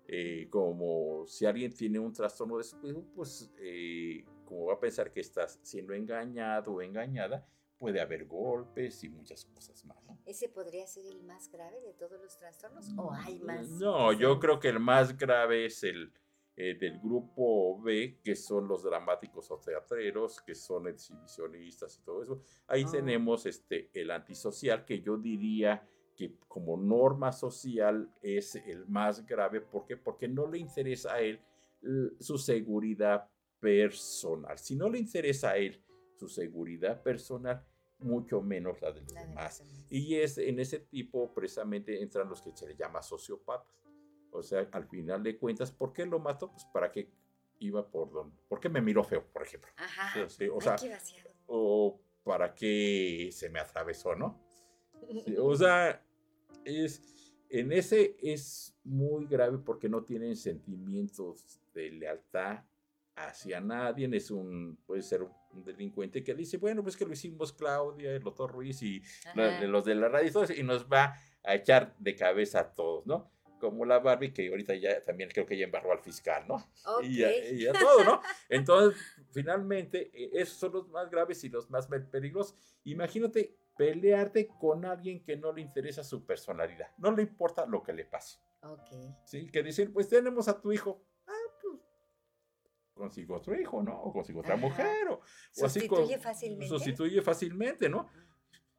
eh, 0.07 0.47
como 0.49 1.27
si 1.27 1.45
alguien 1.45 1.71
tiene 1.71 1.99
un 1.99 2.11
trastorno 2.11 2.55
de 2.55 2.63
espíritu, 2.63 3.05
pues 3.13 3.53
eh, 3.59 4.25
como 4.43 4.65
va 4.65 4.73
a 4.73 4.79
pensar 4.79 5.11
que 5.11 5.19
estás 5.19 5.59
siendo 5.61 5.93
engañado 5.93 6.73
o 6.73 6.81
engañada, 6.81 7.47
puede 7.77 8.01
haber 8.01 8.25
golpes 8.25 9.03
y 9.03 9.09
muchas 9.09 9.45
cosas 9.45 9.85
más. 9.85 10.04
¿Ese 10.25 10.49
podría 10.49 10.87
ser 10.87 11.05
el 11.05 11.23
más 11.23 11.51
grave 11.51 11.79
de 11.81 11.93
todos 11.93 12.19
los 12.19 12.37
trastornos 12.37 12.91
o 12.97 13.11
hay 13.13 13.39
mm, 13.39 13.45
más? 13.45 13.69
No, 13.69 14.11
yo 14.13 14.39
creo 14.39 14.59
que 14.59 14.69
el 14.69 14.79
más 14.79 15.15
grave 15.17 15.65
es 15.65 15.83
el 15.83 16.11
eh, 16.57 16.77
del 16.79 16.99
grupo 16.99 17.81
B, 17.81 18.21
que 18.23 18.35
son 18.35 18.67
los 18.67 18.83
dramáticos 18.83 19.51
o 19.51 19.59
teatreros, 19.59 20.41
que 20.41 20.55
son 20.55 20.87
exhibicionistas 20.87 21.97
y 21.97 22.01
todo 22.03 22.23
eso. 22.23 22.41
Ahí 22.67 22.85
ah. 22.87 22.91
tenemos 22.91 23.45
este, 23.45 23.91
el 23.93 24.09
antisocial, 24.09 24.85
que 24.85 25.01
yo 25.01 25.17
diría 25.17 25.85
que 26.15 26.37
como 26.47 26.77
norma 26.77 27.31
social 27.31 28.09
es 28.21 28.55
el 28.55 28.87
más 28.87 29.25
grave. 29.25 29.59
¿Por 29.59 29.85
qué? 29.85 29.97
Porque 29.97 30.29
no 30.29 30.49
le 30.49 30.57
interesa 30.57 31.15
a 31.15 31.19
él 31.19 31.41
su 32.19 32.37
seguridad 32.37 33.29
personal. 33.59 34.57
Si 34.57 34.75
no 34.75 34.89
le 34.89 34.97
interesa 34.97 35.51
a 35.51 35.57
él 35.57 35.83
su 36.15 36.29
seguridad 36.29 37.03
personal, 37.03 37.63
mucho 37.99 38.41
menos 38.41 38.81
la 38.81 38.91
de 38.91 39.01
los 39.01 39.13
demás. 39.13 39.63
Y 39.89 40.15
es 40.15 40.37
en 40.37 40.59
ese 40.59 40.79
tipo 40.79 41.33
precisamente 41.33 42.01
entran 42.01 42.29
los 42.29 42.41
que 42.41 42.51
se 42.55 42.67
le 42.67 42.75
llama 42.75 43.01
sociópatas. 43.01 43.73
O 44.31 44.43
sea, 44.43 44.67
al 44.71 44.87
final 44.87 45.23
de 45.23 45.37
cuentas, 45.37 45.71
¿por 45.71 45.93
qué 45.93 46.05
lo 46.05 46.19
mató? 46.19 46.51
Pues 46.51 46.65
para 46.65 46.91
qué 46.91 47.09
iba 47.59 47.89
por 47.89 48.11
donde, 48.11 48.35
¿por 48.49 48.59
qué 48.59 48.67
me 48.67 48.81
miró 48.81 49.03
feo, 49.03 49.25
por 49.31 49.43
ejemplo? 49.43 49.71
Ajá. 49.77 50.25
o 50.53 50.61
sea, 50.61 50.75
o 51.47 51.99
para 52.23 52.53
qué 52.53 53.29
se 53.31 53.49
me 53.49 53.59
atravesó, 53.59 54.15
¿no? 54.15 54.41
o 55.39 55.55
sea, 55.55 56.03
es 56.65 57.01
en 57.49 57.71
ese 57.71 58.17
es 58.21 58.75
muy 58.83 59.27
grave 59.27 59.59
porque 59.59 59.87
no 59.87 60.03
tienen 60.03 60.35
sentimientos 60.35 61.61
de 61.73 61.91
lealtad 61.91 62.63
hacia 63.15 63.61
nadie, 63.61 64.09
es 64.13 64.29
un, 64.29 64.77
puede 64.85 65.01
ser 65.01 65.21
un 65.23 65.63
delincuente 65.63 66.23
que 66.23 66.33
dice, 66.33 66.57
bueno, 66.57 66.83
pues 66.83 66.97
que 66.97 67.05
lo 67.05 67.13
hicimos 67.13 67.53
Claudia, 67.53 68.11
el 68.11 68.21
doctor 68.21 68.51
Ruiz 68.51 68.81
y 68.81 69.01
los 69.35 69.85
de 69.85 69.95
la 69.95 70.09
radio 70.09 70.31
y, 70.55 70.63
nos 70.63 70.85
va 70.85 71.15
a 71.43 71.55
echar 71.55 71.95
de 71.97 72.15
cabeza 72.15 72.59
a 72.59 72.73
todos, 72.73 73.05
¿no? 73.05 73.31
Como 73.59 73.85
la 73.85 73.99
Barbie, 73.99 74.33
que 74.33 74.49
ahorita 74.49 74.75
ya 74.75 75.01
también 75.01 75.29
creo 75.29 75.45
que 75.45 75.57
ya 75.57 75.63
embarró 75.63 75.93
al 75.93 75.99
fiscal, 75.99 76.45
¿no? 76.47 76.63
Y, 77.01 77.19
ya, 77.19 77.71
todo, 77.71 78.03
¿no? 78.03 78.21
Entonces, 78.49 79.01
finalmente, 79.31 80.11
e, 80.13 80.41
esos 80.41 80.57
son 80.57 80.73
los 80.73 80.89
más 80.89 81.09
graves 81.09 81.43
y 81.45 81.49
los 81.49 81.69
más 81.69 81.87
peligrosos. 81.87 82.55
Imagínate 82.83 83.55
pelearte 83.77 84.47
con 84.47 84.85
alguien 84.85 85.23
que 85.23 85.37
no 85.37 85.53
le 85.53 85.61
interesa 85.61 86.03
su 86.03 86.25
personalidad, 86.25 86.87
no 86.97 87.11
le 87.11 87.23
importa 87.23 87.65
lo 87.65 87.81
que 87.81 87.93
le 87.93 88.05
pase. 88.05 88.39
Ok. 88.61 88.89
Sí, 89.23 89.47
que 89.47 89.63
dicen, 89.63 89.93
pues 89.93 90.09
tenemos 90.09 90.47
a 90.47 90.59
tu 90.59 90.71
hijo, 90.71 91.01
consigo 92.95 93.35
otro 93.35 93.59
hijo, 93.59 93.83
¿no? 93.83 94.01
O 94.01 94.11
consigo 94.11 94.39
otra 94.39 94.55
mujer, 94.55 95.07
o, 95.09 95.21
sustituye 95.51 96.17
fácilmente. 96.17 96.67
Sustituye 96.67 97.21
fácilmente, 97.21 97.89
¿no? 97.89 98.09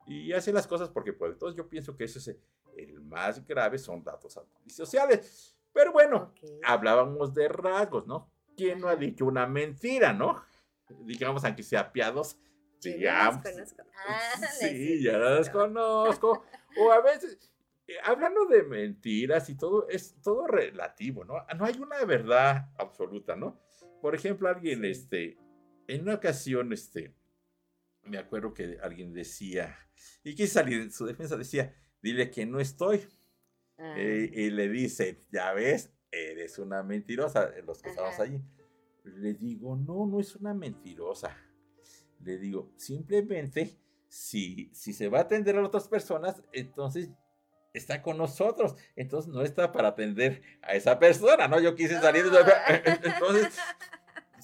Y 0.06 0.32
hace 0.32 0.52
las 0.52 0.66
cosas 0.66 0.88
porque 0.88 1.12
puede. 1.12 1.34
Entonces 1.34 1.56
yo 1.56 1.68
pienso 1.68 1.96
que 1.96 2.04
ese 2.04 2.18
es 2.18 2.36
el 2.76 3.00
más 3.02 3.46
grave, 3.46 3.78
son 3.78 4.02
datos 4.02 4.40
sociales. 4.68 5.54
Pero 5.72 5.92
bueno, 5.92 6.32
hablábamos 6.64 7.34
de 7.34 7.48
rasgos, 7.48 8.06
¿no? 8.06 8.32
¿Quién 8.56 8.80
no 8.80 8.88
ha 8.88 8.96
dicho 8.96 9.26
una 9.26 9.46
mentira, 9.46 10.12
no? 10.12 10.42
Digamos, 11.04 11.44
aunque 11.44 11.62
sea 11.62 11.92
piados, 11.92 12.38
digamos. 12.82 13.44
Ah, 14.08 14.36
sí, 14.60 15.02
ya 15.02 15.16
la 15.16 15.36
desconozco. 15.36 16.44
o 16.78 16.92
a 16.92 17.00
veces, 17.00 17.50
eh, 17.88 17.94
hablando 18.04 18.44
de 18.44 18.62
mentiras 18.62 19.48
y 19.48 19.56
todo, 19.56 19.88
es 19.88 20.20
todo 20.22 20.46
relativo, 20.46 21.24
¿no? 21.24 21.34
No 21.56 21.64
hay 21.64 21.76
una 21.78 22.04
verdad 22.04 22.68
absoluta, 22.78 23.34
¿no? 23.34 23.58
Por 24.06 24.14
ejemplo, 24.14 24.48
alguien, 24.48 24.84
este, 24.84 25.36
en 25.88 26.02
una 26.02 26.14
ocasión, 26.14 26.72
este, 26.72 27.12
me 28.04 28.18
acuerdo 28.18 28.54
que 28.54 28.78
alguien 28.80 29.12
decía, 29.12 29.76
y 30.22 30.36
quise 30.36 30.52
salir 30.52 30.80
en 30.80 30.92
su 30.92 31.06
defensa, 31.06 31.36
decía, 31.36 31.74
dile 32.00 32.30
que 32.30 32.46
no 32.46 32.60
estoy. 32.60 33.00
Ah. 33.76 33.96
Eh, 33.98 34.30
y 34.32 34.50
le 34.50 34.68
dice, 34.68 35.18
ya 35.32 35.52
ves, 35.54 35.92
eres 36.12 36.60
una 36.60 36.84
mentirosa, 36.84 37.50
los 37.66 37.82
que 37.82 37.88
estamos 37.88 38.20
allí. 38.20 38.40
Le 39.02 39.34
digo, 39.34 39.74
no, 39.74 40.06
no 40.06 40.20
es 40.20 40.36
una 40.36 40.54
mentirosa. 40.54 41.36
Le 42.22 42.38
digo, 42.38 42.72
simplemente, 42.76 43.76
si, 44.06 44.70
si 44.72 44.92
se 44.92 45.08
va 45.08 45.18
a 45.18 45.22
atender 45.22 45.56
a 45.56 45.66
otras 45.66 45.88
personas, 45.88 46.44
entonces 46.52 47.10
está 47.76 48.02
con 48.02 48.18
nosotros. 48.18 48.74
Entonces 48.96 49.32
no 49.32 49.42
está 49.42 49.72
para 49.72 49.88
atender 49.88 50.42
a 50.62 50.74
esa 50.74 50.98
persona, 50.98 51.48
¿no? 51.48 51.60
Yo 51.60 51.74
quise 51.74 52.00
salir. 52.00 52.24
Ah. 52.32 52.82
Entonces, 53.02 53.58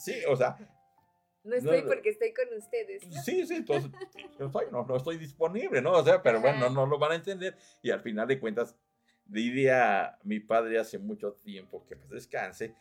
sí, 0.05 0.15
o 0.29 0.37
sea. 0.37 0.57
No 1.45 1.57
estoy 1.57 1.83
porque 1.83 2.11
estoy 2.11 2.33
con 2.33 2.57
ustedes. 2.57 3.03
Sí, 3.25 3.45
sí, 3.45 3.55
entonces 3.57 3.91
no, 4.71 4.85
no, 4.85 4.97
estoy 4.97 5.19
disponible, 5.19 5.83
¿no? 5.83 5.91
O 5.91 6.05
sea, 6.05 6.23
pero 6.23 6.41
bueno, 6.41 6.71
no, 6.71 6.87
lo 6.87 7.01
van 7.01 7.11
a 7.11 7.15
entender. 7.17 7.57
Y 7.83 7.91
al 7.91 7.99
final 7.99 8.29
de 8.29 8.39
cuentas, 8.39 8.77
diría 9.27 10.21
mi 10.23 10.39
padre 10.39 10.79
hace 10.79 11.01
mucho 11.01 11.33
tiempo, 11.33 11.85
que 11.85 11.97
pues 11.97 12.11
descanse, 12.11 12.77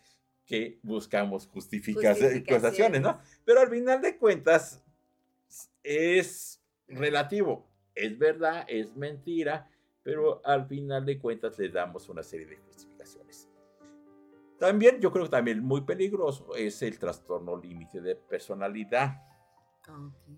que 0.45 0.77
buscamos 0.83 1.47
justificaciones, 1.47 3.01
¿no? 3.01 3.19
Pero 3.43 3.61
al 3.61 3.69
final 3.71 3.99
de 3.99 4.15
cuentas, 4.15 4.83
es 5.83 6.61
relativo. 6.87 7.67
Es 7.95 8.17
verdad, 8.17 8.65
es 8.67 8.95
mentira, 8.95 9.69
pero 10.03 10.41
al 10.45 10.67
final 10.67 11.05
de 11.05 11.19
cuentas 11.19 11.57
le 11.59 11.69
damos 11.69 12.07
una 12.09 12.23
serie 12.23 12.45
de 12.45 12.55
justificaciones. 12.55 12.90
También, 14.61 15.01
yo 15.01 15.11
creo 15.11 15.25
que 15.25 15.31
también 15.31 15.63
muy 15.63 15.81
peligroso 15.81 16.53
es 16.55 16.83
el 16.83 16.99
trastorno 16.99 17.57
límite 17.57 17.99
de 17.99 18.15
personalidad. 18.15 19.23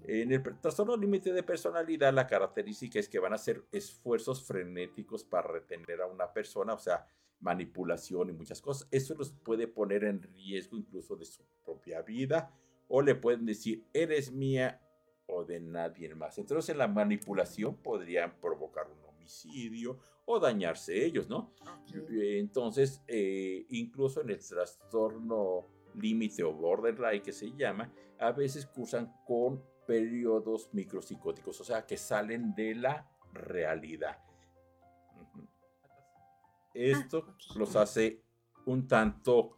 En 0.06 0.32
el 0.32 0.42
trastorno 0.62 0.96
límite 0.96 1.34
de 1.34 1.44
personalidad, 1.44 2.14
la 2.14 2.26
característica 2.26 3.00
es 3.00 3.10
que 3.10 3.20
van 3.20 3.34
a 3.34 3.38
ser 3.38 3.66
esfuerzos 3.74 4.48
frenéticos 4.48 5.26
para 5.26 5.50
retener 5.50 6.00
a 6.00 6.08
una 6.08 6.32
persona, 6.32 6.74
o 6.74 6.80
sea, 6.80 7.06
manipulación 7.42 8.30
y 8.30 8.32
muchas 8.32 8.62
cosas. 8.62 8.88
Eso 8.92 9.14
los 9.14 9.34
puede 9.34 9.68
poner 9.68 10.06
en 10.06 10.24
riesgo 10.24 10.78
incluso 10.78 11.18
de 11.18 11.26
su 11.26 11.44
propia 11.66 12.02
vida, 12.02 12.50
o 12.88 13.02
le 13.02 13.16
pueden 13.16 13.46
decir, 13.46 13.84
eres 13.92 14.32
mía 14.32 14.80
o 15.28 15.44
de 15.44 15.60
nadie 15.60 16.16
más. 16.16 16.38
Entonces, 16.38 16.78
la 16.78 16.88
manipulación 16.88 17.76
podría 17.76 18.40
provocar 18.40 18.88
un 18.90 19.04
o 20.26 20.40
dañarse 20.40 21.06
ellos, 21.06 21.28
¿no? 21.30 21.54
Entonces, 22.10 23.02
eh, 23.08 23.66
incluso 23.70 24.22
en 24.22 24.30
el 24.30 24.40
trastorno 24.40 25.66
límite 25.96 26.44
o 26.44 26.54
borderline 26.54 27.22
que 27.22 27.32
se 27.32 27.52
llama, 27.52 27.94
a 28.20 28.32
veces 28.32 28.66
cursan 28.66 29.14
con 29.26 29.62
periodos 29.86 30.70
micropsicóticos, 30.74 31.60
o 31.60 31.64
sea, 31.64 31.86
que 31.86 31.98
salen 31.98 32.56
de 32.56 32.76
la 32.76 33.10
realidad. 33.34 34.18
Esto 36.74 37.26
ah, 37.28 37.54
los 37.56 37.76
hace 37.76 38.24
un 38.66 38.88
tanto 38.88 39.58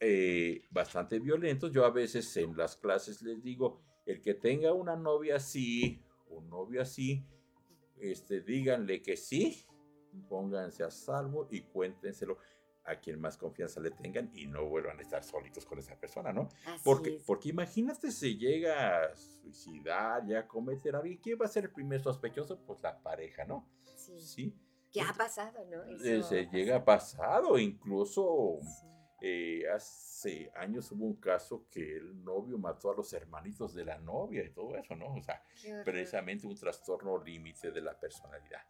eh, 0.00 0.62
bastante 0.70 1.18
violentos. 1.20 1.70
Yo 1.70 1.84
a 1.84 1.90
veces 1.90 2.36
en 2.36 2.56
las 2.56 2.76
clases 2.76 3.22
les 3.22 3.42
digo, 3.42 3.80
el 4.04 4.20
que 4.20 4.34
tenga 4.34 4.72
una 4.72 4.96
novia 4.96 5.36
así, 5.36 6.02
un 6.28 6.48
novio 6.48 6.82
así, 6.82 7.24
este, 8.00 8.40
díganle 8.40 9.02
que 9.02 9.16
sí, 9.16 9.64
pónganse 10.28 10.84
a 10.84 10.90
salvo 10.90 11.48
y 11.50 11.62
cuéntenselo 11.62 12.38
a 12.84 13.00
quien 13.00 13.20
más 13.20 13.36
confianza 13.36 13.80
le 13.80 13.90
tengan 13.90 14.30
y 14.32 14.46
no 14.46 14.64
vuelvan 14.68 14.98
a 14.98 15.02
estar 15.02 15.24
solitos 15.24 15.66
con 15.66 15.78
esa 15.78 15.98
persona, 15.98 16.32
¿no? 16.32 16.48
porque, 16.84 17.20
porque 17.26 17.48
imagínate 17.48 18.12
si 18.12 18.38
llega 18.38 19.06
a 19.06 19.16
suicidar, 19.16 20.24
ya 20.26 20.40
a 20.40 20.46
cometer 20.46 20.94
a 20.94 20.98
alguien, 20.98 21.18
¿quién 21.18 21.38
va 21.40 21.46
a 21.46 21.48
ser 21.48 21.64
el 21.64 21.72
primer 21.72 22.00
sospechoso? 22.00 22.60
Pues 22.64 22.80
la 22.82 23.02
pareja, 23.02 23.44
¿no? 23.44 23.68
Sí. 23.96 24.54
¿Qué 24.92 25.00
ha 25.02 25.12
pasado, 25.12 25.58
no? 25.66 25.98
se 25.98 26.46
llega 26.46 26.84
pasado, 26.84 27.58
incluso 27.58 28.60
eh, 29.20 29.64
hace 29.74 30.50
años 30.54 30.92
hubo 30.92 31.06
un 31.06 31.16
caso 31.16 31.66
que 31.70 31.96
el 31.96 32.22
novio 32.22 32.58
mató 32.58 32.90
a 32.90 32.96
los 32.96 33.12
hermanitos 33.12 33.74
de 33.74 33.84
la 33.84 33.98
novia 33.98 34.44
y 34.44 34.50
todo 34.50 34.76
eso, 34.76 34.94
¿no? 34.94 35.14
O 35.14 35.22
sea, 35.22 35.42
precisamente 35.84 36.46
un 36.46 36.54
trastorno 36.54 37.22
límite 37.22 37.70
de 37.70 37.80
la 37.80 37.98
personalidad. 37.98 38.60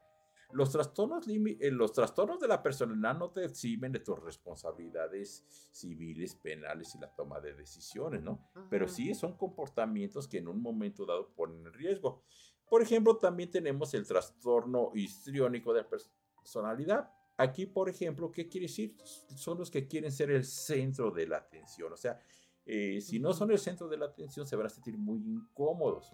Los 0.52 0.70
trastornos, 0.70 1.26
eh, 1.26 1.70
los 1.72 1.92
trastornos 1.92 2.38
de 2.38 2.46
la 2.46 2.62
personalidad 2.62 3.18
no 3.18 3.30
te 3.32 3.44
eximen 3.44 3.90
de 3.90 3.98
tus 3.98 4.18
responsabilidades 4.20 5.44
civiles, 5.72 6.36
penales 6.36 6.94
y 6.94 7.00
la 7.00 7.12
toma 7.12 7.40
de 7.40 7.54
decisiones, 7.54 8.22
¿no? 8.22 8.48
Pero 8.70 8.86
sí 8.86 9.12
son 9.14 9.36
comportamientos 9.36 10.28
que 10.28 10.38
en 10.38 10.46
un 10.46 10.62
momento 10.62 11.04
dado 11.04 11.34
ponen 11.34 11.66
en 11.66 11.72
riesgo. 11.72 12.22
Por 12.68 12.82
ejemplo, 12.82 13.16
también 13.16 13.50
tenemos 13.50 13.92
el 13.94 14.06
trastorno 14.06 14.92
histriónico 14.94 15.72
de 15.72 15.82
la 15.82 15.88
personalidad 15.88 17.10
aquí, 17.36 17.66
por 17.66 17.88
ejemplo, 17.88 18.30
¿qué 18.30 18.48
quiere 18.48 18.66
decir? 18.66 18.96
Son 19.34 19.58
los 19.58 19.70
que 19.70 19.86
quieren 19.86 20.12
ser 20.12 20.30
el 20.30 20.44
centro 20.44 21.10
de 21.10 21.26
la 21.26 21.38
atención. 21.38 21.92
O 21.92 21.96
sea, 21.96 22.18
eh, 22.64 23.00
si 23.00 23.18
no 23.18 23.32
son 23.32 23.50
el 23.50 23.58
centro 23.58 23.88
de 23.88 23.96
la 23.96 24.06
atención, 24.06 24.46
se 24.46 24.56
van 24.56 24.66
a 24.66 24.70
sentir 24.70 24.96
muy 24.98 25.18
incómodos. 25.18 26.12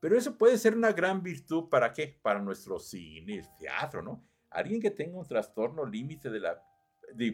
Pero 0.00 0.16
eso 0.16 0.36
puede 0.38 0.56
ser 0.56 0.74
una 0.74 0.92
gran 0.92 1.22
virtud 1.22 1.68
para 1.68 1.92
qué? 1.92 2.18
Para 2.22 2.40
nuestro 2.40 2.78
cine, 2.78 3.38
el 3.38 3.56
teatro, 3.58 4.02
¿no? 4.02 4.24
Alguien 4.50 4.80
que 4.80 4.90
tenga 4.90 5.18
un 5.18 5.26
trastorno 5.26 5.84
límite 5.84 6.30
de 6.30 6.40
la, 6.40 6.62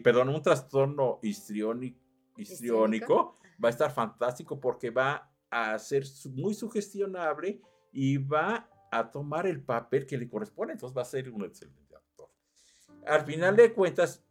perdón, 0.03 0.29
un 0.29 0.41
trastorno 0.41 1.19
histriónico, 1.23 1.99
histriónico 2.35 3.37
va 3.63 3.69
a 3.69 3.71
estar 3.71 3.91
fantástico 3.91 4.59
porque 4.59 4.89
va 4.89 5.31
a 5.49 5.79
ser 5.79 6.03
muy 6.31 6.53
sugestionable 6.53 7.61
y 7.91 8.17
va 8.17 8.69
a 8.91 9.09
tomar 9.09 9.47
el 9.47 9.63
papel 9.63 10.05
que 10.05 10.17
le 10.17 10.27
corresponde. 10.27 10.73
Entonces 10.73 10.95
va 10.95 11.01
a 11.01 11.05
ser 11.05 11.29
un 11.29 11.45
excelente. 11.45 11.86
Al 13.07 13.25
final 13.25 13.55
de 13.55 13.73
cuentas, 13.73 14.23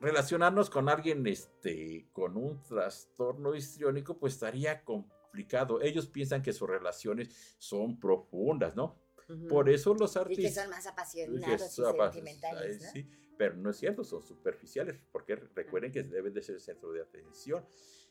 relacionarnos 0.00 0.70
con 0.70 0.88
alguien 0.88 1.26
este, 1.26 2.08
con 2.12 2.36
un 2.36 2.62
trastorno 2.62 3.54
histriónico, 3.54 4.18
pues 4.18 4.34
estaría 4.34 4.84
complicado. 4.84 5.80
Ellos 5.80 6.06
piensan 6.06 6.42
que 6.42 6.52
sus 6.52 6.68
relaciones 6.68 7.56
son 7.58 7.98
profundas, 7.98 8.76
¿no? 8.76 8.96
Por 9.48 9.68
eso 9.68 9.94
los 9.94 10.16
artistas... 10.16 10.44
Y 10.44 10.48
que 10.48 10.54
son 10.54 10.70
más 10.70 10.86
apasionados 10.86 11.78
y 11.78 11.82
sentimentales, 11.82 12.82
¿no? 12.82 12.90
Sí, 12.92 13.10
pero 13.36 13.56
no 13.56 13.70
es 13.70 13.76
cierto, 13.76 14.02
son 14.02 14.22
superficiales, 14.22 14.98
porque 15.12 15.36
recuerden 15.36 15.92
que 15.92 16.02
deben 16.02 16.32
de 16.32 16.42
ser 16.42 16.54
el 16.54 16.60
centro 16.60 16.92
de 16.92 17.02
atención. 17.02 17.64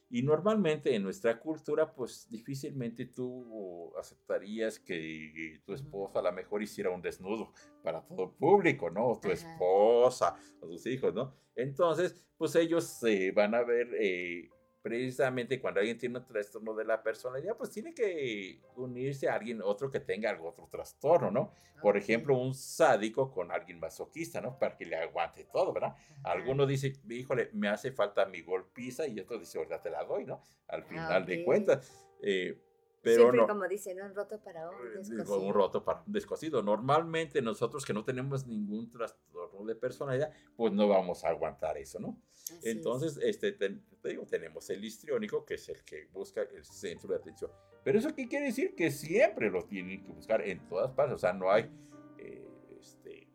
Y 0.09 0.23
normalmente 0.23 0.95
en 0.95 1.03
nuestra 1.03 1.37
cultura, 1.39 1.93
pues 1.93 2.29
difícilmente 2.29 3.07
tú 3.07 3.93
aceptarías 3.99 4.79
que 4.79 5.61
tu 5.65 5.73
esposa 5.73 6.19
a 6.19 6.21
lo 6.21 6.31
mejor 6.31 6.63
hiciera 6.63 6.89
un 6.89 7.01
desnudo 7.01 7.51
para 7.83 8.01
todo 8.01 8.31
público, 8.31 8.89
¿no? 8.89 9.07
O 9.07 9.19
tu 9.19 9.29
esposa, 9.29 10.35
o 10.61 10.67
tus 10.67 10.85
hijos, 10.85 11.13
¿no? 11.13 11.33
Entonces, 11.55 12.15
pues 12.37 12.55
ellos 12.55 12.85
se 12.85 13.31
van 13.31 13.53
a 13.53 13.63
ver 13.63 13.89
eh, 13.99 14.49
precisamente 14.87 15.59
cuando 15.59 15.81
alguien 15.81 15.97
tiene 15.97 16.17
un 16.17 16.25
trastorno 16.25 16.73
de 16.73 16.85
la 16.85 17.03
personalidad, 17.03 17.57
pues 17.57 17.71
tiene 17.71 17.93
que 17.93 18.61
unirse 18.77 19.27
a 19.27 19.33
alguien 19.33 19.61
otro 19.61 19.91
que 19.91 19.99
tenga 19.99 20.29
algún 20.29 20.47
otro 20.47 20.65
trastorno, 20.71 21.29
¿no? 21.29 21.51
Por 21.81 21.97
ejemplo, 21.97 22.37
un 22.37 22.53
sádico 22.53 23.29
con 23.29 23.51
alguien 23.51 23.81
masoquista, 23.81 24.39
¿no? 24.39 24.57
Para 24.57 24.77
que 24.77 24.85
le 24.85 24.95
aguante 24.95 25.43
todo, 25.51 25.73
¿verdad? 25.73 25.93
Alguno 26.23 26.65
dice, 26.65 26.93
híjole, 27.09 27.49
me 27.51 27.67
hace 27.67 27.91
falta 27.91 28.25
mi 28.27 28.41
golpiza 28.41 29.05
y 29.05 29.19
otro 29.19 29.37
dice, 29.37 29.57
ahorita 29.57 29.81
te 29.81 29.89
la 29.89 30.05
doy, 30.05 30.23
¿no? 30.23 30.41
Al 30.69 30.83
ah, 30.83 30.85
final 30.85 31.25
de 31.25 31.43
cuentas. 31.43 31.91
Eh, 32.21 32.57
pero 33.01 33.23
Siempre, 33.23 33.47
como 33.47 33.67
dicen, 33.67 34.01
un 34.01 34.15
roto 34.15 34.39
para 34.41 34.69
un 34.69 34.75
eh, 34.75 34.89
descosido. 34.97 35.39
Un 35.39 35.53
roto 35.53 35.83
para 35.83 36.03
un 36.05 36.11
descosido. 36.11 36.63
Normalmente 36.63 37.41
nosotros 37.41 37.85
que 37.85 37.93
no 37.93 38.03
tenemos 38.03 38.45
ningún 38.47 38.89
trastorno 38.89 39.65
de 39.65 39.75
personalidad, 39.75 40.31
pues 40.55 40.73
no 40.73 40.87
vamos 40.87 41.23
a 41.23 41.29
aguantar 41.29 41.77
eso, 41.77 41.99
¿no? 41.99 42.21
Entonces, 42.63 43.17
este, 43.21 43.51
te, 43.51 43.77
digo, 44.03 44.25
tenemos 44.25 44.69
el 44.69 44.83
histriónico, 44.83 45.45
que 45.45 45.55
es 45.55 45.69
el 45.69 45.83
que 45.83 46.05
busca 46.13 46.41
el 46.41 46.63
centro 46.65 47.09
de 47.09 47.17
atención. 47.17 47.51
Pero 47.83 47.99
eso 47.99 48.13
qué 48.13 48.27
quiere 48.27 48.47
decir? 48.47 48.75
Que 48.75 48.91
siempre 48.91 49.49
lo 49.49 49.63
tienen 49.63 50.03
que 50.03 50.11
buscar 50.11 50.41
en 50.41 50.67
todas 50.67 50.91
partes. 50.91 51.15
O 51.15 51.19
sea, 51.19 51.33
no 51.33 51.51
hay, 51.51 51.69
eh, 52.17 52.47
este, 52.79 53.27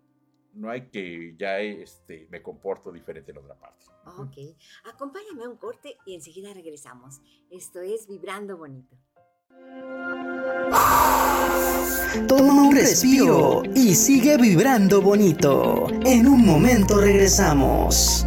no 0.55 0.71
hay 0.71 0.89
que 0.89 1.35
ya 1.39 1.61
este, 1.61 2.27
me 2.31 2.43
comporto 2.43 2.93
diferente 2.93 3.31
en 3.31 3.39
otra 3.39 3.55
parte. 3.55 3.87
Ok. 4.19 4.57
Acompáñame 4.93 5.45
a 5.45 5.49
un 5.49 5.57
corte 5.57 5.97
y 6.05 6.15
enseguida 6.15 6.53
regresamos. 6.53 7.21
Esto 7.51 7.81
es 7.81 8.09
Vibrando 8.09 8.57
Bonito. 8.57 8.97
Toma 12.29 12.63
un 12.63 12.75
respiro 12.75 13.63
y 13.75 13.95
sigue 13.95 14.37
vibrando 14.37 15.01
bonito. 15.01 15.89
En 16.05 16.27
un 16.27 16.45
momento 16.45 16.99
regresamos. 16.99 18.27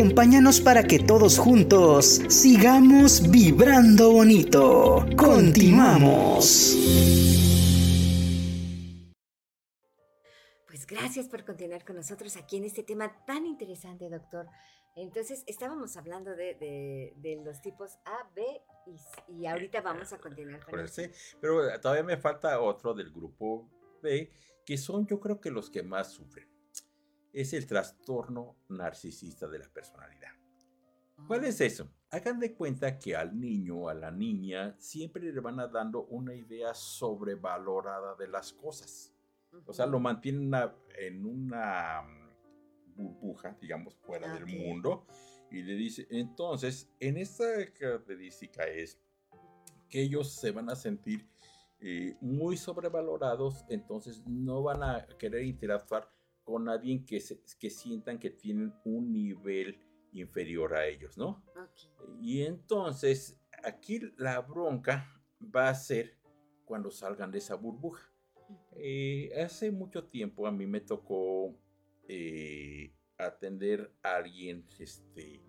Acompáñanos 0.00 0.62
para 0.62 0.84
que 0.84 0.98
todos 0.98 1.38
juntos 1.38 2.22
sigamos 2.30 3.30
vibrando 3.30 4.12
bonito. 4.12 5.04
Continuamos. 5.14 6.74
Pues 10.66 10.86
gracias 10.86 11.28
por 11.28 11.44
continuar 11.44 11.84
con 11.84 11.96
nosotros 11.96 12.34
aquí 12.38 12.56
en 12.56 12.64
este 12.64 12.82
tema 12.82 13.14
tan 13.26 13.44
interesante, 13.44 14.08
doctor. 14.08 14.46
Entonces, 14.96 15.44
estábamos 15.46 15.94
hablando 15.98 16.34
de, 16.34 17.42
los 17.44 17.60
tipos 17.60 17.98
A, 18.06 18.26
B 18.34 18.42
y, 19.28 19.44
ahorita 19.44 19.82
vamos 19.82 20.14
a 20.14 20.18
continuar 20.18 20.64
con 20.64 20.80
eso. 20.80 21.02
pero 21.42 21.78
todavía 21.78 22.04
me 22.04 22.16
falta 22.16 22.58
otro 22.58 22.94
del 22.94 23.12
grupo 23.12 23.68
B, 24.02 24.32
que 24.64 24.78
son 24.78 25.06
yo 25.06 25.20
creo 25.20 25.42
que 25.42 25.50
los 25.50 25.68
que 25.68 25.82
más 25.82 26.10
sufren 26.10 26.49
es 27.32 27.52
el 27.52 27.66
trastorno 27.66 28.56
narcisista 28.68 29.48
de 29.48 29.58
la 29.58 29.68
personalidad. 29.68 30.30
¿Cuál 31.26 31.44
es 31.44 31.60
eso? 31.60 31.88
Hagan 32.10 32.40
de 32.40 32.54
cuenta 32.54 32.98
que 32.98 33.14
al 33.14 33.38
niño 33.38 33.76
o 33.76 33.88
a 33.88 33.94
la 33.94 34.10
niña 34.10 34.74
siempre 34.78 35.32
le 35.32 35.40
van 35.40 35.60
a 35.60 35.68
dando 35.68 36.04
una 36.06 36.34
idea 36.34 36.74
sobrevalorada 36.74 38.16
de 38.16 38.26
las 38.26 38.52
cosas. 38.52 39.14
O 39.66 39.72
sea, 39.72 39.86
lo 39.86 40.00
mantienen 40.00 40.52
en 40.98 41.26
una 41.26 42.02
mm, 42.02 42.94
burbuja, 42.96 43.56
digamos, 43.60 43.96
fuera 43.96 44.32
del 44.32 44.46
mundo. 44.46 45.06
Y 45.50 45.62
le 45.62 45.74
dice, 45.74 46.06
entonces, 46.10 46.88
en 47.00 47.16
esta 47.16 47.44
característica 47.78 48.64
es, 48.64 48.98
que 49.88 50.00
ellos 50.00 50.32
se 50.32 50.52
van 50.52 50.70
a 50.70 50.76
sentir 50.76 51.28
eh, 51.80 52.16
muy 52.20 52.56
sobrevalorados, 52.56 53.64
entonces 53.68 54.22
no 54.26 54.62
van 54.62 54.82
a 54.82 55.06
querer 55.18 55.44
interactuar 55.44 56.08
con 56.44 56.68
alguien 56.68 57.04
que, 57.04 57.22
que 57.58 57.70
sientan 57.70 58.18
que 58.18 58.30
tienen 58.30 58.74
un 58.84 59.12
nivel 59.12 59.78
inferior 60.12 60.74
a 60.74 60.86
ellos, 60.86 61.16
¿no? 61.16 61.44
Y 62.20 62.42
entonces 62.42 63.40
aquí 63.62 64.00
la 64.16 64.40
bronca 64.40 65.06
va 65.54 65.68
a 65.68 65.74
ser 65.74 66.18
cuando 66.64 66.90
salgan 66.90 67.30
de 67.30 67.38
esa 67.38 67.54
burbuja. 67.54 68.10
Eh, 68.76 69.30
hace 69.44 69.70
mucho 69.70 70.04
tiempo 70.04 70.46
a 70.46 70.52
mí 70.52 70.66
me 70.66 70.80
tocó 70.80 71.56
eh, 72.08 72.92
atender 73.16 73.92
a 74.02 74.16
alguien 74.16 74.66
este, 74.78 75.40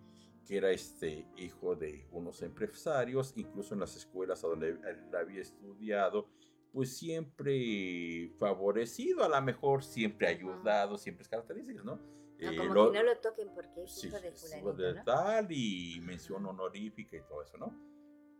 que 0.46 0.56
era 0.56 0.70
este 0.70 1.26
hijo 1.36 1.74
de 1.74 2.06
unos 2.10 2.42
empresarios, 2.42 3.32
incluso 3.36 3.74
en 3.74 3.80
las 3.80 3.96
escuelas 3.96 4.44
a 4.44 4.48
donde 4.48 4.70
él 4.70 4.80
había 5.18 5.40
estudiado, 5.40 6.28
pues 6.72 6.96
siempre 6.96 8.32
favorecido, 8.38 9.24
a 9.24 9.28
lo 9.28 9.42
mejor 9.42 9.84
siempre 9.84 10.26
ayudado, 10.26 10.96
siempre 10.96 11.22
es 11.22 11.28
características, 11.28 11.84
¿no? 11.84 11.96
No, 11.96 12.50
eh, 12.50 12.56
como 12.56 12.90
que 12.90 12.98
no 12.98 13.04
lo 13.04 13.18
toquen 13.18 13.54
porque 13.54 13.84
es 13.84 14.04
hijo 14.04 14.18
de 14.18 14.32
fulanito, 14.32 14.72
de 14.72 14.94
tal 15.04 15.46
y 15.50 16.00
mención 16.00 16.44
honorífica 16.46 17.16
y 17.16 17.22
todo 17.22 17.42
eso, 17.42 17.56
¿no? 17.58 17.72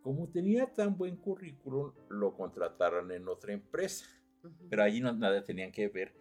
Como 0.02 0.28
tenía 0.28 0.72
tan 0.72 0.96
buen 0.96 1.16
currículum, 1.16 1.92
lo 2.08 2.34
contrataron 2.34 3.12
en 3.12 3.28
otra 3.28 3.52
empresa, 3.52 4.06
pero 4.68 4.82
allí 4.82 5.00
no, 5.00 5.12
nada 5.12 5.44
tenían 5.44 5.70
que 5.70 5.86
ver 5.88 6.14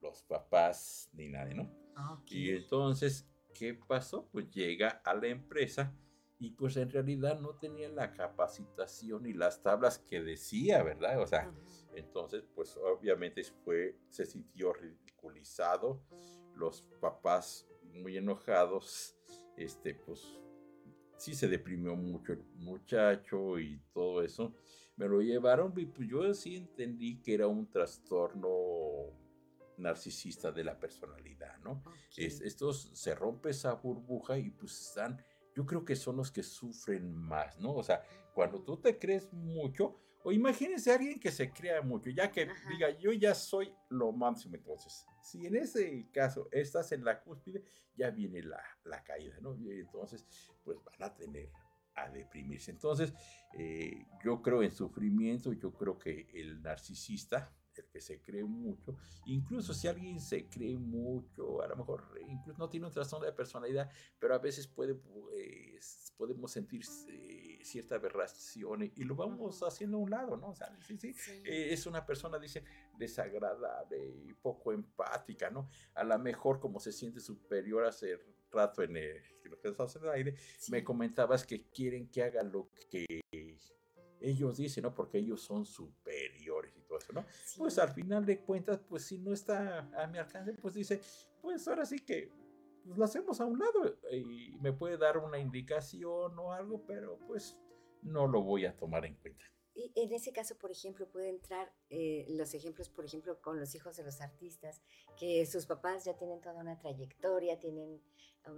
los 0.00 0.22
papás 0.22 1.10
ni 1.12 1.28
nadie, 1.28 1.54
¿no? 1.54 1.70
Ah, 1.94 2.22
y 2.26 2.50
entonces, 2.50 3.28
¿qué 3.52 3.74
pasó? 3.74 4.28
Pues 4.32 4.50
llega 4.50 5.02
a 5.04 5.14
la 5.14 5.28
empresa 5.28 5.94
y 6.42 6.50
pues 6.50 6.76
en 6.76 6.90
realidad 6.90 7.38
no 7.38 7.54
tenía 7.54 7.88
la 7.88 8.12
capacitación 8.12 9.26
y 9.26 9.32
las 9.32 9.62
tablas 9.62 10.00
que 10.00 10.20
decía, 10.20 10.82
¿verdad? 10.82 11.20
O 11.22 11.26
sea, 11.26 11.54
entonces 11.94 12.42
pues 12.52 12.76
obviamente 12.76 13.44
fue, 13.64 13.96
se 14.08 14.26
sintió 14.26 14.72
ridiculizado, 14.72 16.02
los 16.56 16.82
papás 17.00 17.68
muy 17.94 18.16
enojados, 18.16 19.16
este 19.56 19.94
pues 19.94 20.36
sí 21.16 21.32
se 21.32 21.46
deprimió 21.46 21.94
mucho 21.94 22.32
el 22.32 22.42
muchacho 22.56 23.60
y 23.60 23.80
todo 23.92 24.20
eso. 24.22 24.52
Me 24.96 25.06
lo 25.06 25.20
llevaron 25.20 25.72
y 25.76 25.86
pues 25.86 26.08
yo 26.08 26.34
sí 26.34 26.56
entendí 26.56 27.22
que 27.22 27.34
era 27.34 27.46
un 27.46 27.70
trastorno 27.70 28.48
narcisista 29.76 30.50
de 30.50 30.64
la 30.64 30.76
personalidad, 30.76 31.56
¿no? 31.58 31.84
Es, 32.16 32.40
estos 32.40 32.90
se 32.94 33.14
rompe 33.14 33.50
esa 33.50 33.74
burbuja 33.74 34.38
y 34.38 34.50
pues 34.50 34.88
están 34.88 35.22
yo 35.54 35.66
creo 35.66 35.84
que 35.84 35.96
son 35.96 36.16
los 36.16 36.30
que 36.30 36.42
sufren 36.42 37.14
más, 37.14 37.58
¿no? 37.58 37.74
O 37.74 37.82
sea, 37.82 38.02
cuando 38.34 38.62
tú 38.62 38.76
te 38.76 38.98
crees 38.98 39.32
mucho, 39.32 39.98
o 40.24 40.32
imagínense 40.32 40.90
a 40.90 40.94
alguien 40.94 41.18
que 41.18 41.30
se 41.30 41.52
crea 41.52 41.82
mucho, 41.82 42.10
ya 42.10 42.30
que 42.30 42.48
diga, 42.68 42.90
yo 42.98 43.12
ya 43.12 43.34
soy 43.34 43.74
lo 43.88 44.12
máximo, 44.12 44.56
entonces, 44.56 45.04
si 45.20 45.46
en 45.46 45.56
ese 45.56 46.08
caso 46.12 46.48
estás 46.52 46.92
en 46.92 47.04
la 47.04 47.20
cúspide, 47.20 47.64
ya 47.94 48.10
viene 48.10 48.42
la, 48.42 48.62
la 48.84 49.02
caída, 49.02 49.36
¿no? 49.40 49.54
Y 49.56 49.70
entonces, 49.80 50.26
pues 50.64 50.78
van 50.84 51.10
a 51.10 51.14
tener 51.14 51.50
a 51.94 52.08
deprimirse. 52.08 52.70
Entonces, 52.70 53.12
eh, 53.58 54.06
yo 54.24 54.40
creo 54.40 54.62
en 54.62 54.70
sufrimiento, 54.70 55.52
yo 55.52 55.72
creo 55.72 55.98
que 55.98 56.28
el 56.32 56.62
narcisista 56.62 57.52
que 57.92 58.00
se 58.00 58.20
cree 58.20 58.42
mucho, 58.42 58.96
incluso 59.26 59.74
si 59.74 59.86
alguien 59.86 60.18
se 60.18 60.48
cree 60.48 60.76
mucho, 60.78 61.62
a 61.62 61.68
lo 61.68 61.76
mejor 61.76 62.18
incluso 62.26 62.58
no 62.58 62.68
tiene 62.68 62.86
un 62.86 62.92
trastorno 62.92 63.26
de 63.26 63.32
personalidad, 63.32 63.90
pero 64.18 64.34
a 64.34 64.38
veces 64.38 64.66
puede, 64.66 64.94
pues, 64.94 66.12
podemos 66.16 66.50
sentir 66.50 66.82
eh, 67.08 67.60
cierta 67.62 67.96
aberración 67.96 68.90
y, 68.96 69.04
lo 69.04 69.14
vamos 69.14 69.62
haciendo 69.62 69.98
a 69.98 70.00
un 70.00 70.10
lado, 70.10 70.36
¿no? 70.36 70.50
O 70.50 70.54
sea, 70.54 70.74
sí, 70.80 70.96
sí, 70.96 71.14
eh, 71.44 71.68
es 71.70 71.86
una 71.86 72.06
persona, 72.06 72.38
dice, 72.38 72.64
desagradable 72.96 74.08
y 74.08 74.32
poco 74.34 74.72
empática, 74.72 75.50
¿no? 75.50 75.68
A 75.94 76.04
lo 76.04 76.18
mejor 76.18 76.60
como 76.60 76.80
se 76.80 76.92
siente 76.92 77.20
superior 77.20 77.84
hace 77.84 78.18
rato 78.50 78.82
en 78.82 78.96
el, 78.96 79.22
lo 79.44 79.60
que 79.60 79.68
estás 79.68 79.96
en 79.96 80.04
el 80.04 80.10
aire, 80.10 80.34
me 80.70 80.82
comentabas 80.82 81.44
que 81.44 81.68
quieren 81.68 82.08
que 82.08 82.22
haga 82.22 82.42
lo 82.42 82.70
que 82.90 83.22
ellos 84.20 84.56
dicen, 84.56 84.82
¿no? 84.82 84.94
Porque 84.94 85.18
ellos 85.18 85.42
son 85.42 85.66
superiores 85.66 86.41
todo 86.92 86.98
eso, 86.98 87.12
¿no? 87.12 87.24
Pues 87.56 87.78
al 87.78 87.90
final 87.90 88.24
de 88.26 88.40
cuentas, 88.40 88.80
pues 88.88 89.04
si 89.04 89.18
no 89.18 89.32
está 89.32 89.90
a 89.96 90.06
mi 90.06 90.18
alcance, 90.18 90.52
pues 90.54 90.74
dice, 90.74 91.00
pues 91.40 91.66
ahora 91.68 91.84
sí 91.84 91.98
que 92.00 92.30
pues, 92.84 92.98
lo 92.98 93.04
hacemos 93.04 93.40
a 93.40 93.46
un 93.46 93.58
lado 93.58 93.96
y 94.10 94.56
me 94.60 94.72
puede 94.72 94.98
dar 94.98 95.18
una 95.18 95.38
indicación 95.38 96.38
o 96.38 96.52
algo, 96.52 96.84
pero 96.86 97.18
pues 97.26 97.58
no 98.02 98.26
lo 98.26 98.42
voy 98.42 98.66
a 98.66 98.76
tomar 98.76 99.04
en 99.06 99.14
cuenta. 99.16 99.44
Y 99.74 99.90
en 99.96 100.12
ese 100.12 100.32
caso, 100.32 100.58
por 100.58 100.70
ejemplo, 100.70 101.08
puede 101.08 101.30
entrar 101.30 101.72
eh, 101.88 102.26
los 102.28 102.52
ejemplos, 102.52 102.90
por 102.90 103.06
ejemplo, 103.06 103.40
con 103.40 103.58
los 103.58 103.74
hijos 103.74 103.96
de 103.96 104.04
los 104.04 104.20
artistas, 104.20 104.82
que 105.18 105.46
sus 105.46 105.64
papás 105.64 106.04
ya 106.04 106.14
tienen 106.14 106.42
toda 106.42 106.60
una 106.60 106.78
trayectoria, 106.78 107.58
tienen, 107.58 108.02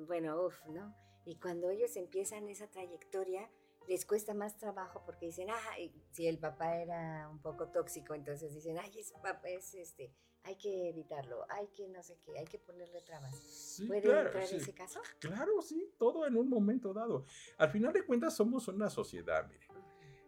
bueno, 0.09 0.45
uff, 0.45 0.61
¿no? 0.67 0.93
Y 1.25 1.37
cuando 1.37 1.71
ellos 1.71 1.95
empiezan 1.97 2.49
esa 2.49 2.67
trayectoria, 2.67 3.49
les 3.89 4.05
cuesta 4.05 4.35
más 4.35 4.57
trabajo 4.57 5.03
porque 5.05 5.27
dicen, 5.27 5.49
ah, 5.51 5.77
si 6.13 6.27
el 6.27 6.39
papá 6.39 6.77
era 6.77 7.29
un 7.29 7.41
poco 7.41 7.69
tóxico, 7.69 8.15
entonces 8.15 8.55
dicen, 8.55 8.79
ay, 8.79 8.91
ese 8.99 9.15
papá 9.15 9.49
es 9.49 9.75
este, 9.75 10.13
hay 10.45 10.57
que 10.57 10.91
evitarlo, 10.91 11.47
hay 11.49 11.69
que 11.69 11.89
no 11.89 12.03
sé 12.03 12.19
qué, 12.25 12.39
hay 12.39 12.45
que 12.45 12.59
ponerle 12.59 13.01
trabas. 13.01 13.83
¿Puede 13.87 13.99
entrar 13.99 14.37
ese 14.37 14.75
caso? 14.75 15.01
Claro, 15.19 15.63
sí, 15.63 15.95
todo 15.99 16.27
en 16.27 16.37
un 16.37 16.49
momento 16.49 16.93
dado. 16.93 17.25
Al 17.57 17.71
final 17.71 17.93
de 17.93 18.05
cuentas 18.05 18.37
somos 18.37 18.69
una 18.69 18.91
sociedad, 18.91 19.47
mire. 19.49 19.67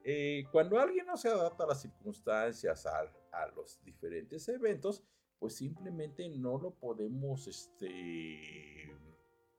Eh, 0.04 0.44
cuando 0.52 0.78
alguien 0.78 1.04
no 1.04 1.16
se 1.16 1.28
adapta 1.28 1.64
a 1.64 1.66
las 1.66 1.82
circunstancias, 1.82 2.86
a, 2.86 3.00
a, 3.32 3.46
los 3.48 3.82
diferentes 3.82 4.48
eventos, 4.48 5.02
pues 5.38 5.56
simplemente 5.56 6.28
no 6.28 6.58
lo 6.58 6.70
podemos 6.70 7.46
este, 7.48 8.96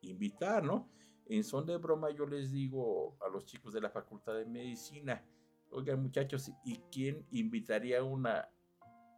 invitar, 0.01 0.63
¿no? 0.63 0.89
En 1.29 1.43
son 1.43 1.65
de 1.65 1.77
broma 1.77 2.09
yo 2.11 2.25
les 2.25 2.51
digo 2.51 3.17
a 3.21 3.29
los 3.29 3.45
chicos 3.45 3.73
de 3.73 3.81
la 3.81 3.89
Facultad 3.89 4.35
de 4.35 4.45
Medicina, 4.45 5.23
oigan 5.71 6.01
muchachos, 6.01 6.51
¿y 6.63 6.77
quién 6.91 7.25
invitaría 7.31 8.03
una 8.03 8.49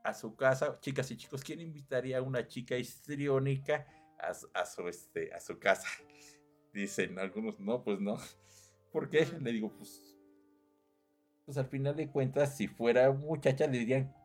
a 0.04 0.14
su 0.14 0.36
casa, 0.36 0.80
chicas 0.80 1.12
y 1.12 1.18
chicos, 1.18 1.44
quién 1.44 1.60
invitaría 1.62 2.18
a 2.18 2.22
una 2.22 2.48
chica 2.48 2.78
histriónica 2.78 3.86
a, 4.18 4.66
su, 4.66 4.88
este, 4.88 5.34
a 5.34 5.40
su 5.40 5.60
casa? 5.60 5.88
Dicen 6.74 7.20
algunos, 7.20 7.60
no, 7.60 7.84
pues 7.84 8.00
no. 8.00 8.18
¿Por 8.92 9.10
qué? 9.10 9.28
Le 9.40 9.52
digo, 9.52 9.72
pues, 9.78 10.18
pues 11.46 11.58
al 11.58 11.68
final 11.68 11.96
de 11.96 12.10
cuentas, 12.10 12.58
si 12.58 12.68
fuera 12.68 13.12
muchacha, 13.12 13.68
le 13.68 13.80
dirían, 13.80 14.16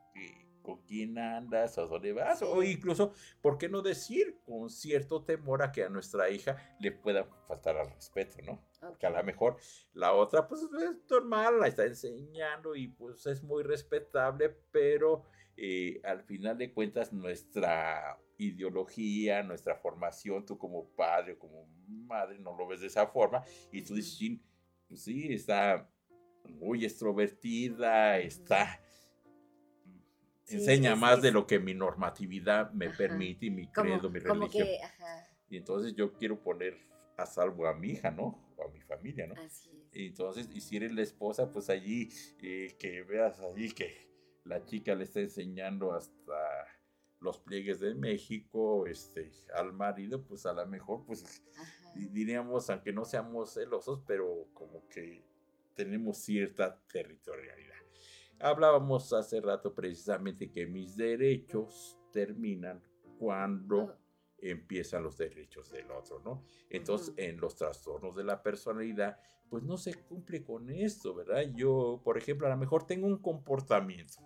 con 0.64 0.81
quién 0.83 1.18
andas, 1.18 1.77
a 1.77 1.83
dónde 1.83 2.12
vas, 2.14 2.42
o 2.42 2.62
incluso, 2.62 3.12
¿por 3.42 3.59
qué 3.59 3.68
no 3.68 3.83
decir 3.83 4.40
con 4.44 4.70
cierto 4.70 5.22
temor 5.22 5.62
a 5.62 5.70
que 5.70 5.85
a 5.85 5.90
nuestra 5.90 6.31
hija 6.31 6.57
le 6.81 6.90
pueda 6.90 7.24
faltar 7.46 7.77
al 7.77 7.90
respeto, 7.90 8.38
¿no? 8.42 8.64
Que 8.98 9.07
a 9.07 9.11
lo 9.11 9.22
mejor 9.22 9.59
la 9.92 10.14
otra, 10.14 10.48
pues 10.48 10.62
es 10.62 10.70
normal, 11.09 11.61
la 11.61 11.68
está 11.68 11.85
enseñando 11.85 12.74
y 12.74 12.88
pues 12.88 13.27
es 13.27 13.42
muy 13.42 13.62
respetable, 13.62 14.57
pero 14.72 15.24
eh, 15.57 16.00
al 16.03 16.22
final 16.24 16.57
de 16.57 16.72
cuentas 16.72 17.12
nuestra 17.12 18.18
ideología, 18.38 19.42
nuestra 19.42 19.77
formación, 19.77 20.46
tú 20.46 20.57
como 20.59 20.88
padre 20.96 21.35
o 21.35 21.38
como 21.38 21.66
madre 21.87 22.38
no 22.38 22.57
lo 22.57 22.66
ves 22.66 22.81
de 22.81 22.87
esa 22.87 23.07
forma 23.07 23.44
y 23.70 23.83
tú 23.83 23.94
dices, 23.94 24.40
pues 24.88 25.03
sí, 25.03 25.33
está 25.33 25.90
muy 26.48 26.85
extrovertida, 26.85 28.18
está 28.18 28.81
enseña 30.48 30.96
más 30.96 31.22
de 31.22 31.33
lo 31.33 31.46
que 31.46 31.59
mi 31.59 31.74
normatividad 31.74 32.70
me 32.72 32.90
permite 32.90 33.46
y 33.46 33.50
mi 33.50 33.66
credo, 33.68 34.11
mi 34.11 34.18
religión. 34.18 34.66
y 35.48 35.57
entonces 35.57 35.94
yo 35.94 36.12
quiero 36.14 36.40
poner 36.40 36.78
a 37.16 37.26
salvo 37.26 37.66
a 37.66 37.74
mi 37.74 37.90
hija, 37.90 38.11
¿no? 38.11 38.52
O 38.57 38.64
a 38.64 38.72
mi 38.72 38.80
familia, 38.80 39.26
¿no? 39.26 39.35
Así 39.40 39.70
es. 39.70 39.96
Y 39.96 40.07
entonces, 40.07 40.48
y 40.52 40.61
si 40.61 40.76
eres 40.76 40.92
la 40.92 41.02
esposa, 41.02 41.52
pues 41.52 41.70
allí, 41.70 42.09
eh, 42.42 42.76
que 42.78 43.02
veas 43.02 43.40
allí 43.40 43.70
que 43.70 44.09
la 44.44 44.64
chica 44.64 44.94
le 44.94 45.04
está 45.04 45.20
enseñando 45.20 45.92
hasta 45.92 46.35
los 47.20 47.38
pliegues 47.38 47.80
de 47.80 47.94
México, 47.94 48.87
este, 48.87 49.30
al 49.54 49.72
marido, 49.72 50.22
pues 50.24 50.44
a 50.46 50.52
lo 50.52 50.66
mejor, 50.66 51.04
pues 51.07 51.42
diríamos, 51.94 52.68
aunque 52.70 52.92
no 52.92 53.04
seamos 53.04 53.54
celosos, 53.54 54.02
pero 54.07 54.48
como 54.52 54.87
que 54.88 55.24
tenemos 55.74 56.18
cierta 56.18 56.78
territorialidad. 56.92 57.74
Hablábamos 58.44 59.11
hace 59.14 59.40
rato 59.40 59.74
precisamente 59.74 60.50
que 60.50 60.66
mis 60.66 60.98
derechos 60.98 61.98
terminan 62.12 62.83
cuando 63.18 63.97
empiezan 64.36 65.03
los 65.03 65.16
derechos 65.16 65.70
del 65.70 65.90
otro, 65.90 66.20
¿no? 66.22 66.45
Entonces, 66.68 67.14
en 67.16 67.40
los 67.40 67.57
trastornos 67.57 68.14
de 68.14 68.22
la 68.22 68.42
personalidad, 68.42 69.18
pues 69.49 69.62
no 69.62 69.78
se 69.78 69.95
cumple 69.95 70.45
con 70.45 70.68
esto, 70.68 71.14
¿verdad? 71.14 71.55
Yo, 71.55 72.03
por 72.05 72.18
ejemplo, 72.18 72.47
a 72.47 72.51
lo 72.51 72.59
mejor 72.59 72.86
tengo 72.86 73.07
un 73.07 73.16
comportamiento. 73.16 74.20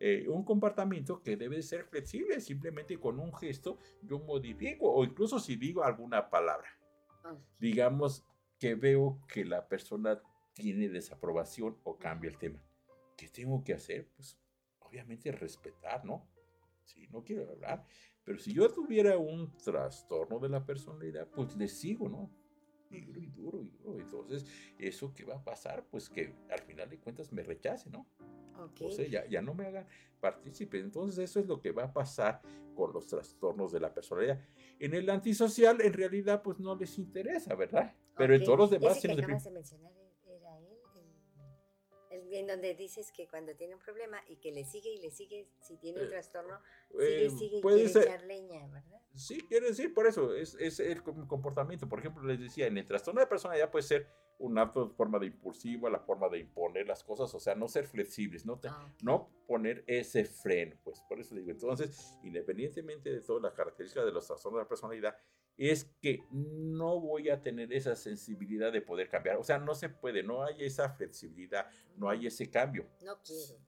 Eh, 0.00 0.26
un 0.26 0.42
comportamiento 0.42 1.22
que 1.22 1.36
debe 1.36 1.60
ser 1.60 1.84
flexible, 1.84 2.40
simplemente 2.40 2.98
con 2.98 3.20
un 3.20 3.34
gesto 3.34 3.76
yo 4.00 4.18
modifico, 4.18 4.90
o 4.90 5.04
incluso 5.04 5.38
si 5.38 5.56
digo 5.56 5.84
alguna 5.84 6.30
palabra. 6.30 6.70
Digamos 7.58 8.24
que 8.58 8.76
veo 8.76 9.20
que 9.28 9.44
la 9.44 9.68
persona 9.68 10.22
tiene 10.54 10.88
desaprobación 10.88 11.76
o 11.84 11.98
cambia 11.98 12.30
el 12.30 12.38
tema. 12.38 12.62
¿Qué 13.18 13.28
tengo 13.28 13.64
que 13.64 13.74
hacer? 13.74 14.08
Pues 14.14 14.38
obviamente 14.78 15.32
respetar, 15.32 16.04
¿no? 16.04 16.30
Si 16.84 17.08
no 17.08 17.24
quiero 17.24 17.50
hablar, 17.50 17.84
pero 18.22 18.38
si 18.38 18.54
yo 18.54 18.72
tuviera 18.72 19.18
un 19.18 19.56
trastorno 19.58 20.38
de 20.38 20.48
la 20.48 20.64
personalidad, 20.64 21.28
pues 21.28 21.56
le 21.56 21.66
sigo, 21.66 22.08
¿no? 22.08 22.30
Duro 22.88 23.20
y 23.20 23.26
duro 23.26 23.62
y 23.62 23.70
duro. 23.70 23.98
Entonces, 23.98 24.46
¿eso 24.78 25.12
qué 25.12 25.24
va 25.24 25.34
a 25.34 25.44
pasar? 25.44 25.84
Pues 25.90 26.08
que 26.08 26.32
al 26.48 26.60
final 26.60 26.88
de 26.88 27.00
cuentas 27.00 27.32
me 27.32 27.42
rechace, 27.42 27.90
¿no? 27.90 28.06
O 28.80 28.90
sea, 28.90 29.06
ya, 29.06 29.26
ya 29.26 29.42
no 29.42 29.52
me 29.52 29.66
hagan 29.66 29.86
partícipe. 30.20 30.78
Entonces, 30.78 31.18
eso 31.18 31.40
es 31.40 31.46
lo 31.46 31.60
que 31.60 31.72
va 31.72 31.84
a 31.84 31.92
pasar 31.92 32.40
con 32.74 32.92
los 32.92 33.08
trastornos 33.08 33.72
de 33.72 33.80
la 33.80 33.92
personalidad. 33.92 34.40
En 34.78 34.94
el 34.94 35.10
antisocial, 35.10 35.80
en 35.80 35.92
realidad, 35.92 36.40
pues 36.42 36.60
no 36.60 36.76
les 36.76 36.96
interesa, 36.98 37.56
¿verdad? 37.56 37.94
Pero 38.16 38.34
en 38.34 38.44
todos 38.44 38.58
los 38.58 38.70
demás... 38.70 38.98
Ese 38.98 39.08
que 39.08 39.14
acabas 39.14 39.44
de 39.44 39.50
mencionar 39.50 39.92
en 42.36 42.46
donde 42.46 42.74
dices 42.74 43.10
que 43.12 43.26
cuando 43.28 43.54
tiene 43.54 43.74
un 43.74 43.80
problema 43.80 44.20
y 44.28 44.36
que 44.36 44.52
le 44.52 44.64
sigue 44.64 44.92
y 44.92 45.00
le 45.00 45.10
sigue, 45.10 45.48
si 45.60 45.76
tiene 45.76 46.00
un 46.00 46.06
eh, 46.06 46.10
trastorno, 46.10 46.60
sigue, 46.90 47.26
eh, 47.26 47.30
sigue 47.30 47.58
y 47.58 47.62
quiere 47.62 47.84
echar 47.84 48.22
leña, 48.24 48.66
¿verdad? 48.68 49.00
Sí, 49.14 49.40
quiere 49.48 49.68
decir, 49.68 49.94
por 49.94 50.06
eso, 50.06 50.34
es, 50.34 50.54
es 50.60 50.80
el 50.80 51.02
comportamiento. 51.02 51.88
Por 51.88 51.98
ejemplo, 51.98 52.22
les 52.22 52.38
decía, 52.38 52.66
en 52.66 52.78
el 52.78 52.86
trastorno 52.86 53.20
de 53.20 53.26
personalidad 53.26 53.70
puede 53.70 53.82
ser 53.82 54.06
un 54.38 54.56
acto 54.58 54.86
de 54.86 54.94
forma 54.94 55.18
de 55.18 55.26
impulsiva, 55.26 55.90
la 55.90 55.98
forma 55.98 56.28
de 56.28 56.38
imponer 56.38 56.86
las 56.86 57.02
cosas, 57.02 57.34
o 57.34 57.40
sea, 57.40 57.54
no 57.54 57.68
ser 57.68 57.86
flexibles, 57.86 58.46
no, 58.46 58.60
ah, 58.64 58.88
no 59.02 59.30
poner 59.46 59.84
ese 59.86 60.24
freno, 60.24 60.76
pues 60.84 61.00
por 61.08 61.18
eso 61.20 61.34
digo, 61.34 61.50
entonces, 61.50 62.16
independientemente 62.22 63.10
de 63.10 63.20
todas 63.20 63.42
las 63.42 63.54
características 63.54 64.04
de 64.04 64.12
los 64.12 64.26
trastornos 64.26 64.58
de 64.58 64.64
la 64.64 64.68
personalidad, 64.68 65.16
es 65.58 65.84
que 66.00 66.24
no 66.30 67.00
voy 67.00 67.28
a 67.28 67.42
tener 67.42 67.72
esa 67.72 67.94
sensibilidad 67.96 68.72
de 68.72 68.80
poder 68.80 69.08
cambiar, 69.08 69.36
o 69.36 69.44
sea, 69.44 69.58
no 69.58 69.74
se 69.74 69.88
puede, 69.88 70.22
no 70.22 70.44
hay 70.44 70.64
esa 70.64 70.88
flexibilidad, 70.90 71.66
no 71.96 72.08
hay 72.08 72.26
ese 72.26 72.48
cambio. 72.48 72.86
No 73.04 73.18
quiero. 73.22 73.60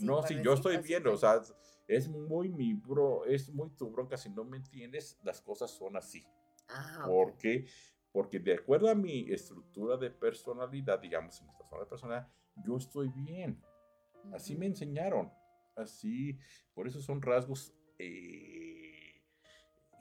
no, 0.00 0.22
si 0.22 0.40
yo 0.42 0.52
estoy 0.52 0.76
viendo, 0.76 1.12
o 1.12 1.16
sea, 1.16 1.40
es 1.88 2.08
muy 2.08 2.50
mi 2.50 2.74
bro, 2.74 3.24
es 3.24 3.48
muy 3.48 3.70
tu 3.70 3.90
bronca, 3.90 4.16
si 4.16 4.28
no 4.28 4.44
me 4.44 4.58
entiendes, 4.58 5.18
las 5.24 5.40
cosas 5.40 5.70
son 5.70 5.96
así. 5.96 6.24
Ah, 6.68 7.04
Porque 7.06 7.66
porque 8.12 8.38
de 8.38 8.54
acuerdo 8.54 8.90
a 8.90 8.94
mi 8.94 9.32
estructura 9.32 9.96
de 9.96 10.10
personalidad, 10.10 11.00
digamos, 11.00 11.40
en 11.40 11.46
mi 11.46 11.52
estructura 11.52 11.82
de 11.82 11.88
personalidad, 11.88 12.28
yo 12.62 12.76
estoy 12.76 13.08
bien. 13.08 13.60
Así 14.34 14.54
me 14.54 14.66
enseñaron. 14.66 15.32
Así, 15.74 16.38
por 16.74 16.86
eso 16.86 17.00
son 17.00 17.22
rasgos 17.22 17.72
eh, 17.98 18.61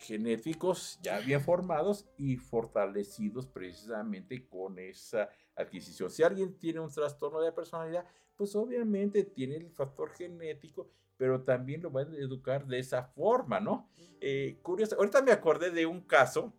genéticos 0.02 1.00
ya 1.02 1.20
bien 1.20 1.42
formados 1.42 2.10
y 2.18 2.38
fortalecidos 2.38 3.46
precisamente 3.46 4.48
con 4.48 4.80
esa 4.80 5.30
adquisición. 5.56 6.10
Si 6.10 6.24
alguien 6.24 6.58
tiene 6.58 6.80
un 6.80 6.90
trastorno 6.90 7.40
de 7.42 7.52
personalidad, 7.52 8.06
pues 8.36 8.56
obviamente 8.56 9.24
tiene 9.24 9.56
el 9.56 9.70
factor 9.70 10.10
genético, 10.12 10.90
pero 11.18 11.44
también 11.44 11.84
lo 11.84 11.92
van 11.92 12.12
a 12.12 12.18
educar 12.18 12.66
de 12.66 12.80
esa 12.80 13.04
forma, 13.04 13.60
¿no? 13.60 13.90
Eh, 14.20 14.58
curioso, 14.64 14.96
ahorita 14.96 15.22
me 15.22 15.32
acordé 15.32 15.70
de 15.70 15.86
un 15.86 16.02
caso 16.02 16.54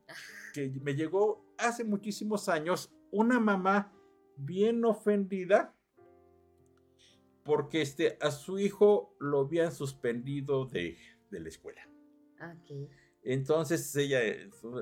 que 0.55 0.71
me 0.81 0.95
llegó 0.95 1.45
hace 1.59 1.83
muchísimos 1.83 2.49
años 2.49 2.93
una 3.11 3.41
mamá 3.41 3.93
bien 4.37 4.85
ofendida 4.85 5.75
porque 7.45 7.83
este, 7.83 8.19
a 8.21 8.31
su 8.31 8.59
hijo 8.59 9.17
lo 9.19 9.41
habían 9.41 9.73
suspendido 9.73 10.67
de, 10.67 10.97
la 11.31 11.49
escuela. 11.49 11.83
Okay. 12.37 12.89
Entonces 13.23 13.95
ella, 13.97 14.21
de 14.21 14.51
su 14.53 14.73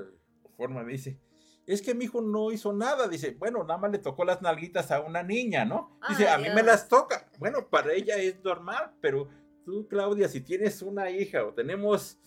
forma, 0.57 0.83
me 0.83 0.93
dice, 0.93 1.19
es 1.67 1.81
que 1.81 1.93
mi 1.93 2.05
hijo 2.05 2.21
no 2.21 2.51
hizo 2.51 2.73
nada. 2.73 3.07
Dice, 3.07 3.31
bueno, 3.31 3.63
nada 3.63 3.79
más 3.79 3.91
le 3.91 3.99
tocó 3.99 4.25
las 4.25 4.41
nalguitas 4.41 4.91
a 4.91 5.01
una 5.01 5.23
niña, 5.23 5.65
¿no? 5.65 5.99
Dice, 6.09 6.27
a 6.27 6.37
mí 6.37 6.47
me 6.53 6.63
las 6.63 6.87
toca. 6.87 7.29
Bueno, 7.39 7.69
para 7.69 7.93
ella 7.93 8.17
es 8.17 8.43
normal, 8.43 8.93
pero 9.01 9.29
tú, 9.63 9.87
Claudia, 9.87 10.27
si 10.27 10.41
tienes 10.41 10.81
una 10.81 11.09
hija 11.09 11.45
o 11.45 11.53
tenemos 11.53 12.19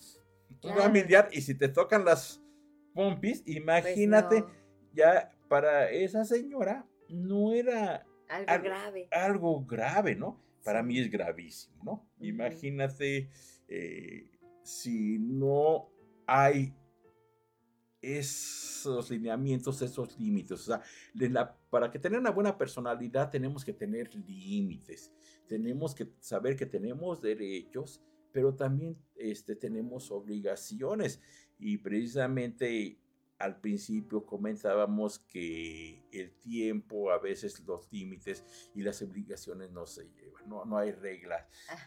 un 0.63 0.75
familiar 0.75 1.29
y 1.31 1.41
si 1.41 1.55
te 1.55 1.69
tocan 1.69 2.05
las 2.05 2.41
pompis, 2.93 3.41
pues 3.41 3.55
imagínate, 3.57 4.45
ya 4.93 5.31
para 5.47 5.91
esa 5.91 6.25
señora 6.25 6.87
no 7.09 7.53
era 7.53 8.05
algo, 8.29 8.63
grave. 8.63 9.07
Algo 9.11 9.65
grave, 9.65 10.15
¿no? 10.15 10.41
Para 10.63 10.81
mí 10.81 10.97
es 10.97 11.11
gravísimo, 11.11 11.83
¿no? 11.83 12.09
Imagínate 12.19 13.29
eh, 13.67 14.31
si 14.63 15.19
no 15.19 15.91
hay 16.27 16.73
esos 18.01 19.09
lineamientos, 19.09 19.81
esos 19.81 20.17
límites. 20.19 20.51
O 20.51 20.57
sea, 20.57 20.81
para 21.69 21.89
que 21.89 21.99
tener 21.99 22.19
una 22.19 22.31
buena 22.31 22.57
personalidad 22.57 23.31
tenemos 23.31 23.65
que 23.65 23.73
tener 23.73 24.13
límites. 24.13 25.11
Tenemos 25.47 25.95
que 25.95 26.11
saber 26.19 26.55
que 26.55 26.65
tenemos 26.65 27.21
derechos, 27.21 28.01
pero 28.31 28.53
también 28.53 28.97
este, 29.15 29.55
tenemos 29.55 30.11
obligaciones 30.11 31.19
y 31.57 31.77
precisamente 31.77 32.99
al 33.39 33.59
principio 33.59 34.25
comentábamos 34.25 35.19
que 35.19 36.03
el 36.11 36.31
tiempo, 36.39 37.11
a 37.11 37.19
veces 37.19 37.59
los 37.65 37.91
límites 37.91 38.45
y 38.73 38.81
las 38.81 39.01
obligaciones 39.01 39.71
no 39.71 39.85
se 39.85 40.09
llevan, 40.11 40.47
no, 40.47 40.63
no 40.63 40.77
hay 40.77 40.91
reglas 40.91 41.45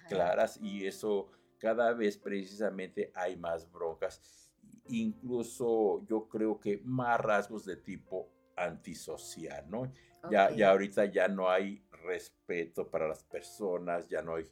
claras 0.08 0.58
y 0.60 0.86
eso 0.86 1.30
cada 1.58 1.92
vez 1.92 2.16
precisamente 2.16 3.12
hay 3.14 3.36
más 3.36 3.70
broncas, 3.70 4.48
incluso 4.88 6.04
yo 6.06 6.28
creo 6.28 6.58
que 6.58 6.80
más 6.84 7.20
rasgos 7.20 7.64
de 7.64 7.76
tipo 7.76 8.30
antisocial, 8.56 9.68
¿no? 9.70 9.92
Ya, 10.30 10.50
ya 10.50 10.70
ahorita 10.70 11.04
ya 11.06 11.28
no 11.28 11.48
hay 11.48 11.84
respeto 12.02 12.90
para 12.90 13.06
las 13.06 13.22
personas, 13.24 14.08
ya 14.08 14.20
no 14.22 14.34
hay 14.34 14.44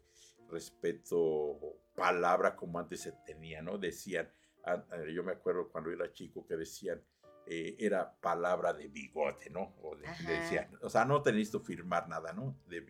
respeto, 0.48 1.58
palabra 1.94 2.54
como 2.54 2.78
antes 2.78 3.00
se 3.00 3.12
tenía, 3.26 3.62
¿no? 3.62 3.78
Decían, 3.78 4.30
eh, 4.66 5.12
yo 5.12 5.24
me 5.24 5.32
acuerdo 5.32 5.68
cuando 5.68 5.90
era 5.90 6.12
chico 6.12 6.46
que 6.46 6.56
decían, 6.56 7.02
eh, 7.46 7.76
era 7.78 8.12
palabra 8.20 8.72
de 8.72 8.88
bigote, 8.88 9.50
¿no? 9.50 9.76
O 9.82 9.96
decían, 9.96 10.68
o 10.82 10.90
sea, 10.90 11.04
no 11.04 11.22
tenéis 11.22 11.50
que 11.50 11.60
firmar 11.60 12.08
nada, 12.08 12.32
¿no? 12.32 12.56
De, 12.66 12.80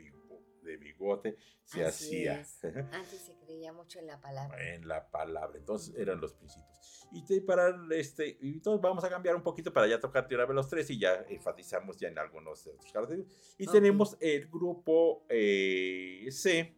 de 0.66 0.76
bigote 0.76 1.36
se 1.64 1.84
hacía. 1.84 2.44
Antes 2.92 3.20
se 3.20 3.34
creía 3.36 3.72
mucho 3.72 3.98
en 3.98 4.06
la 4.06 4.20
palabra. 4.20 4.74
En 4.74 4.86
la 4.86 5.10
palabra, 5.10 5.58
entonces 5.58 5.94
eran 5.96 6.20
los 6.20 6.34
principios. 6.34 6.66
Y 7.12 7.40
para 7.40 7.74
este, 7.92 8.36
y 8.40 8.54
entonces 8.54 8.82
vamos 8.82 9.04
a 9.04 9.08
cambiar 9.08 9.36
un 9.36 9.42
poquito 9.42 9.72
para 9.72 9.86
ya 9.86 10.00
tocar 10.00 10.26
tirar 10.26 10.48
los 10.50 10.68
tres 10.68 10.90
y 10.90 10.98
ya 10.98 11.24
enfatizamos 11.28 11.96
ya 11.96 12.08
en 12.08 12.18
algunos 12.18 12.64
de 12.64 12.72
otros 12.72 12.92
caracteres. 12.92 13.26
Y 13.56 13.66
tenemos 13.66 14.16
el 14.20 14.48
grupo 14.48 15.24
eh, 15.28 16.26
C, 16.30 16.76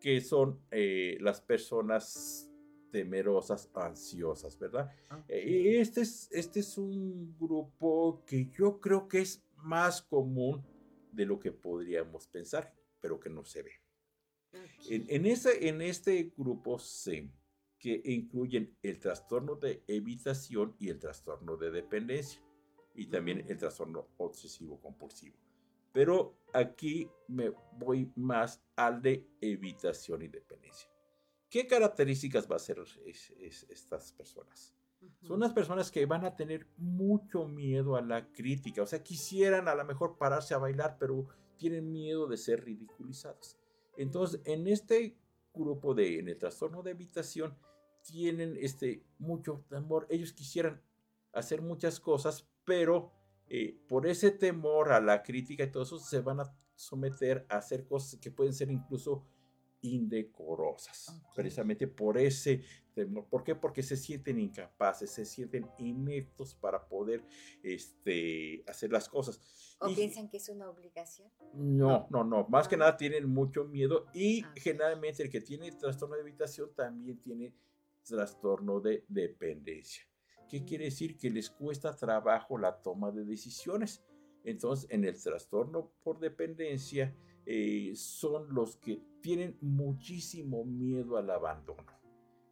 que 0.00 0.20
son 0.20 0.60
las 0.70 1.40
personas 1.40 2.52
temerosas, 2.92 3.70
ansiosas, 3.74 4.56
¿verdad? 4.58 4.88
Eh, 5.26 5.80
este, 5.80 6.02
es, 6.02 6.28
este 6.30 6.60
es 6.60 6.78
un 6.78 7.36
grupo 7.38 8.22
que 8.24 8.50
yo 8.50 8.78
creo 8.80 9.08
que 9.08 9.20
es 9.20 9.42
más 9.56 10.02
común 10.02 10.64
de 11.10 11.24
lo 11.24 11.40
que 11.40 11.50
podríamos 11.50 12.28
pensar, 12.28 12.72
pero 13.02 13.20
que 13.20 13.28
no 13.28 13.44
se 13.44 13.62
ve. 13.62 13.72
En, 14.88 15.26
ese, 15.26 15.68
en 15.68 15.82
este 15.82 16.32
grupo 16.36 16.78
C, 16.78 17.28
que 17.78 18.00
incluyen 18.04 18.76
el 18.82 18.98
trastorno 19.00 19.56
de 19.56 19.82
evitación 19.88 20.76
y 20.78 20.88
el 20.88 20.98
trastorno 20.98 21.56
de 21.56 21.70
dependencia, 21.70 22.40
y 22.94 23.06
también 23.06 23.44
el 23.48 23.58
trastorno 23.58 24.08
obsesivo 24.18 24.80
compulsivo. 24.80 25.36
Pero 25.92 26.38
aquí 26.52 27.10
me 27.28 27.52
voy 27.72 28.10
más 28.14 28.62
al 28.76 29.02
de 29.02 29.26
evitación 29.40 30.22
y 30.22 30.28
dependencia. 30.28 30.88
¿Qué 31.50 31.66
características 31.66 32.50
va 32.50 32.56
a 32.56 32.60
ser 32.60 32.78
estas 33.68 34.12
personas? 34.12 34.74
Son 35.20 35.36
unas 35.36 35.52
personas 35.52 35.90
que 35.90 36.06
van 36.06 36.24
a 36.24 36.36
tener 36.36 36.66
mucho 36.76 37.48
miedo 37.48 37.96
a 37.96 38.02
la 38.02 38.30
crítica, 38.32 38.82
o 38.82 38.86
sea, 38.86 39.02
quisieran 39.02 39.66
a 39.66 39.74
lo 39.74 39.84
mejor 39.84 40.16
pararse 40.16 40.54
a 40.54 40.58
bailar, 40.58 40.96
pero 40.98 41.26
tienen 41.56 41.90
miedo 41.92 42.26
de 42.26 42.36
ser 42.36 42.64
ridiculizados. 42.64 43.56
Entonces, 43.96 44.40
en 44.44 44.66
este 44.66 45.16
grupo 45.54 45.94
de, 45.94 46.18
en 46.18 46.28
el 46.28 46.38
trastorno 46.38 46.82
de 46.82 46.92
habitación, 46.92 47.56
tienen 48.02 48.56
este 48.58 49.04
mucho 49.18 49.64
temor. 49.68 50.06
Ellos 50.10 50.32
quisieran 50.32 50.82
hacer 51.32 51.62
muchas 51.62 52.00
cosas, 52.00 52.48
pero 52.64 53.12
eh, 53.48 53.78
por 53.88 54.06
ese 54.06 54.30
temor 54.30 54.92
a 54.92 55.00
la 55.00 55.22
crítica 55.22 55.64
y 55.64 55.70
todo 55.70 55.82
eso, 55.82 55.98
se 55.98 56.20
van 56.20 56.40
a 56.40 56.56
someter 56.74 57.46
a 57.48 57.58
hacer 57.58 57.86
cosas 57.86 58.18
que 58.18 58.30
pueden 58.30 58.54
ser 58.54 58.70
incluso 58.70 59.24
indecorosas, 59.82 61.20
precisamente 61.34 61.86
por 61.86 62.16
ese 62.16 62.62
temor. 62.94 63.26
¿Por 63.28 63.42
qué? 63.42 63.54
Porque 63.54 63.82
se 63.82 63.96
sienten 63.96 64.38
incapaces, 64.38 65.10
se 65.10 65.24
sienten 65.24 65.68
ineptos 65.78 66.54
para 66.54 66.86
poder 66.88 67.24
este, 67.62 68.64
hacer 68.66 68.92
las 68.92 69.08
cosas. 69.08 69.76
¿O 69.80 69.92
piensan 69.94 70.28
que 70.28 70.36
es 70.36 70.48
una 70.48 70.70
obligación? 70.70 71.30
No, 71.52 72.06
no, 72.10 72.24
no, 72.24 72.46
más 72.48 72.68
que 72.68 72.76
ah. 72.76 72.78
nada 72.78 72.96
tienen 72.96 73.28
mucho 73.28 73.64
miedo 73.64 74.06
y 74.14 74.42
ah, 74.44 74.54
generalmente 74.56 75.22
el 75.22 75.30
que 75.30 75.40
tiene 75.40 75.72
trastorno 75.72 76.14
de 76.14 76.22
habitación 76.22 76.72
también 76.74 77.20
tiene 77.20 77.54
trastorno 78.04 78.80
de 78.80 79.04
dependencia. 79.08 80.04
¿Qué 80.48 80.64
quiere 80.64 80.84
decir? 80.86 81.16
Que 81.16 81.30
les 81.30 81.50
cuesta 81.50 81.96
trabajo 81.96 82.58
la 82.58 82.82
toma 82.82 83.10
de 83.10 83.24
decisiones 83.24 84.04
Entonces, 84.44 84.90
en 84.90 85.04
el 85.04 85.20
trastorno 85.20 85.92
por 86.02 86.18
dependencia, 86.18 87.14
eh, 87.46 87.92
son 87.96 88.54
los 88.54 88.76
que 88.76 89.00
tienen 89.20 89.56
muchísimo 89.60 90.64
miedo 90.64 91.16
al 91.16 91.30
abandono. 91.30 91.84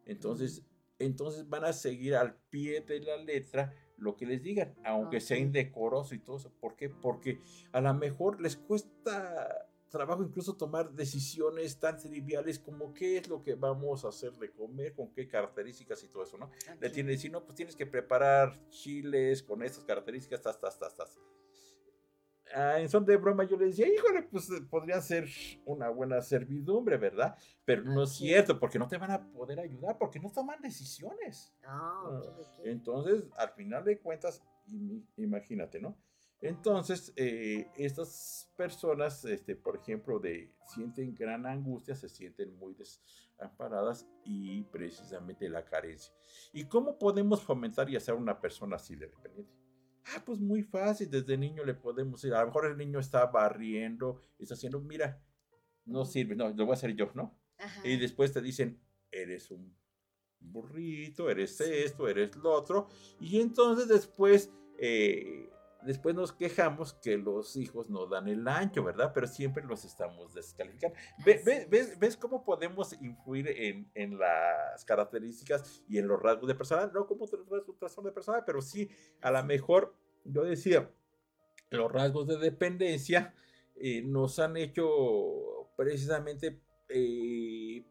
Entonces, 0.05 0.65
entonces 0.99 1.49
van 1.49 1.65
a 1.65 1.73
seguir 1.73 2.15
al 2.15 2.35
pie 2.49 2.81
de 2.81 2.99
la 3.01 3.17
letra 3.17 3.73
lo 3.97 4.15
que 4.15 4.25
les 4.25 4.41
digan, 4.41 4.73
aunque 4.83 5.21
sea 5.21 5.37
indecoroso 5.37 6.15
y 6.15 6.19
todo 6.19 6.37
eso. 6.37 6.51
¿Por 6.59 6.75
qué? 6.75 6.89
Porque 6.89 7.39
a 7.71 7.81
lo 7.81 7.93
mejor 7.93 8.41
les 8.41 8.57
cuesta 8.57 9.67
trabajo 9.91 10.23
incluso 10.23 10.55
tomar 10.55 10.91
decisiones 10.93 11.77
tan 11.77 11.97
triviales 11.97 12.57
como 12.57 12.93
qué 12.93 13.17
es 13.17 13.27
lo 13.27 13.43
que 13.43 13.55
vamos 13.55 14.05
a 14.05 14.07
hacer 14.07 14.31
de 14.37 14.49
comer, 14.51 14.93
con 14.93 15.11
qué 15.11 15.27
características 15.27 16.01
y 16.03 16.07
todo 16.07 16.23
eso, 16.23 16.37
¿no? 16.37 16.49
Le 16.79 16.89
tiene 16.89 17.09
que 17.09 17.17
decir, 17.17 17.31
no, 17.31 17.43
pues 17.43 17.55
tienes 17.55 17.75
que 17.75 17.85
preparar 17.85 18.57
chiles 18.69 19.43
con 19.43 19.61
estas 19.61 19.83
características, 19.83 20.41
tas, 20.41 20.59
tas, 20.59 20.79
tas, 20.79 20.95
tas. 20.95 21.19
Ah, 22.53 22.79
en 22.79 22.89
son 22.89 23.05
de 23.05 23.17
broma 23.17 23.43
yo 23.43 23.57
le 23.57 23.67
decía, 23.67 23.87
híjole, 23.87 24.23
pues 24.23 24.49
eh, 24.49 24.61
podría 24.69 24.99
ser 25.01 25.27
una 25.65 25.89
buena 25.89 26.21
servidumbre, 26.21 26.97
¿verdad? 26.97 27.35
Pero 27.65 27.83
no 27.83 28.03
es 28.03 28.11
cierto, 28.11 28.59
porque 28.59 28.79
no 28.79 28.87
te 28.87 28.97
van 28.97 29.11
a 29.11 29.31
poder 29.31 29.59
ayudar, 29.59 29.97
porque 29.97 30.19
no 30.19 30.31
toman 30.31 30.61
decisiones. 30.61 31.53
Ah, 31.63 32.03
ah, 32.05 32.21
entonces, 32.63 33.23
al 33.37 33.51
final 33.51 33.83
de 33.83 33.99
cuentas, 33.99 34.43
imagínate, 35.17 35.79
¿no? 35.79 35.97
Entonces, 36.41 37.13
eh, 37.15 37.69
estas 37.77 38.51
personas, 38.57 39.23
este, 39.25 39.55
por 39.55 39.77
ejemplo, 39.77 40.19
de, 40.19 40.51
sienten 40.65 41.13
gran 41.13 41.45
angustia, 41.45 41.95
se 41.95 42.09
sienten 42.09 42.57
muy 42.57 42.73
desamparadas 42.73 44.07
y 44.25 44.63
precisamente 44.63 45.47
la 45.49 45.63
carencia. 45.63 46.11
¿Y 46.51 46.65
cómo 46.65 46.97
podemos 46.97 47.43
fomentar 47.43 47.89
y 47.89 47.95
hacer 47.95 48.15
una 48.15 48.41
persona 48.41 48.77
así 48.77 48.95
de 48.95 49.07
dependiente? 49.07 49.60
Ah, 50.07 50.23
pues 50.25 50.39
muy 50.39 50.63
fácil, 50.63 51.09
desde 51.09 51.37
niño 51.37 51.63
le 51.63 51.73
podemos 51.73 52.23
ir. 52.23 52.33
A 52.33 52.41
lo 52.41 52.47
mejor 52.47 52.65
el 52.65 52.77
niño 52.77 52.99
está 52.99 53.25
barriendo, 53.27 54.21
está 54.39 54.55
haciendo, 54.55 54.79
mira, 54.81 55.21
no 55.85 56.05
sirve, 56.05 56.35
no, 56.35 56.49
lo 56.49 56.65
voy 56.65 56.71
a 56.71 56.73
hacer 56.73 56.95
yo, 56.95 57.11
¿no? 57.13 57.37
Y 57.83 57.97
después 57.97 58.33
te 58.33 58.41
dicen, 58.41 58.79
eres 59.11 59.51
un 59.51 59.75
burrito, 60.39 61.29
eres 61.29 61.59
esto, 61.61 62.07
eres 62.07 62.35
lo 62.35 62.51
otro. 62.51 62.87
Y 63.19 63.39
entonces 63.39 63.87
después, 63.87 64.51
eh, 64.79 65.49
después 65.83 66.15
nos 66.15 66.31
quejamos 66.31 66.93
que 66.93 67.17
los 67.17 67.55
hijos 67.55 67.89
no 67.89 68.05
dan 68.07 68.27
el 68.27 68.47
ancho, 68.47 68.83
¿verdad? 68.83 69.11
Pero 69.13 69.27
siempre 69.27 69.63
los 69.63 69.85
estamos 69.85 70.33
descalificando. 70.33 70.95
ves, 71.25 71.99
ves, 71.99 72.17
cómo 72.17 72.43
podemos 72.43 72.93
influir 73.01 73.47
en, 73.49 73.89
en, 73.95 74.17
las 74.17 74.85
características 74.85 75.83
y 75.87 75.97
en 75.97 76.07
los 76.07 76.21
rasgos 76.21 76.47
de 76.47 76.55
personal? 76.55 76.91
No 76.93 77.07
como 77.07 77.27
trastorno 77.27 78.09
de 78.09 78.13
personal, 78.13 78.43
pero 78.45 78.61
sí, 78.61 78.89
a 79.21 79.31
lo 79.31 79.43
mejor, 79.43 79.95
yo 80.23 80.43
decía, 80.43 80.89
los 81.71 81.91
rasgos 81.91 82.27
de 82.27 82.37
dependencia 82.37 83.33
eh, 83.75 84.01
nos 84.03 84.37
han 84.39 84.57
hecho 84.57 85.69
precisamente 85.75 86.59
eh, 86.89 87.83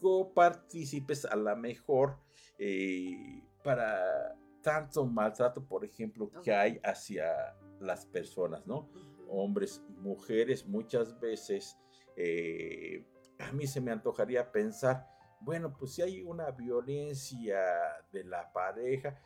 copartícipes 0.00 1.24
a 1.24 1.36
lo 1.36 1.54
mejor 1.56 2.16
eh, 2.58 3.42
para 3.62 4.36
tanto 4.64 5.04
maltrato, 5.04 5.62
por 5.62 5.84
ejemplo, 5.84 6.30
que 6.42 6.52
hay 6.52 6.80
hacia 6.82 7.54
las 7.80 8.06
personas, 8.06 8.66
¿no? 8.66 8.88
Hombres, 9.28 9.82
mujeres, 10.00 10.66
muchas 10.66 11.20
veces 11.20 11.76
eh, 12.16 13.06
a 13.38 13.52
mí 13.52 13.66
se 13.66 13.82
me 13.82 13.92
antojaría 13.92 14.50
pensar, 14.50 15.06
bueno, 15.40 15.76
pues 15.76 15.92
si 15.92 16.02
hay 16.02 16.22
una 16.22 16.50
violencia 16.50 17.60
de 18.10 18.24
la 18.24 18.50
pareja, 18.52 19.20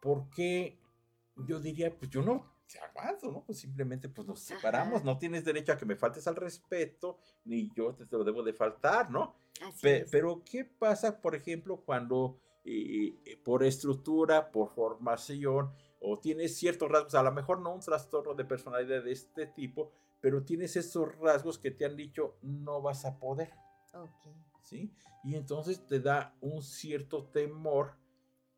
¿por 0.00 0.30
qué 0.30 0.78
yo 1.48 1.58
diría, 1.58 1.92
pues 1.98 2.08
yo 2.10 2.22
no 2.22 2.54
te 2.70 2.78
aguanto, 2.78 3.32
¿no? 3.32 3.44
Pues 3.44 3.58
simplemente 3.58 4.08
pues 4.08 4.28
nos 4.28 4.40
separamos, 4.40 5.02
no 5.02 5.18
tienes 5.18 5.44
derecho 5.44 5.72
a 5.72 5.76
que 5.76 5.86
me 5.86 5.96
faltes 5.96 6.26
al 6.28 6.36
respeto, 6.36 7.18
ni 7.44 7.68
yo 7.74 7.94
te, 7.94 8.06
lo 8.16 8.22
debo 8.22 8.44
de 8.44 8.52
faltar, 8.52 9.10
¿no? 9.10 9.34
Pero 9.82 10.42
¿qué 10.44 10.64
pasa, 10.64 11.20
por 11.20 11.34
ejemplo, 11.34 11.82
cuando 11.84 12.38
eh, 12.66 13.38
por 13.44 13.62
estructura, 13.62 14.50
por 14.50 14.70
formación, 14.70 15.70
o 16.00 16.18
tienes 16.18 16.56
ciertos 16.56 16.90
rasgos, 16.90 17.14
a 17.14 17.22
lo 17.22 17.32
mejor 17.32 17.60
no 17.60 17.74
un 17.74 17.80
trastorno 17.80 18.34
de 18.34 18.44
personalidad 18.44 19.04
de 19.04 19.12
este 19.12 19.46
tipo, 19.46 19.92
pero 20.20 20.44
tienes 20.44 20.76
esos 20.76 21.14
rasgos 21.18 21.58
que 21.58 21.70
te 21.70 21.84
han 21.84 21.96
dicho 21.96 22.36
no 22.42 22.80
vas 22.80 23.04
a 23.04 23.18
poder. 23.18 23.52
¿Sí? 24.62 24.90
Y 25.22 25.34
entonces 25.34 25.86
te 25.86 26.00
da 26.00 26.34
un 26.40 26.62
cierto 26.62 27.26
temor, 27.26 27.98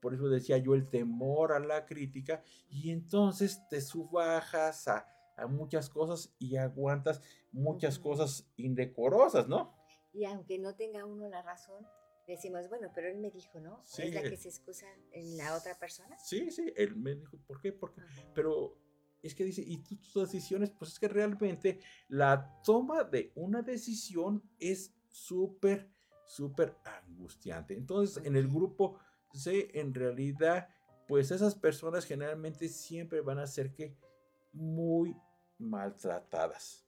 por 0.00 0.14
eso 0.14 0.28
decía 0.28 0.58
yo 0.58 0.74
el 0.74 0.88
temor 0.88 1.52
a 1.52 1.58
la 1.58 1.84
crítica, 1.84 2.42
y 2.68 2.90
entonces 2.90 3.60
te 3.68 3.80
subajas 3.80 4.86
a, 4.86 5.08
a 5.36 5.46
muchas 5.48 5.90
cosas 5.90 6.32
y 6.38 6.56
aguantas 6.56 7.22
muchas 7.50 7.98
cosas 7.98 8.48
indecorosas, 8.56 9.48
¿no? 9.48 9.74
Y 10.12 10.24
aunque 10.24 10.58
no 10.58 10.74
tenga 10.76 11.04
uno 11.04 11.28
la 11.28 11.42
razón, 11.42 11.84
decimos, 12.32 12.68
bueno, 12.68 12.90
pero 12.94 13.08
él 13.08 13.18
me 13.18 13.30
dijo, 13.30 13.60
¿no? 13.60 13.80
Sí, 13.84 14.02
¿Es 14.02 14.14
la 14.14 14.22
que 14.22 14.36
se 14.36 14.48
excusa 14.48 14.86
en 15.12 15.36
la 15.36 15.56
otra 15.56 15.78
persona? 15.78 16.18
Sí, 16.18 16.50
sí, 16.50 16.72
él 16.76 16.96
me 16.96 17.14
dijo, 17.14 17.36
¿por 17.46 17.60
qué? 17.60 17.72
Porque, 17.72 18.00
pero 18.34 18.78
es 19.22 19.34
que 19.34 19.44
dice, 19.44 19.62
y 19.66 19.78
tus 19.78 20.14
decisiones, 20.14 20.70
pues 20.70 20.92
es 20.92 20.98
que 20.98 21.08
realmente 21.08 21.80
la 22.08 22.60
toma 22.62 23.04
de 23.04 23.32
una 23.34 23.62
decisión 23.62 24.42
es 24.58 24.94
súper, 25.08 25.90
súper 26.24 26.76
angustiante. 26.84 27.74
Entonces, 27.74 28.24
en 28.24 28.36
el 28.36 28.48
grupo 28.48 28.98
C, 29.32 29.70
en 29.74 29.94
realidad, 29.94 30.68
pues 31.08 31.30
esas 31.30 31.54
personas 31.54 32.04
generalmente 32.04 32.68
siempre 32.68 33.20
van 33.20 33.38
a 33.38 33.46
ser 33.46 33.72
que 33.72 33.96
muy 34.52 35.16
maltratadas. 35.58 36.86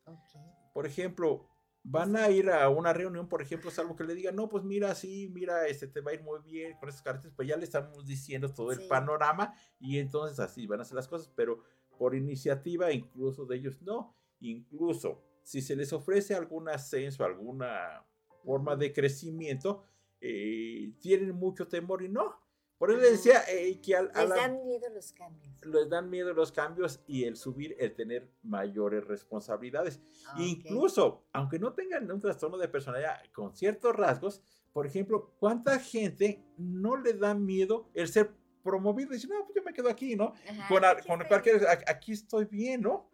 Por 0.73 0.87
ejemplo, 0.87 1.49
van 1.83 2.17
a 2.17 2.31
ir 2.31 2.51
a 2.51 2.69
una 2.69 2.93
reunión, 2.93 3.29
por 3.29 3.41
ejemplo, 3.41 3.71
salvo 3.71 3.97
que 3.97 4.05
le 4.05 4.15
digan, 4.15 4.37
no, 4.37 4.49
pues 4.49 4.65
mira, 4.65 4.95
sí, 4.95 5.31
mira, 5.33 5.67
este 5.67 5.87
te 5.87 6.01
va 6.01 6.11
a 6.11 6.15
ir 6.15 6.23
muy 6.23 6.41
bien 6.41 6.77
con 6.79 6.89
esas 6.89 7.03
cartas, 7.03 7.33
pues 7.35 7.49
ya 7.49 7.57
le 7.57 7.65
estamos 7.65 8.07
diciendo 8.07 8.53
todo 8.53 8.73
el 8.73 8.87
panorama 8.89 9.55
y 9.79 9.99
entonces 9.99 10.39
así 10.41 10.67
van 10.67 10.81
a 10.81 10.85
ser 10.85 10.97
las 10.97 11.09
cosas, 11.09 11.33
pero 11.35 11.63
por 11.99 12.15
iniciativa 12.15 12.93
incluso 12.93 13.47
de 13.47 13.57
ellos 13.57 13.81
no, 13.83 14.15
incluso 14.41 15.23
si 15.43 15.63
se 15.63 15.77
les 15.77 15.93
ofrece 15.93 16.35
algún 16.35 16.69
ascenso, 16.69 17.25
alguna 17.25 18.05
forma 18.45 18.77
de 18.77 18.93
crecimiento, 18.93 19.85
eh, 20.21 20.93
tienen 21.01 21.35
mucho 21.35 21.69
temor 21.69 22.03
y 22.03 22.09
no, 22.09 22.37
por 22.79 22.91
eso 22.91 23.01
le 23.01 23.11
decía 23.11 23.43
eh, 23.49 23.81
que 23.81 23.97
al, 23.97 24.11
les 24.15 24.29
dan 24.29 24.65
miedo 24.65 24.89
los 24.95 25.13
cambios. 25.13 25.53
Les 25.63 25.89
dan 25.89 26.09
miedo 26.09 26.33
los 26.33 26.53
cambios 26.53 27.01
y 27.07 27.25
el 27.25 27.37
subir, 27.37 27.77
el 27.79 27.95
tener 27.95 28.31
mayores 28.43 29.05
responsabilidades. 29.07 30.01
Ah, 30.29 30.37
Incluso, 30.39 31.25
aunque 31.33 31.59
no 31.59 31.73
tengan 31.73 32.11
un 32.11 32.21
trastorno 32.21 32.57
de 32.57 32.69
personalidad 32.69 33.21
con 33.33 33.55
ciertos 33.55 33.95
rasgos, 33.97 34.43
por 34.73 34.87
ejemplo, 34.87 35.35
¿cuánta 35.41 35.79
gente 35.81 36.45
no 36.57 36.97
le 36.97 37.15
da 37.15 37.35
miedo 37.35 37.91
el 37.95 38.07
ser 38.07 38.31
promovido? 38.63 39.11
Dice, 39.11 39.27
no, 39.27 39.45
pues 39.45 39.57
yo 39.57 39.63
me 39.65 39.73
quedo 39.73 39.89
aquí, 39.89 40.15
¿no? 40.15 40.33
con, 40.69 40.83
con 41.07 41.27
cualquier, 41.27 41.67
aquí 41.67 42.13
estoy 42.13 42.45
bien, 42.45 42.83
¿no? 42.83 43.11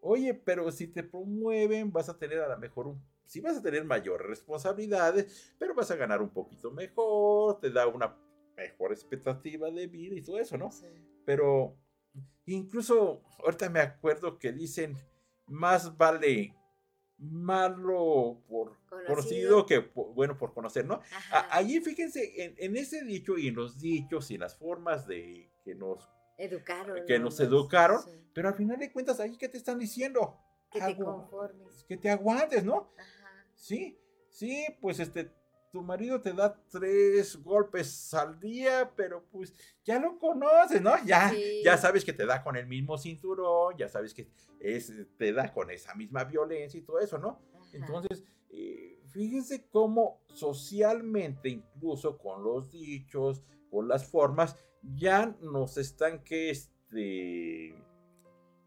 Oye, 0.00 0.34
pero 0.34 0.72
si 0.72 0.88
te 0.88 1.02
promueven, 1.02 1.92
vas 1.92 2.08
a 2.08 2.18
tener 2.18 2.40
a 2.40 2.48
lo 2.48 2.58
mejor 2.58 2.88
un 2.88 3.00
sí 3.24 3.40
vas 3.40 3.56
a 3.56 3.62
tener 3.62 3.84
mayores 3.84 4.26
responsabilidades, 4.26 5.54
pero 5.58 5.74
vas 5.74 5.90
a 5.90 5.96
ganar 5.96 6.20
un 6.20 6.28
poquito 6.28 6.70
mejor, 6.70 7.58
te 7.60 7.70
da 7.70 7.86
una 7.86 8.14
mejor 8.56 8.92
expectativa 8.92 9.70
de 9.70 9.86
vida 9.86 10.16
y 10.16 10.22
todo 10.22 10.38
eso, 10.38 10.56
¿no? 10.56 10.70
Pero 11.24 11.76
incluso 12.46 13.22
ahorita 13.44 13.70
me 13.70 13.80
acuerdo 13.80 14.38
que 14.38 14.52
dicen, 14.52 14.96
más 15.46 15.96
vale 15.96 16.54
malo 17.18 18.42
por 18.48 18.76
conocido, 19.06 19.64
que 19.64 19.78
bueno 19.78 20.36
por 20.36 20.52
conocer, 20.52 20.84
¿no? 20.84 21.00
Allí 21.50 21.80
fíjense 21.80 22.54
en, 22.58 22.76
ese 22.76 23.04
dicho 23.04 23.38
y 23.38 23.48
en 23.48 23.54
los 23.54 23.78
dichos 23.80 24.30
y 24.30 24.38
las 24.38 24.56
formas 24.56 25.06
de 25.06 25.50
que 25.64 25.74
nos 25.74 26.08
educaron, 26.36 27.06
que 27.06 27.18
nos 27.18 27.38
educaron, 27.40 28.00
pero 28.32 28.48
al 28.48 28.54
final 28.54 28.78
de 28.78 28.90
cuentas 28.90 29.20
ahí 29.20 29.36
que 29.36 29.48
te 29.48 29.58
están 29.58 29.78
diciendo 29.78 30.36
que 30.70 30.80
te 30.80 30.96
conformes, 30.96 31.84
que 31.84 31.96
te 31.96 32.10
aguantes, 32.10 32.64
¿no? 32.64 32.92
Ajá. 32.98 33.46
Sí, 33.54 33.98
sí, 34.28 34.66
pues 34.80 34.98
este 34.98 35.30
tu 35.72 35.82
marido 35.82 36.20
te 36.20 36.34
da 36.34 36.54
tres 36.68 37.42
golpes 37.42 38.12
al 38.12 38.38
día, 38.38 38.92
pero 38.94 39.24
pues 39.32 39.54
ya 39.82 39.98
lo 39.98 40.18
conoces, 40.18 40.82
¿no? 40.82 40.92
Ya, 41.06 41.32
ya 41.64 41.78
sabes 41.78 42.04
que 42.04 42.12
te 42.12 42.26
da 42.26 42.44
con 42.44 42.56
el 42.56 42.66
mismo 42.66 42.98
cinturón, 42.98 43.74
ya 43.78 43.88
sabes 43.88 44.12
que 44.12 44.28
es, 44.60 44.92
te 45.16 45.32
da 45.32 45.50
con 45.52 45.70
esa 45.70 45.94
misma 45.94 46.24
violencia 46.24 46.78
y 46.78 46.82
todo 46.82 47.00
eso, 47.00 47.16
¿no? 47.18 47.40
Entonces, 47.72 48.22
eh, 48.50 49.00
fíjense 49.08 49.66
cómo 49.70 50.20
socialmente, 50.26 51.48
incluso 51.48 52.18
con 52.18 52.44
los 52.44 52.70
dichos, 52.70 53.42
con 53.70 53.88
las 53.88 54.06
formas, 54.06 54.56
ya 54.82 55.34
nos 55.40 55.78
están 55.78 56.22
que 56.22 56.50
este 56.50 57.74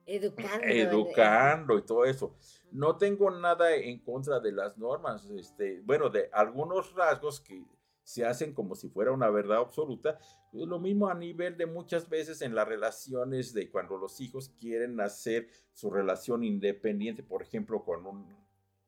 educando, 0.07 0.65
educando 0.65 1.77
y 1.77 1.81
todo 1.83 2.03
eso. 2.03 2.35
No 2.76 2.97
tengo 2.97 3.32
nada 3.32 3.73
en 3.73 3.99
contra 3.99 4.39
de 4.39 4.51
las 4.51 4.78
normas, 4.78 5.30
este, 5.30 5.82
bueno, 5.82 6.09
de 6.09 6.30
algunos 6.34 6.93
rasgos 6.93 7.39
que 7.39 7.63
se 8.03 8.26
hacen 8.26 8.53
como 8.53 8.76
si 8.76 8.89
fuera 8.89 9.11
una 9.11 9.30
verdad 9.30 9.59
absoluta. 9.59 10.19
Lo 10.51 10.80
mismo 10.80 11.07
a 11.07 11.15
nivel 11.15 11.57
de 11.57 11.65
muchas 11.65 12.07
veces 12.09 12.41
en 12.41 12.53
las 12.53 12.67
relaciones 12.67 13.53
de 13.53 13.71
cuando 13.71 13.97
los 13.97 14.19
hijos 14.21 14.49
quieren 14.59 14.99
hacer 14.99 15.47
su 15.73 15.89
relación 15.89 16.43
independiente, 16.43 17.23
por 17.23 17.41
ejemplo, 17.41 17.84
con 17.84 18.05
un, 18.05 18.36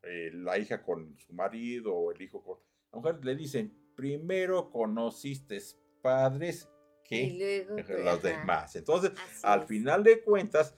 eh, 0.04 0.32
la 0.34 0.58
hija 0.60 0.84
con 0.84 1.18
su 1.18 1.34
marido 1.34 1.96
o 1.96 2.12
el 2.12 2.22
hijo 2.22 2.44
con... 2.44 2.60
A 2.92 2.98
mujer 2.98 3.24
le 3.24 3.36
dicen, 3.36 3.74
primero 3.96 4.70
conociste 4.70 5.60
padres 6.02 6.70
que 7.04 7.66
los 8.04 8.22
demás. 8.22 8.76
Entonces, 8.76 9.14
al 9.42 9.64
final 9.66 10.04
de 10.04 10.22
cuentas, 10.22 10.76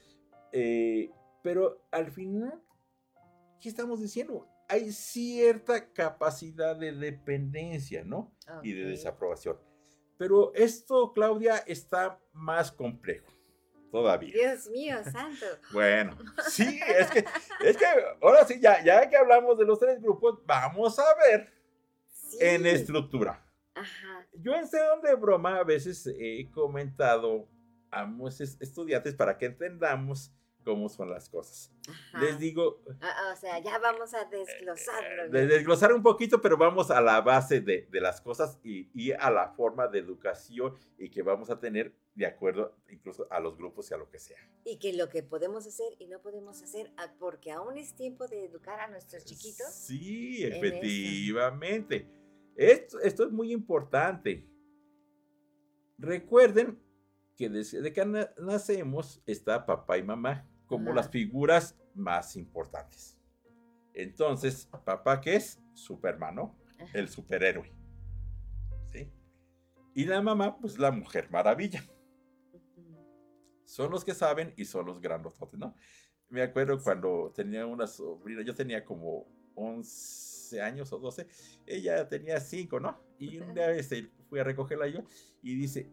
eh, 0.52 1.12
pero 1.42 1.86
al 1.92 2.12
final, 2.12 2.62
¿qué 3.60 3.70
estamos 3.70 4.02
diciendo? 4.02 4.48
Hay 4.68 4.92
cierta 4.92 5.92
capacidad 5.92 6.76
de 6.76 6.92
dependencia, 6.92 8.04
¿no? 8.04 8.32
Y 8.64 8.74
de 8.74 8.86
desaprobación. 8.86 9.58
Pero 10.18 10.54
esto, 10.54 11.14
Claudia, 11.14 11.58
está 11.66 12.20
más 12.34 12.72
complejo 12.72 13.32
todavía. 13.92 14.34
Dios 14.34 14.68
mío, 14.70 14.98
santo. 15.12 15.46
bueno, 15.74 16.16
sí, 16.48 16.80
es 16.88 17.10
que, 17.10 17.26
es 17.62 17.78
que 17.78 17.86
ahora 18.22 18.46
sí, 18.46 18.60
ya, 18.60 18.84
ya 18.84 19.10
que 19.10 19.18
hablamos 19.18 19.58
de 19.58 19.66
los 19.66 19.80
tres 19.80 20.02
grupos, 20.02 20.40
vamos 20.46 21.00
a 21.00 21.16
ver 21.16 21.52
en 22.40 22.66
estructura. 22.66 23.44
Ajá. 23.74 24.28
Yo 24.34 24.54
en 24.56 24.68
Sedón 24.68 25.02
de 25.02 25.16
Broma 25.16 25.58
a 25.58 25.64
veces 25.64 26.06
he 26.20 26.50
comentado 26.52 27.48
a 27.92 28.06
muchos 28.06 28.58
estudiantes 28.60 29.16
para 29.16 29.38
que 29.38 29.48
entendamos 29.48 30.32
cómo 30.64 30.90
son 30.90 31.10
las 31.10 31.30
cosas. 31.30 31.72
Les 32.20 32.38
digo... 32.40 32.82
Ah, 33.02 33.34
o 33.34 33.40
sea, 33.40 33.60
ya 33.60 33.78
vamos 33.80 34.14
a 34.14 34.26
desglosarlo. 34.26 35.38
Eh, 35.38 35.48
desglosar 35.48 35.94
un 35.94 36.04
poquito, 36.04 36.42
pero 36.42 36.58
vamos 36.58 36.92
a 36.92 37.02
la 37.02 37.22
base 37.22 37.62
de, 37.62 37.88
las 37.94 38.22
cosas 38.22 38.60
y, 38.64 38.90
y, 38.94 39.12
a 39.12 39.30
la 39.32 39.50
forma 39.50 39.88
de 39.88 40.00
educación 40.00 40.76
y 40.98 41.10
que 41.10 41.22
vamos 41.22 41.50
a 41.50 41.60
tener 41.60 41.96
de 42.16 42.26
acuerdo 42.26 42.76
incluso 42.90 43.28
a 43.32 43.40
los 43.40 43.58
grupos 43.58 43.90
y 43.90 43.94
a 43.94 43.98
lo 43.98 44.10
que 44.10 44.20
sea. 44.20 44.38
Y 44.66 44.78
que 44.78 44.94
lo 44.94 45.10
que 45.10 45.24
podemos 45.24 45.66
hacer 45.66 45.94
y 46.00 46.08
no 46.08 46.22
podemos 46.22 46.62
hacer, 46.62 46.92
ah, 46.98 47.14
porque 47.20 47.52
aún 47.52 47.78
es 47.78 47.96
tiempo 47.96 48.28
de 48.28 48.46
educar 48.46 48.80
a 48.80 48.88
nuestros 48.88 49.26
chiquitos. 49.26 49.74
Sí, 49.74 50.44
efectivamente. 50.44 52.10
Esto, 52.56 53.00
esto 53.00 53.24
es 53.24 53.32
muy 53.32 53.54
importante. 53.54 54.46
Recuerden 55.98 56.82
que 57.38 57.50
desde 57.50 57.94
que 57.94 58.06
nacemos 58.38 59.22
está 59.26 59.66
papá 59.66 59.98
y 59.98 60.04
mamá 60.04 60.49
como 60.70 60.94
las 60.94 61.10
figuras 61.10 61.76
más 61.96 62.36
importantes. 62.36 63.18
Entonces, 63.94 64.70
papá 64.86 65.20
que 65.20 65.36
es 65.36 65.60
Superman, 65.74 66.36
¿no? 66.36 66.56
El 66.94 67.10
superhéroe. 67.10 67.74
¿Sí? 68.86 69.12
Y 69.96 70.06
la 70.06 70.22
mamá, 70.22 70.58
pues 70.58 70.78
la 70.78 70.92
mujer 70.92 71.30
maravilla. 71.32 71.84
Son 73.66 73.92
los 73.92 74.06
que 74.06 74.14
saben 74.14 74.54
y 74.56 74.66
son 74.66 74.86
los 74.86 75.02
grandototes, 75.02 75.60
¿no? 75.60 75.76
Me 76.30 76.44
acuerdo 76.44 76.82
cuando 76.82 77.32
tenía 77.36 77.66
una 77.66 77.88
sobrina, 77.88 78.44
yo 78.44 78.54
tenía 78.54 78.86
como 78.86 79.28
11 79.56 80.62
años 80.62 80.94
o 80.94 81.00
12, 81.00 81.28
ella 81.66 82.08
tenía 82.08 82.40
5, 82.40 82.80
¿no? 82.80 83.00
Y 83.18 83.40
un 83.40 83.54
día 83.56 83.72
este, 83.72 84.12
fui 84.30 84.40
a 84.40 84.44
recogerla 84.44 84.88
yo 84.88 85.04
y 85.42 85.56
dice, 85.56 85.92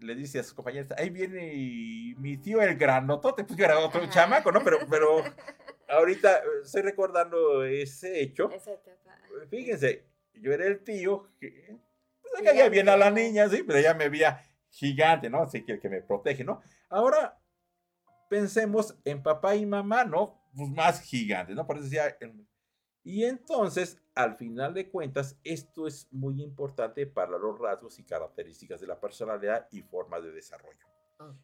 le 0.00 0.14
dice 0.14 0.38
a 0.38 0.42
sus 0.42 0.54
compañeros, 0.54 0.90
ahí 0.96 1.10
viene 1.10 2.14
mi 2.18 2.36
tío 2.36 2.60
el 2.60 2.76
granotote, 2.76 3.44
pues 3.44 3.58
yo 3.58 3.64
era 3.64 3.78
otro 3.78 4.08
chamaco, 4.08 4.52
¿no? 4.52 4.62
Pero, 4.62 4.78
pero 4.88 5.22
ahorita 5.88 6.42
estoy 6.62 6.82
recordando 6.82 7.64
ese 7.64 8.20
hecho. 8.20 8.50
Fíjense, 9.50 10.04
yo 10.34 10.52
era 10.52 10.66
el 10.66 10.82
tío 10.82 11.30
que 11.40 11.76
pues, 12.20 12.42
caía 12.42 12.68
bien 12.68 12.88
a 12.88 12.96
la 12.96 13.10
niña, 13.10 13.48
sí, 13.48 13.62
pero 13.66 13.78
ella 13.78 13.94
me 13.94 14.08
veía 14.08 14.40
gigante, 14.70 15.30
¿no? 15.30 15.42
Así 15.42 15.64
que 15.64 15.72
el 15.72 15.80
que 15.80 15.88
me 15.88 16.02
protege, 16.02 16.44
¿no? 16.44 16.60
Ahora 16.88 17.38
pensemos 18.28 18.98
en 19.04 19.22
papá 19.22 19.54
y 19.54 19.66
mamá, 19.66 20.04
¿no? 20.04 20.40
Pues 20.54 20.68
más 20.70 21.00
gigantes, 21.00 21.54
¿no? 21.54 21.66
Por 21.66 21.76
eso 21.76 21.84
decía, 21.84 22.16
y 23.02 23.24
entonces, 23.24 24.00
al 24.14 24.36
final 24.36 24.74
de 24.74 24.88
cuentas, 24.88 25.38
esto 25.42 25.86
es 25.86 26.08
muy 26.12 26.40
importante 26.42 27.06
para 27.06 27.36
los 27.36 27.58
rasgos 27.58 27.98
y 27.98 28.04
características 28.04 28.80
de 28.80 28.86
la 28.86 29.00
personalidad 29.00 29.68
y 29.72 29.82
forma 29.82 30.20
de 30.20 30.30
desarrollo. 30.30 30.86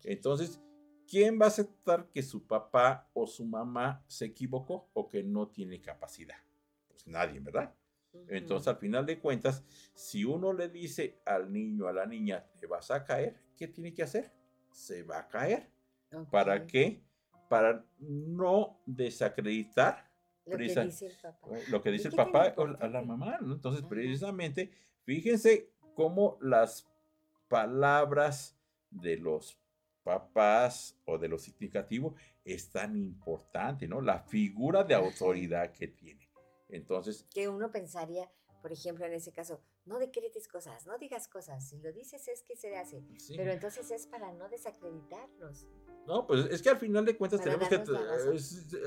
Entonces, 0.05 0.61
¿quién 1.09 1.41
va 1.41 1.47
a 1.47 1.49
aceptar 1.49 2.09
que 2.11 2.23
su 2.23 2.47
papá 2.47 3.09
o 3.13 3.27
su 3.27 3.45
mamá 3.45 4.05
se 4.07 4.27
equivocó 4.27 4.89
o 4.93 5.09
que 5.09 5.23
no 5.23 5.49
tiene 5.49 5.81
capacidad? 5.81 6.37
Pues 6.89 7.07
nadie, 7.07 7.41
¿verdad? 7.41 7.75
Entonces, 8.29 8.69
al 8.69 8.77
final 8.77 9.07
de 9.07 9.19
cuentas, 9.19 9.65
si 9.95 10.25
uno 10.25 10.53
le 10.53 10.69
dice 10.69 11.21
al 11.25 11.53
niño, 11.53 11.87
a 11.87 11.93
la 11.93 12.07
niña, 12.07 12.45
te 12.59 12.67
vas 12.67 12.91
a 12.91 13.05
caer, 13.05 13.37
¿qué 13.57 13.69
tiene 13.69 13.95
que 13.95 14.03
hacer? 14.03 14.33
Se 14.73 15.03
va 15.03 15.21
a 15.21 15.29
caer. 15.29 15.71
¿Para 16.31 16.67
qué? 16.67 17.05
Para 17.49 17.85
no 17.99 18.81
desacreditar 18.87 20.10
lo 20.51 20.57
que 20.57 20.85
dice 20.85 21.07
el 21.07 21.17
papá. 21.17 21.49
Lo 21.69 21.83
que 21.83 21.91
dice 21.91 22.09
el 22.09 22.15
papá 22.15 22.55
o 22.57 22.63
a 22.63 22.89
la 22.89 23.03
mamá, 23.03 23.39
¿no? 23.41 23.55
Entonces, 23.55 23.85
precisamente, 23.89 24.71
fíjense 25.05 25.71
cómo 25.95 26.39
las 26.41 26.89
palabras 27.49 28.57
de 28.91 29.17
los 29.17 29.59
papás 30.03 30.97
o 31.05 31.19
de 31.19 31.29
lo 31.29 31.39
significativo 31.39 32.15
es 32.45 32.71
tan 32.71 32.97
importante, 32.97 33.87
¿no? 33.87 34.01
La 34.01 34.21
figura 34.21 34.85
de 34.85 34.95
autoridad 34.95 35.73
que 35.73 35.89
tiene. 35.89 36.29
Entonces. 36.69 37.27
Que 37.33 37.49
uno 37.49 37.71
pensaría, 37.71 38.31
por 38.63 38.73
ejemplo, 38.73 39.05
en 39.05 39.13
ese 39.13 39.33
caso, 39.33 39.61
no 39.85 39.99
decretes 39.99 40.49
cosas, 40.49 40.87
no 40.87 40.99
digas 40.99 41.29
cosas. 41.29 41.69
Si 41.69 41.79
lo 41.79 41.93
dices 41.93 42.29
es 42.29 42.43
que 42.43 42.57
se 42.57 42.77
hace. 42.77 43.03
Pero 43.37 43.51
entonces 43.51 43.91
es 43.91 44.07
para 44.07 44.33
no 44.33 44.49
desacreditarlos. 44.49 45.67
No, 46.07 46.27
pues 46.27 46.47
es 46.47 46.63
que 46.63 46.71
al 46.71 46.79
final 46.79 47.05
de 47.05 47.17
cuentas 47.17 47.43
tenemos 47.43 47.69
que. 47.69 47.83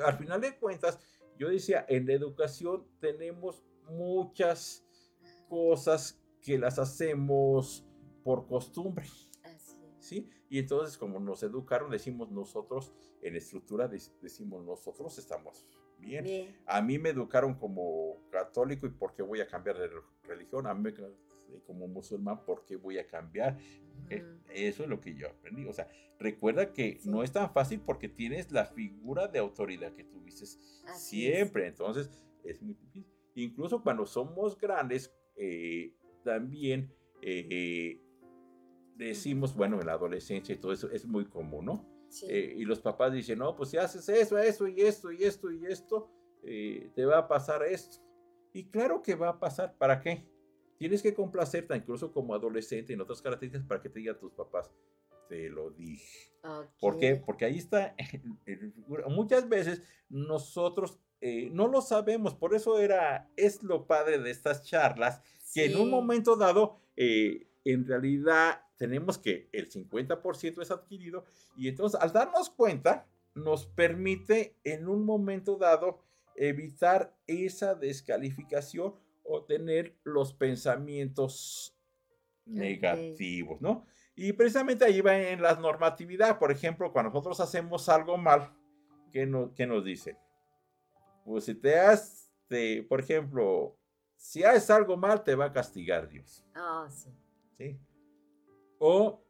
al 0.04 0.18
final 0.18 0.42
de 0.42 0.58
cuentas, 0.58 1.00
yo 1.44 1.50
decía, 1.50 1.86
en 1.90 2.08
la 2.08 2.14
educación 2.14 2.88
tenemos 3.00 3.64
muchas 3.90 4.86
cosas 5.50 6.22
que 6.42 6.58
las 6.58 6.80
hacemos 6.80 7.86
por 8.24 8.48
costumbre. 8.48 9.06
¿Sí? 10.00 10.30
Y 10.50 10.60
entonces, 10.60 10.98
como 10.98 11.20
nos 11.20 11.44
educaron, 11.44 11.92
decimos 11.92 12.32
nosotros, 12.32 12.94
en 13.22 13.36
estructura 13.36 13.88
decimos 13.88 14.64
nosotros 14.66 15.18
estamos 15.18 15.66
bien. 15.98 16.56
A 16.66 16.82
mí 16.82 16.98
me 17.00 17.10
educaron 17.10 17.56
como 17.56 18.18
católico 18.30 18.86
y 18.86 18.92
¿por 18.92 19.14
qué 19.14 19.22
voy 19.22 19.42
a 19.42 19.48
cambiar 19.48 19.78
de 19.78 19.90
religión? 20.24 20.68
A 20.68 20.74
mí 20.74 20.82
como 21.62 21.88
musulmán, 21.88 22.44
¿por 22.46 22.66
qué 22.66 22.76
voy 22.76 22.98
a 22.98 23.08
cambiar? 23.08 23.58
Eh, 24.10 24.24
eso 24.54 24.84
es 24.84 24.90
lo 24.90 25.00
que 25.00 25.16
yo 25.16 25.28
aprendí. 25.28 25.66
O 25.66 25.74
sea, 25.74 25.88
recuerda 26.20 26.74
que 26.74 27.00
no 27.06 27.24
es 27.24 27.32
tan 27.32 27.52
fácil 27.54 27.82
porque 27.82 28.10
tienes 28.10 28.52
la 28.52 28.66
figura 28.66 29.28
de 29.28 29.40
autoridad 29.40 29.94
que 29.94 30.04
tuviste 30.04 30.46
siempre. 30.96 31.68
Entonces, 31.68 32.10
es 32.44 32.62
muy 32.62 32.76
difícil. 32.76 33.06
Incluso 33.36 33.82
cuando 33.82 34.06
somos 34.06 34.58
grandes, 34.58 35.14
eh, 35.36 35.94
también 36.24 36.94
eh, 37.22 38.00
decimos, 38.96 39.56
bueno, 39.56 39.80
en 39.80 39.88
la 39.88 39.94
adolescencia 39.94 40.54
y 40.54 40.58
todo 40.58 40.74
eso 40.74 40.90
es 40.92 41.06
muy 41.06 41.26
común, 41.26 41.66
¿no? 41.66 41.94
y 42.30 42.64
los 42.64 42.80
papás 42.80 43.12
dicen, 43.12 43.40
no, 43.40 43.56
pues 43.56 43.72
si 43.72 43.78
haces 43.78 44.08
eso, 44.08 44.38
eso 44.38 44.68
y 44.68 44.82
esto 44.82 45.12
y 45.12 45.24
esto 45.24 45.52
y 45.52 45.66
esto, 45.66 46.12
te 46.44 47.06
va 47.08 47.18
a 47.18 47.28
pasar 47.28 47.64
esto. 47.64 48.04
Y 48.54 48.66
claro 48.66 49.02
que 49.02 49.16
va 49.16 49.30
a 49.30 49.40
pasar, 49.40 49.76
¿para 49.80 50.00
qué? 50.00 50.24
Tienes 50.84 51.02
que 51.02 51.14
complacerte 51.14 51.78
incluso 51.78 52.12
como 52.12 52.36
adolescente 52.36 52.92
en 52.92 53.00
otras 53.00 53.22
características 53.22 53.66
para 53.66 53.82
que 53.82 53.88
te 53.88 54.00
digan 54.00 54.20
tus 54.20 54.34
papás, 54.34 54.70
te 55.30 55.48
lo 55.48 55.70
dije. 55.70 56.34
¿Por 56.78 57.00
qué? 57.00 57.16
Porque 57.16 57.46
ahí 57.46 57.58
está, 57.58 57.96
muchas 59.08 59.48
veces 59.48 59.82
nosotros 60.10 61.00
eh, 61.22 61.50
no 61.54 61.70
lo 61.70 61.80
sabemos, 61.80 62.36
por 62.36 62.54
eso 62.54 62.80
era, 62.80 63.32
es 63.38 63.64
lo 63.64 63.88
padre 63.88 64.20
de 64.20 64.30
estas 64.30 64.66
charlas, 64.66 65.22
que 65.54 65.68
en 65.68 65.78
un 65.78 65.90
momento 65.90 66.36
dado, 66.36 66.82
eh, 66.98 67.48
en 67.64 67.88
realidad 67.88 68.64
tenemos 68.76 69.18
que 69.18 69.48
el 69.54 69.72
50% 69.72 70.62
es 70.62 70.70
adquirido 70.70 71.24
y 71.56 71.70
entonces 71.70 71.98
al 72.02 72.12
darnos 72.12 72.50
cuenta, 72.50 73.08
nos 73.36 73.68
permite 73.68 74.58
en 74.66 74.90
un 74.90 75.06
momento 75.06 75.56
dado 75.56 76.04
evitar 76.36 77.16
esa 77.26 77.74
descalificación 77.74 78.96
o 79.24 79.44
tener 79.44 79.98
los 80.04 80.34
pensamientos 80.34 81.76
negativos, 82.46 83.62
¿no? 83.62 83.86
Y 84.16 84.34
precisamente 84.34 84.86
ahí 84.86 85.02
va 85.02 85.18
en 85.18 85.42
la 85.42 85.56
normatividad. 85.56 86.38
Por 86.38 86.52
ejemplo, 86.52 86.92
cuando 86.92 87.10
nosotros 87.10 87.40
hacemos 87.40 87.90
algo 87.90 88.18
mal, 88.18 88.54
¿qué, 89.12 89.26
no, 89.26 89.54
qué 89.56 89.66
nos 89.66 89.84
dicen? 89.84 90.18
Pues 91.26 91.46
si 91.46 91.56
te 91.56 91.80
has, 91.80 92.32
por 92.90 93.00
ejemplo, 93.00 93.78
si 94.16 94.44
haces 94.44 94.70
algo 94.70 94.98
mal, 94.98 95.24
te 95.24 95.36
va 95.36 95.46
a 95.46 95.54
castigar 95.54 96.08
Dios. 96.08 96.46
Ah, 96.54 96.88
sí. 96.90 97.10
¿Sí? 97.58 97.80
O 98.78 99.24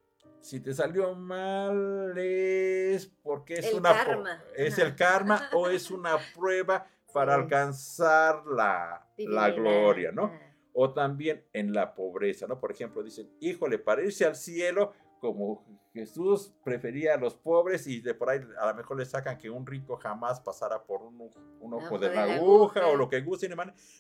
si 0.43 0.59
te 0.59 0.73
salió 0.73 1.15
mal 1.15 2.17
es 2.17 3.07
porque 3.21 3.55
es 3.55 3.73
una 3.73 3.95
es 4.57 4.77
el 4.77 4.93
karma 4.93 5.49
o 5.53 5.69
es 5.69 5.89
una 5.89 6.17
prueba 6.35 6.85
para 7.13 7.35
alcanzar 7.35 8.45
la, 8.45 9.07
la 9.17 9.51
gloria, 9.51 10.11
¿no? 10.11 10.31
O 10.73 10.91
también 10.91 11.45
en 11.53 11.73
la 11.73 11.93
pobreza, 11.93 12.47
¿no? 12.47 12.59
Por 12.59 12.71
ejemplo, 12.71 13.03
dicen, 13.03 13.29
híjole, 13.39 13.77
para 13.77 14.01
irse 14.01 14.25
al 14.25 14.35
cielo, 14.35 14.91
como 15.19 15.63
Jesús 15.93 16.53
prefería 16.63 17.13
a 17.13 17.17
los 17.17 17.35
pobres 17.35 17.87
y 17.87 18.01
de 18.01 18.13
por 18.13 18.29
ahí 18.29 18.41
a 18.59 18.67
lo 18.67 18.75
mejor 18.75 18.97
le 18.97 19.05
sacan 19.05 19.37
que 19.37 19.49
un 19.49 19.65
rico 19.65 19.95
jamás 19.95 20.41
pasara 20.41 20.83
por 20.83 21.01
un, 21.01 21.31
ojo 21.71 21.97
de 21.97 22.13
la 22.13 22.23
aguja, 22.23 22.87
o 22.87 22.95
lo 22.95 23.07
que 23.07 23.21
gusten, 23.21 23.53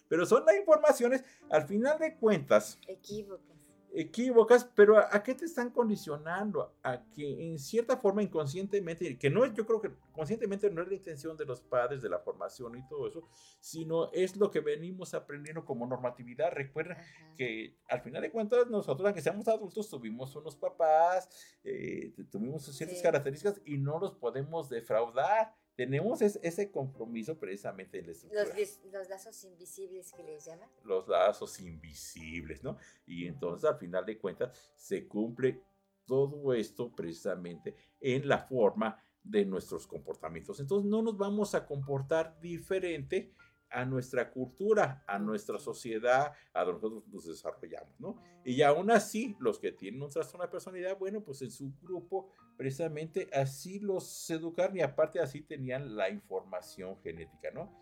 pero 0.09 0.25
son 0.25 0.43
las 0.45 0.57
informaciones, 0.57 1.23
al 1.49 1.65
final 1.65 1.97
de 1.99 2.15
cuentas. 2.15 2.79
Equívocas 2.87 3.53
equívocas, 3.95 4.65
pero 4.75 4.97
¿a, 4.97 5.23
qué 5.23 5.35
te 5.35 5.45
están 5.45 5.69
condicionando? 5.69 6.73
A 6.83 7.03
que 7.13 7.51
en 7.51 7.59
cierta 7.59 7.97
forma 7.97 8.23
inconscientemente, 8.23 9.17
que 9.17 9.29
no 9.29 9.45
es, 9.45 9.53
yo 9.53 9.65
creo 9.65 9.79
que 9.79 9.91
conscientemente 10.11 10.69
no 10.69 10.81
es 10.81 10.87
la 10.87 10.95
intención 10.95 11.37
de 11.37 11.45
los 11.45 11.61
padres 11.61 12.01
de 12.01 12.09
la 12.09 12.19
formación 12.19 12.75
y 12.77 12.87
todo 12.87 13.07
eso, 13.07 13.27
sino 13.59 14.11
es 14.11 14.35
lo 14.35 14.49
que 14.49 14.61
venimos 14.61 15.13
aprendiendo 15.13 15.63
como 15.63 15.85
normatividad. 15.85 16.51
Recuerda 16.51 16.97
que 17.37 17.77
al 17.87 18.01
final 18.01 18.23
de 18.23 18.31
cuentas 18.31 18.67
nosotros, 18.67 19.05
aunque 19.05 19.21
seamos 19.21 19.47
adultos, 19.47 19.89
tuvimos 19.89 20.35
unos 20.35 20.55
papás, 20.55 21.29
eh, 21.63 22.13
tuvimos 22.31 22.65
ciertas 22.65 23.01
características 23.01 23.61
y 23.65 23.77
no 23.77 23.99
los 23.99 24.13
podemos 24.15 24.69
defraudar 24.69 25.53
tenemos 25.75 26.21
ese 26.21 26.71
compromiso 26.71 27.37
precisamente 27.37 27.99
en 27.99 28.05
la 28.05 28.11
estructura. 28.11 28.45
Los, 28.91 29.09
lazos 29.09 29.43
invisibles 29.43 30.11
que 30.11 30.23
les 30.23 30.45
llaman. 30.45 30.69
Los 30.83 31.07
lazos 31.07 31.59
invisibles, 31.59 32.63
¿no? 32.63 32.77
Y 33.05 33.25
entonces 33.27 33.69
al 33.69 33.77
final 33.77 34.05
de 34.05 34.17
cuentas 34.17 34.71
se 34.75 35.07
cumple 35.07 35.61
todo 36.05 36.53
esto 36.53 36.93
precisamente 36.95 37.75
en 37.99 38.27
la 38.27 38.39
forma 38.39 39.01
de 39.23 39.45
nuestros 39.45 39.87
comportamientos. 39.87 40.59
Entonces 40.59 40.89
no 40.89 41.01
nos 41.01 41.17
vamos 41.17 41.55
a 41.55 41.65
comportar 41.65 42.39
diferente 42.39 43.33
a 43.73 43.85
nuestra 43.85 44.31
cultura, 44.31 45.03
a 45.07 45.17
nuestra 45.19 45.57
sociedad, 45.59 46.31
a 46.53 46.63
donde 46.63 46.81
nosotros 46.81 47.13
nos 47.13 47.25
desarrollamos, 47.25 47.99
¿no? 47.99 48.21
Y 48.45 48.61
aún 48.61 48.91
así, 48.91 49.35
los 49.39 49.57
que 49.57 49.71
tienen 49.71 50.01
un 50.01 50.09
trastorno 50.09 50.45
de 50.45 50.51
personalidad, 50.51 50.97
bueno, 50.97 51.21
pues 51.21 51.41
en 51.41 51.51
su 51.51 51.73
grupo 51.81 52.29
precisamente 52.55 53.27
así 53.33 53.79
los 53.79 54.29
educaron 54.29 54.77
y 54.77 54.81
aparte 54.81 55.19
así 55.19 55.41
tenían 55.41 55.95
la 55.95 56.09
información 56.09 56.97
genética, 57.01 57.49
¿no? 57.51 57.79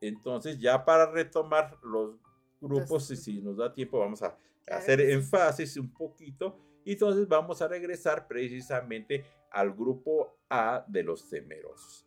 Entonces, 0.00 0.58
ya 0.58 0.84
para 0.84 1.10
retomar 1.10 1.78
los 1.82 2.16
grupos, 2.60 3.10
y 3.10 3.16
si 3.16 3.40
nos 3.40 3.56
da 3.56 3.72
tiempo, 3.72 4.00
vamos 4.00 4.22
a 4.22 4.36
hacer 4.66 5.00
énfasis 5.00 5.76
un 5.76 5.92
poquito. 5.92 6.58
Y 6.84 6.92
entonces 6.92 7.28
vamos 7.28 7.62
a 7.62 7.68
regresar 7.68 8.26
precisamente 8.26 9.24
al 9.50 9.72
grupo 9.72 10.38
A 10.50 10.84
de 10.88 11.02
los 11.02 11.28
temerosos. 11.28 12.06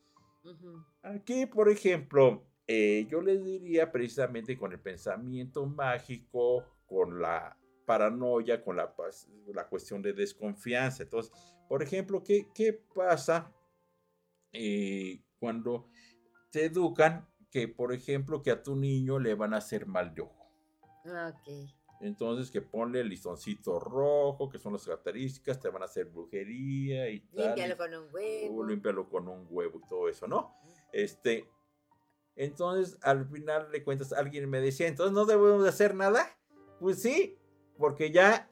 Aquí, 1.02 1.46
por 1.46 1.70
ejemplo, 1.70 2.44
eh, 2.68 3.08
yo 3.10 3.22
les 3.22 3.44
diría 3.44 3.92
precisamente 3.92 4.58
con 4.58 4.74
el 4.74 4.80
pensamiento 4.80 5.66
mágico, 5.66 6.66
con 6.86 7.22
la 7.22 7.58
paranoia, 7.86 8.62
con 8.62 8.76
la, 8.76 8.94
la 9.54 9.68
cuestión 9.68 10.02
de 10.02 10.14
desconfianza. 10.14 11.04
Entonces, 11.04 11.32
por 11.70 11.82
ejemplo, 11.82 12.24
¿qué, 12.24 12.48
qué 12.54 12.74
pasa 12.74 13.54
eh, 14.52 15.22
cuando 15.40 15.90
te 16.52 16.66
educan 16.66 17.28
que, 17.50 17.70
por 17.70 17.94
ejemplo, 17.94 18.42
que 18.42 18.52
a 18.52 18.62
tu 18.62 18.76
niño 18.76 19.20
le 19.20 19.34
van 19.36 19.54
a 19.54 19.58
hacer 19.58 19.86
mal 19.86 20.14
de 20.14 20.22
ojo? 20.24 20.52
Ok. 21.06 21.72
Entonces, 22.02 22.52
que 22.52 22.62
ponle 22.62 23.00
el 23.00 23.10
listoncito 23.10 23.80
rojo, 23.80 24.50
que 24.50 24.60
son 24.60 24.74
las 24.74 24.86
características, 24.86 25.60
te 25.60 25.70
van 25.70 25.82
a 25.82 25.86
hacer 25.86 26.06
brujería 26.06 27.10
y 27.10 27.22
tal. 27.22 27.46
Límpialo 27.46 27.78
con 27.78 27.94
un 27.94 28.14
huevo. 28.14 28.64
límpialo 28.66 29.10
con 29.10 29.28
un 29.28 29.48
huevo 29.50 29.80
y 29.84 29.88
todo 29.88 30.08
eso, 30.08 30.28
¿no? 30.28 30.54
Este, 30.92 31.50
entonces, 32.38 33.00
al 33.02 33.28
final 33.28 33.72
de 33.72 33.84
cuentas, 33.84 34.14
alguien 34.14 34.48
me 34.48 34.62
decía, 34.62 34.88
entonces 34.88 35.14
no 35.14 35.26
debemos 35.26 35.64
de 35.64 35.70
hacer 35.70 35.96
nada. 35.96 36.38
Pues 36.80 37.02
sí, 37.02 37.36
porque 37.78 38.12
ya 38.12 38.50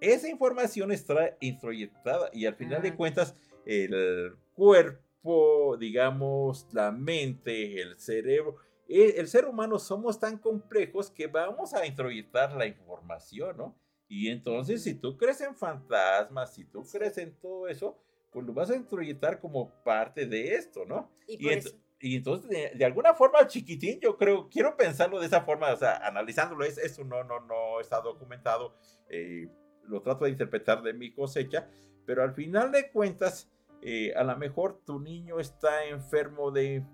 esa 0.00 0.28
información 0.28 0.90
está 0.90 1.36
introyectada 1.40 2.30
y 2.32 2.46
al 2.46 2.56
final 2.56 2.82
de 2.82 2.96
cuentas, 2.96 3.36
el 3.64 4.34
cuerpo, 4.54 5.76
digamos, 5.78 6.66
la 6.72 6.90
mente, 6.90 7.80
el 7.80 7.96
cerebro, 7.98 8.56
e, 8.88 9.20
el, 9.20 9.28
ser 9.28 9.44
humano 9.44 9.78
somos 9.78 10.18
tan 10.18 10.38
complejos 10.38 11.10
que 11.10 11.28
vamos 11.28 11.74
a 11.74 11.86
introyectar 11.86 12.56
la 12.56 12.66
información, 12.66 13.56
¿no? 13.56 13.78
Y 14.08 14.30
entonces, 14.30 14.82
si 14.82 14.94
tú 14.94 15.16
crees 15.16 15.40
en 15.42 15.54
fantasmas, 15.54 16.54
si 16.54 16.64
tú 16.64 16.82
crees 16.82 17.18
en 17.18 17.36
todo 17.36 17.68
eso, 17.68 17.98
pues 18.32 18.44
lo 18.44 18.52
vas 18.52 18.70
a 18.70 18.76
introyectar 18.76 19.38
como 19.38 19.70
parte 19.84 20.26
de 20.26 20.54
esto, 20.54 20.84
¿no? 20.86 21.12
Y, 21.26 21.42
por 21.42 21.52
eso 21.52 21.70
y 22.00 22.16
entonces, 22.16 22.48
de, 22.78 22.84
alguna 22.84 23.14
forma, 23.14 23.46
chiquitín, 23.46 23.98
yo 24.00 24.16
creo, 24.16 24.48
quiero 24.48 24.76
pensarlo 24.76 25.18
de 25.18 25.26
esa 25.26 25.42
forma, 25.42 25.72
o 25.72 25.76
sea, 25.76 25.96
analizándolo, 25.96 26.64
es, 26.64 26.78
eso 26.78 27.02
no, 27.04 27.24
no, 27.24 27.40
no 27.40 27.80
está 27.80 28.00
documentado, 28.00 28.76
eh, 29.08 29.48
lo 29.84 30.00
trato 30.02 30.24
de 30.24 30.30
interpretar 30.30 30.82
de 30.82 30.94
mi 30.94 31.12
cosecha, 31.12 31.68
pero 32.06 32.22
al 32.22 32.34
final 32.34 32.70
de 32.70 32.90
cuentas, 32.90 33.50
eh, 33.82 34.12
a 34.14 34.22
lo 34.22 34.36
mejor 34.36 34.80
tu 34.84 35.00
niño 35.00 35.40
está 35.40 35.86
enfermo 35.86 36.52
de, 36.52 36.84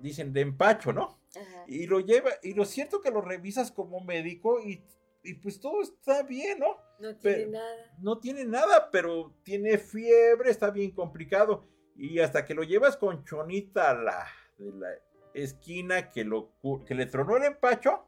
dicen, 0.00 0.32
de 0.32 0.40
empacho, 0.40 0.92
¿no? 0.92 1.20
Y 1.68 1.86
lo 1.86 2.00
lleva, 2.00 2.30
y 2.42 2.54
lo 2.54 2.64
cierto 2.64 3.00
que 3.00 3.12
lo 3.12 3.20
revisas 3.20 3.70
como 3.70 4.00
médico 4.00 4.60
y, 4.60 4.82
y 5.22 5.34
pues 5.34 5.60
todo 5.60 5.80
está 5.80 6.24
bien, 6.24 6.58
¿no? 6.58 6.76
No 6.98 7.16
tiene 7.16 7.46
nada. 7.46 7.96
No 8.00 8.18
tiene 8.18 8.44
nada, 8.44 8.90
pero 8.90 9.32
tiene 9.44 9.78
fiebre, 9.78 10.50
está 10.50 10.70
bien 10.70 10.90
complicado. 10.90 11.64
Y 11.96 12.20
hasta 12.20 12.44
que 12.44 12.54
lo 12.54 12.62
llevas 12.62 12.96
con 12.96 13.24
Chonita 13.24 13.90
a 13.90 13.94
la 13.94 14.26
de 14.58 14.72
la 14.72 14.88
esquina 15.34 16.10
que, 16.10 16.24
lo, 16.24 16.52
que 16.86 16.94
le 16.94 17.06
tronó 17.06 17.36
el 17.36 17.44
empacho, 17.44 18.06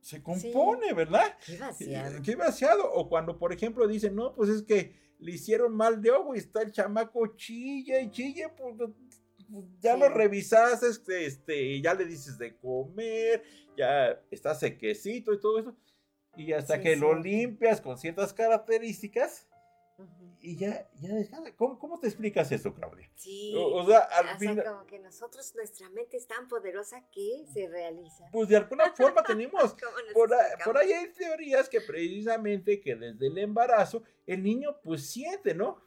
se 0.00 0.22
compone, 0.22 0.92
¿verdad? 0.92 1.36
Qué 1.44 1.58
vaciado. 1.58 2.22
Qué 2.22 2.36
vaciado. 2.36 2.92
O 2.92 3.08
cuando, 3.08 3.38
por 3.38 3.52
ejemplo, 3.52 3.88
dicen, 3.88 4.14
no, 4.14 4.34
pues 4.34 4.50
es 4.50 4.62
que 4.62 4.94
le 5.18 5.32
hicieron 5.32 5.74
mal 5.74 6.00
de 6.00 6.12
ojo 6.12 6.34
y 6.34 6.38
está 6.38 6.62
el 6.62 6.70
chamaco 6.70 7.34
chilla 7.34 8.00
y 8.00 8.10
chille, 8.10 8.48
pues, 8.56 8.74
pues 9.50 9.64
ya 9.80 9.96
lo 9.96 10.08
revisas, 10.08 10.82
este, 10.82 11.26
este, 11.26 11.80
ya 11.80 11.94
le 11.94 12.04
dices 12.04 12.38
de 12.38 12.56
comer, 12.56 13.42
ya 13.76 14.20
está 14.30 14.54
sequecito 14.54 15.32
y 15.32 15.40
todo 15.40 15.58
eso. 15.58 15.76
Y 16.36 16.52
hasta 16.52 16.80
que 16.80 16.96
lo 16.96 17.14
limpias 17.14 17.80
con 17.80 17.98
ciertas 17.98 18.32
características, 18.32 19.48
y 20.40 20.56
ya, 20.56 20.88
ya 21.00 21.10
¿Cómo, 21.56 21.78
¿Cómo, 21.78 21.98
te 21.98 22.06
explicas 22.06 22.52
eso, 22.52 22.74
Claudia? 22.74 23.10
Sí. 23.14 23.54
O, 23.56 23.84
sea, 23.86 24.00
al 24.00 24.38
final, 24.38 24.64
como 24.64 24.86
que 24.86 24.98
nosotros, 24.98 25.54
nuestra 25.56 25.88
mente 25.90 26.18
es 26.18 26.26
tan 26.26 26.46
poderosa 26.48 27.02
que 27.10 27.46
se 27.52 27.66
realiza. 27.66 28.24
Pues 28.30 28.48
de 28.48 28.56
alguna 28.56 28.92
forma 28.92 29.22
tenemos. 29.22 29.74
por, 30.14 30.30
por, 30.64 30.78
ahí 30.78 30.92
hay 30.92 31.12
teorías 31.12 31.68
que 31.68 31.80
precisamente 31.80 32.80
que 32.80 32.94
desde 32.94 33.26
el 33.26 33.38
embarazo 33.38 34.02
el 34.26 34.42
niño 34.42 34.76
pues 34.82 35.10
siente, 35.10 35.54
¿no? 35.54 35.82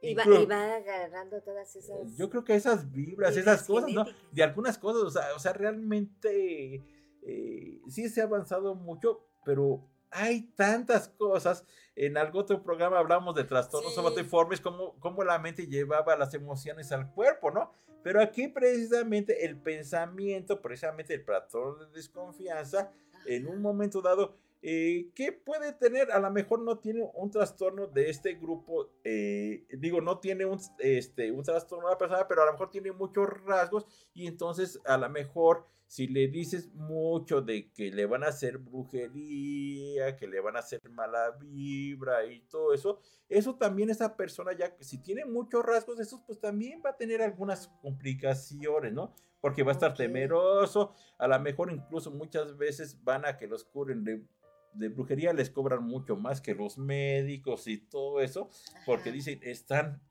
Y 0.00 0.14
va, 0.14 0.24
y 0.24 0.46
va, 0.46 0.74
agarrando 0.74 1.42
todas 1.42 1.76
esas. 1.76 2.16
Yo 2.16 2.28
creo 2.30 2.44
que 2.44 2.54
esas 2.54 2.90
vibras, 2.90 3.36
esas 3.36 3.64
cosas, 3.64 3.90
¿no? 3.92 4.04
De 4.32 4.42
algunas 4.42 4.78
cosas, 4.78 5.02
o 5.02 5.10
sea, 5.10 5.34
o 5.34 5.38
sea 5.38 5.52
realmente 5.52 6.82
eh, 7.22 7.80
sí 7.88 8.08
se 8.08 8.20
ha 8.20 8.24
avanzado 8.24 8.74
mucho, 8.74 9.26
pero 9.44 9.88
hay 10.14 10.42
tantas 10.54 11.08
cosas. 11.08 11.66
En 11.96 12.16
algún 12.16 12.42
otro 12.42 12.62
programa 12.62 12.98
hablamos 12.98 13.34
de 13.34 13.44
trastornos 13.44 13.90
sí. 13.90 13.96
somatoformes, 13.96 14.60
cómo, 14.60 14.94
cómo 15.00 15.22
la 15.24 15.38
mente 15.38 15.66
llevaba 15.66 16.16
las 16.16 16.32
emociones 16.34 16.90
al 16.92 17.10
cuerpo, 17.12 17.50
¿no? 17.50 17.72
Pero 18.02 18.20
aquí 18.20 18.48
precisamente 18.48 19.44
el 19.44 19.56
pensamiento, 19.56 20.60
precisamente 20.60 21.14
el 21.14 21.24
patrón 21.24 21.78
de 21.78 21.86
desconfianza, 21.96 22.92
en 23.26 23.46
un 23.46 23.62
momento 23.62 24.02
dado, 24.02 24.36
eh, 24.62 25.10
¿qué 25.14 25.32
puede 25.32 25.72
tener? 25.72 26.10
A 26.12 26.18
lo 26.18 26.30
mejor 26.30 26.60
no 26.60 26.78
tiene 26.78 27.08
un 27.14 27.30
trastorno 27.30 27.86
de 27.86 28.10
este 28.10 28.34
grupo, 28.34 28.90
eh, 29.04 29.66
digo, 29.70 30.00
no 30.00 30.18
tiene 30.18 30.44
un, 30.44 30.58
este, 30.78 31.30
un 31.30 31.42
trastorno 31.42 31.86
de 31.86 31.94
la 31.94 31.98
persona, 31.98 32.28
pero 32.28 32.42
a 32.42 32.46
lo 32.46 32.52
mejor 32.52 32.70
tiene 32.70 32.92
muchos 32.92 33.28
rasgos 33.44 33.86
y 34.14 34.26
entonces 34.26 34.80
a 34.84 34.96
lo 34.96 35.08
mejor 35.08 35.66
si 35.94 36.08
le 36.08 36.26
dices 36.26 36.74
mucho 36.74 37.40
de 37.40 37.70
que 37.70 37.92
le 37.92 38.04
van 38.04 38.24
a 38.24 38.30
hacer 38.30 38.58
brujería, 38.58 40.16
que 40.16 40.26
le 40.26 40.40
van 40.40 40.56
a 40.56 40.58
hacer 40.58 40.80
mala 40.90 41.30
vibra 41.38 42.26
y 42.26 42.40
todo 42.48 42.74
eso, 42.74 42.98
eso 43.28 43.54
también 43.54 43.90
esa 43.90 44.16
persona 44.16 44.50
ya, 44.58 44.74
si 44.80 44.98
tiene 44.98 45.24
muchos 45.24 45.64
rasgos 45.64 45.96
de 45.96 46.02
esos, 46.02 46.20
pues 46.26 46.40
también 46.40 46.82
va 46.84 46.90
a 46.90 46.96
tener 46.96 47.22
algunas 47.22 47.68
complicaciones, 47.80 48.92
¿no? 48.92 49.14
Porque 49.40 49.62
va 49.62 49.70
a 49.70 49.74
estar 49.74 49.94
temeroso, 49.94 50.96
a 51.16 51.28
lo 51.28 51.38
mejor 51.38 51.70
incluso 51.70 52.10
muchas 52.10 52.56
veces 52.56 53.04
van 53.04 53.24
a 53.24 53.36
que 53.36 53.46
los 53.46 53.62
curen 53.62 54.02
de, 54.02 54.26
de 54.72 54.88
brujería, 54.88 55.32
les 55.32 55.50
cobran 55.50 55.84
mucho 55.84 56.16
más 56.16 56.40
que 56.40 56.56
los 56.56 56.76
médicos 56.76 57.68
y 57.68 57.78
todo 57.78 58.20
eso, 58.20 58.50
porque 58.84 59.12
dicen, 59.12 59.38
están 59.44 60.02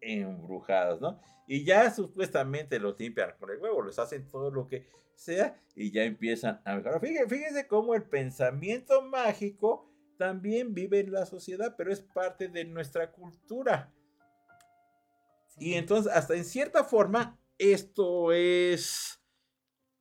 embrujados, 0.00 1.00
¿no? 1.00 1.20
Y 1.46 1.64
ya 1.64 1.90
supuestamente 1.90 2.78
los 2.78 2.98
limpian 2.98 3.34
con 3.38 3.50
el 3.50 3.58
huevo, 3.58 3.82
les 3.82 3.98
hacen 3.98 4.28
todo 4.28 4.50
lo 4.50 4.66
que 4.66 4.86
sea 5.14 5.60
y 5.74 5.90
ya 5.90 6.04
empiezan 6.04 6.60
a 6.64 6.76
mejorar. 6.76 7.00
Fíjense, 7.00 7.66
cómo 7.66 7.94
el 7.94 8.04
pensamiento 8.04 9.02
mágico 9.02 9.90
también 10.16 10.74
vive 10.74 11.00
en 11.00 11.12
la 11.12 11.26
sociedad, 11.26 11.74
pero 11.76 11.92
es 11.92 12.00
parte 12.00 12.48
de 12.48 12.64
nuestra 12.64 13.12
cultura. 13.12 13.92
Y 15.58 15.74
entonces, 15.74 16.12
hasta 16.12 16.34
en 16.34 16.44
cierta 16.44 16.84
forma, 16.84 17.38
esto 17.56 18.32
es, 18.32 19.20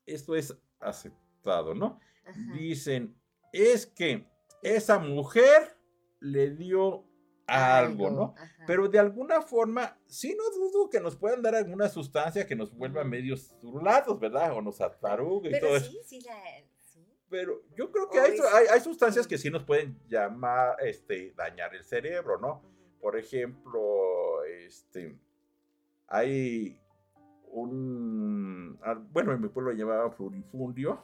esto 0.06 0.36
es 0.36 0.56
aceptado, 0.80 1.74
¿no? 1.74 2.00
dicen, 2.54 3.16
es 3.54 3.86
que 3.86 4.28
esa 4.62 5.00
mujer 5.00 5.78
le 6.20 6.52
dio 6.52 7.07
algo, 7.48 8.10
¿no? 8.10 8.36
Pero 8.66 8.90
de 8.90 9.00
alguna 9.00 9.42
forma, 9.42 9.98
sí 10.06 10.36
no 10.38 10.44
dudo 10.52 10.90
que 10.90 11.00
nos 11.00 11.16
puedan 11.16 11.42
dar 11.42 11.56
alguna 11.56 11.88
sustancia 11.88 12.46
que 12.46 12.56
nos 12.56 12.76
vuelva 12.76 13.04
medios 13.04 13.58
turulados, 13.60 14.20
¿verdad? 14.20 14.54
O 14.54 14.62
nos 14.62 14.82
atarugue 14.82 15.56
y 15.56 15.60
todo 15.60 15.80
sí, 15.80 15.98
eso. 15.98 16.04
Sí, 16.06 17.06
Pero 17.30 17.64
yo 17.76 17.90
creo 17.92 18.10
que 18.10 18.20
hay, 18.20 18.38
hay, 18.72 18.80
sustancias 18.82 19.26
que 19.26 19.38
sí 19.38 19.50
nos 19.50 19.64
pueden 19.64 19.98
llamar, 20.10 20.76
este, 20.82 21.34
dañar 21.36 21.74
el 21.74 21.84
cerebro, 21.84 22.38
¿no? 22.38 22.62
Por 23.00 23.18
ejemplo, 23.18 24.44
este, 24.44 25.18
hay 26.08 26.78
un, 27.52 28.78
ah, 28.84 29.02
bueno, 29.12 29.32
en 29.32 29.42
mi 29.42 29.48
pueblo 29.48 29.72
lo 29.72 29.78
llamaban 29.78 30.12
florifundio. 30.12 31.04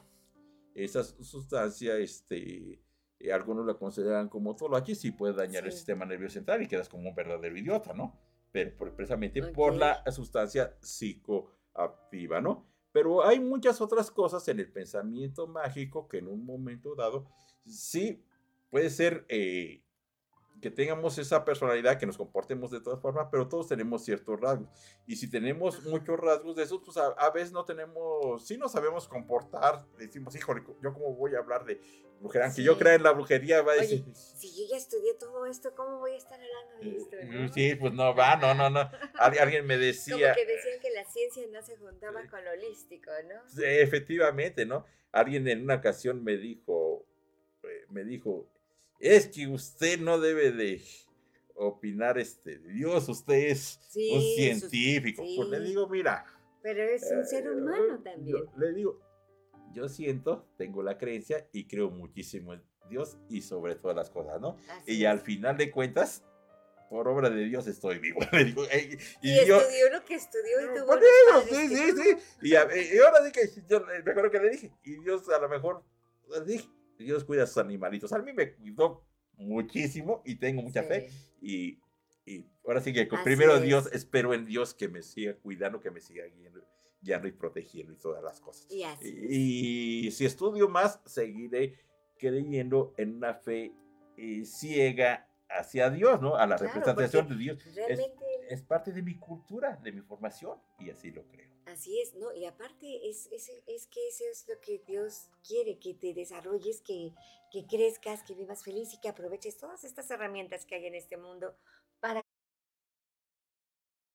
Esa 0.74 1.04
sustancia, 1.04 1.96
este, 1.98 2.80
eh, 3.24 3.32
algunos 3.32 3.64
la 3.66 3.74
consideran 3.74 4.28
como 4.28 4.54
todo 4.54 4.76
aquí 4.76 4.94
sí 4.94 5.12
puede 5.12 5.34
dañar 5.34 5.64
el 5.64 5.72
sistema 5.72 6.04
nervioso 6.04 6.34
central 6.34 6.62
y 6.62 6.68
quedas 6.68 6.88
como 6.88 7.08
un 7.08 7.14
verdadero 7.14 7.56
idiota, 7.56 7.94
¿no? 7.94 8.18
Pero 8.52 8.76
precisamente 8.76 9.42
por 9.42 9.74
la 9.74 10.04
sustancia 10.12 10.76
psicoactiva, 10.80 12.40
¿no? 12.40 12.66
Pero 12.92 13.26
hay 13.26 13.40
muchas 13.40 13.80
otras 13.80 14.10
cosas 14.10 14.46
en 14.48 14.60
el 14.60 14.70
pensamiento 14.70 15.46
mágico 15.46 16.06
que 16.06 16.18
en 16.18 16.28
un 16.28 16.44
momento 16.44 16.94
dado 16.94 17.26
sí 17.66 18.22
puede 18.70 18.90
ser 18.90 19.24
eh, 19.28 19.83
que 20.60 20.70
tengamos 20.70 21.18
esa 21.18 21.44
personalidad, 21.44 21.98
que 21.98 22.06
nos 22.06 22.16
comportemos 22.16 22.70
de 22.70 22.80
todas 22.80 23.00
formas, 23.00 23.28
pero 23.30 23.48
todos 23.48 23.68
tenemos 23.68 24.04
ciertos 24.04 24.40
rasgos. 24.40 24.68
Y 25.06 25.16
si 25.16 25.28
tenemos 25.28 25.82
muchos 25.84 26.18
rasgos 26.18 26.56
de 26.56 26.62
esos, 26.62 26.80
pues 26.82 26.96
a, 26.96 27.30
veces 27.30 27.52
no 27.52 27.64
tenemos, 27.64 28.46
si 28.46 28.56
no 28.56 28.68
sabemos 28.68 29.06
comportar, 29.08 29.84
decimos, 29.98 30.34
híjole, 30.34 30.62
yo 30.82 30.94
cómo 30.94 31.14
voy 31.14 31.34
a 31.34 31.38
hablar 31.38 31.64
de 31.64 31.80
brujería, 32.20 32.46
aunque 32.46 32.62
yo 32.62 32.78
crea 32.78 32.94
en 32.94 33.02
la 33.02 33.12
brujería, 33.12 33.62
va 33.62 33.72
a 33.72 33.76
decir... 33.76 34.04
si 34.14 34.48
yo 34.56 34.64
ya 34.70 34.76
estudié 34.76 35.14
todo 35.14 35.44
esto, 35.46 35.74
¿cómo 35.74 35.98
voy 35.98 36.12
a 36.12 36.16
estar 36.16 36.40
hablando 36.40 36.78
de 36.80 36.96
esto? 36.96 37.16
Eh, 37.18 37.50
sí, 37.52 37.74
pues 37.74 37.92
no 37.92 38.14
va, 38.14 38.36
no, 38.36 38.54
no, 38.54 38.70
no. 38.70 38.90
alguien 39.18 39.66
me 39.66 39.76
decía... 39.78 40.14
Como 40.14 40.34
que 40.34 40.46
decían 40.46 40.80
que 40.80 40.90
la 40.90 41.04
ciencia 41.04 41.46
no 41.52 41.62
se 41.62 41.76
juntaba 41.76 42.26
con 42.28 42.44
lo 42.44 42.52
holístico, 42.52 43.10
¿no? 43.28 43.62
efectivamente, 43.62 44.64
¿no? 44.64 44.86
Alguien 45.12 45.46
en 45.46 45.62
una 45.62 45.76
ocasión 45.76 46.24
me 46.24 46.36
dijo, 46.36 47.06
eh, 47.64 47.84
me 47.90 48.04
dijo, 48.04 48.48
es 49.04 49.28
que 49.28 49.46
usted 49.46 50.00
no 50.00 50.18
debe 50.18 50.50
de 50.50 50.82
opinar 51.54 52.18
este 52.18 52.58
Dios, 52.58 53.08
usted 53.08 53.50
es 53.50 53.78
un 53.94 54.20
científico. 54.20 55.22
Pues 55.36 55.48
le 55.48 55.60
digo, 55.60 55.86
mira. 55.88 56.24
Pero 56.62 56.82
es 56.84 57.04
un 57.14 57.24
ser 57.26 57.44
eh, 57.44 57.50
humano 57.50 58.00
también. 58.02 58.38
le 58.56 58.72
digo, 58.72 58.98
yo 59.74 59.88
siento, 59.88 60.48
tengo 60.56 60.82
la 60.82 60.96
creencia 60.96 61.46
y 61.52 61.66
creo 61.66 61.90
muchísimo 61.90 62.54
en 62.54 62.62
Dios 62.88 63.18
y 63.28 63.42
sobre 63.42 63.74
todas 63.74 63.96
las 63.96 64.10
cosas, 64.10 64.40
¿no? 64.40 64.56
y 64.86 65.04
al 65.04 65.20
final 65.20 65.58
de 65.58 65.70
cuentas, 65.70 66.24
por 66.88 67.06
obra 67.08 67.28
de 67.28 67.44
Dios 67.44 67.66
estoy 67.66 67.98
vivo. 67.98 68.20
y, 68.32 69.38
estudió 69.38 69.90
lo 69.92 70.04
que 70.04 70.14
estudió 70.14 70.60
y 70.62 70.78
tuvo 70.78 70.94
sí, 71.48 71.68
sí, 71.68 71.92
sí. 71.92 72.16
Y, 72.42 72.54
ahora 72.54 73.24
sí 73.24 73.32
que 73.32 73.50
yo 73.68 73.80
me 73.80 74.10
acuerdo 74.10 74.30
que 74.30 74.38
le 74.40 74.50
dije, 74.50 74.72
y 74.82 74.96
Dios 75.00 75.28
a 75.28 75.38
lo 75.38 75.48
mejor 75.48 75.82
le 76.28 76.44
dije, 76.44 76.68
Dios 76.98 77.24
cuida 77.24 77.44
a 77.44 77.46
sus 77.46 77.58
animalitos. 77.58 78.12
A 78.12 78.18
mí 78.18 78.32
me 78.32 78.52
cuidó 78.54 79.04
muchísimo 79.36 80.22
y 80.24 80.36
tengo 80.36 80.62
mucha 80.62 80.82
fe. 80.82 81.10
Y, 81.40 81.78
ahora 82.64 82.80
sí 82.80 82.92
que 82.92 83.08
primero 83.22 83.60
Dios, 83.60 83.90
espero 83.92 84.32
en 84.34 84.46
Dios 84.46 84.74
que 84.74 84.88
me 84.88 85.02
siga 85.02 85.34
cuidando, 85.36 85.80
que 85.80 85.90
me 85.90 86.00
siga 86.00 86.24
guiando, 86.26 87.28
y 87.28 87.32
protegiendo 87.32 87.92
y 87.92 87.96
todas 87.96 88.22
las 88.22 88.40
cosas. 88.40 88.66
Y, 88.70 90.10
si 90.10 90.24
estudio 90.24 90.68
más, 90.68 91.00
seguiré 91.04 91.78
creyendo 92.18 92.94
en 92.96 93.16
una 93.16 93.34
fe 93.34 93.72
eh, 94.16 94.44
ciega 94.44 95.28
hacia 95.50 95.90
Dios, 95.90 96.20
¿no? 96.20 96.36
A 96.36 96.46
la 96.46 96.56
representación 96.56 97.28
de 97.28 97.36
Dios. 97.36 97.58
Es 98.48 98.62
parte 98.62 98.92
de 98.92 99.02
mi 99.02 99.18
cultura, 99.18 99.76
de 99.76 99.92
mi 99.92 100.00
formación, 100.00 100.60
y 100.78 100.90
así 100.90 101.10
lo 101.10 101.26
creo. 101.28 101.50
Así 101.66 102.00
es, 102.00 102.14
¿no? 102.14 102.32
Y 102.32 102.44
aparte 102.44 103.08
es, 103.08 103.26
es, 103.32 103.50
es, 103.66 103.86
que 103.86 104.06
eso 104.08 104.24
es 104.30 104.46
lo 104.48 104.60
que 104.60 104.82
Dios 104.86 105.30
quiere, 105.46 105.78
que 105.78 105.94
te 105.94 106.12
desarrolles, 106.12 106.82
que, 106.82 107.14
que 107.50 107.66
crezcas, 107.66 108.22
que 108.22 108.34
vivas 108.34 108.62
feliz 108.62 108.92
y 108.92 109.00
que 109.00 109.08
aproveches 109.08 109.56
todas 109.56 109.84
estas 109.84 110.10
herramientas 110.10 110.66
que 110.66 110.74
hay 110.74 110.86
en 110.86 110.94
este 110.94 111.16
mundo 111.16 111.56
para 112.00 112.22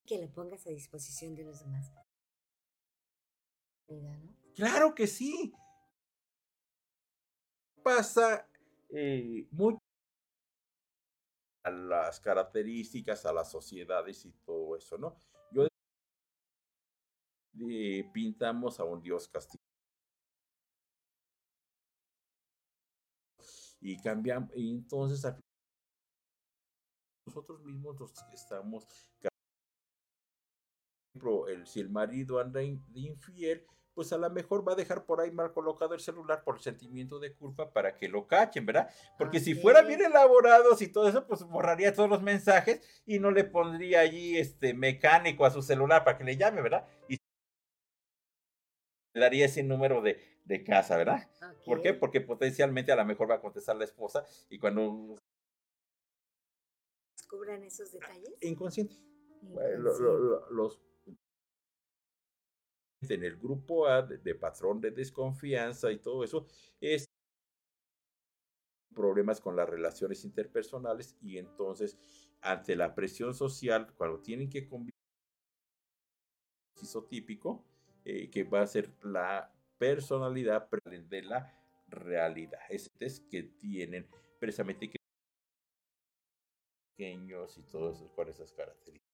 que 0.05 0.17
lo 0.19 0.31
pongas 0.31 0.65
a 0.67 0.69
disposición 0.69 1.35
de 1.35 1.43
los 1.43 1.59
demás. 1.59 1.91
¿no? 1.91 2.09
Claro 4.55 4.93
que 4.93 5.07
sí. 5.07 5.53
Pasa 7.83 8.47
eh, 8.89 9.47
mucho 9.51 9.78
a 11.69 11.71
las 11.71 12.19
características, 12.19 13.25
a 13.25 13.33
las 13.33 13.49
sociedades 13.51 14.25
y 14.25 14.31
todo 14.45 14.75
eso, 14.75 14.97
¿no? 14.97 15.15
Yo 15.51 15.67
pintamos 18.13 18.79
a 18.79 18.83
un 18.83 19.01
Dios 19.01 19.27
castigo. 19.27 19.63
Y 23.81 23.97
cambiamos, 24.01 24.51
y 24.55 24.71
entonces 24.71 25.25
nosotros 27.25 27.63
mismos 27.63 27.97
nos 27.99 28.11
estamos 28.33 28.85
el, 31.47 31.67
si 31.67 31.79
el 31.79 31.89
marido 31.89 32.39
anda 32.39 32.61
infiel, 32.61 33.65
pues 33.99 34.13
a 34.13 34.17
lo 34.17 34.29
mejor 34.29 34.65
va 34.65 34.71
a 34.71 34.75
dejar 34.77 35.03
por 35.03 35.19
ahí 35.19 35.29
mal 35.29 35.51
colocado 35.51 35.93
el 35.93 35.99
celular 35.99 36.41
por 36.45 36.61
sentimiento 36.61 37.19
de 37.19 37.33
culpa 37.33 37.73
para 37.73 37.97
que 37.97 38.07
lo 38.07 38.27
cachen, 38.27 38.65
¿verdad? 38.65 38.89
Porque 39.17 39.41
si 39.41 39.55
fuera 39.55 39.81
bien 39.81 40.01
elaborados 40.01 40.81
y 40.81 40.87
todo 40.87 41.09
eso, 41.09 41.27
pues 41.27 41.43
borraría 41.43 41.93
todos 41.93 42.09
los 42.09 42.21
mensajes 42.21 42.79
y 43.05 43.19
no 43.19 43.29
le 43.29 43.43
pondría 43.43 43.99
allí 43.99 44.37
este 44.37 44.73
mecánico 44.73 45.45
a 45.45 45.51
su 45.51 45.61
celular 45.61 46.05
para 46.05 46.17
que 46.17 46.23
le 46.23 46.37
llame, 46.37 46.61
¿verdad? 46.61 46.87
Y 47.09 47.17
le 49.15 49.19
daría 49.19 49.47
ese 49.47 49.63
número 49.63 50.01
de, 50.01 50.39
de 50.45 50.63
casa, 50.63 50.95
¿verdad? 50.95 51.29
¿Por 51.65 51.81
qué? 51.81 51.93
Porque 51.93 52.21
potencialmente 52.21 52.93
a 52.93 52.95
lo 52.95 53.03
mejor 53.03 53.29
va 53.29 53.35
a 53.35 53.41
contestar 53.41 53.75
la 53.75 53.83
esposa 53.83 54.23
y 54.49 54.59
cuando... 54.59 55.19
¿Descubran 57.17 57.61
esos 57.65 57.91
detalles? 57.91 58.33
Inconsciente. 58.39 58.95
los 59.77 60.88
en 63.01 63.23
el 63.23 63.37
grupo 63.37 63.87
A 63.87 64.01
de, 64.01 64.35
patrón 64.35 64.81
de 64.81 64.91
desconfianza 64.91 65.91
y 65.91 65.99
todo 65.99 66.23
eso 66.23 66.45
es 66.81 67.05
problemas 68.93 69.39
con 69.39 69.55
las 69.55 69.69
relaciones 69.69 70.25
interpersonales 70.25 71.15
y 71.21 71.37
entonces 71.37 71.97
ante 72.41 72.75
la 72.75 72.93
presión 72.93 73.33
social 73.33 73.93
cuando 73.95 74.19
tienen 74.19 74.49
que 74.49 74.67
convivir 74.67 74.93
típico 77.09 77.65
eh, 78.05 78.29
que 78.29 78.43
va 78.43 78.61
a 78.61 78.67
ser 78.67 78.93
la 79.03 79.53
personalidad 79.77 80.69
de 81.09 81.21
la 81.21 81.53
realidad. 81.87 82.59
Es, 82.69 82.89
que 83.29 83.43
tienen 83.43 84.07
precisamente 84.39 84.89
que 84.89 84.97
pequeños 86.95 87.57
y 87.57 87.63
todos 87.63 88.03
con 88.15 88.27
esas 88.29 88.51
características 88.53 89.09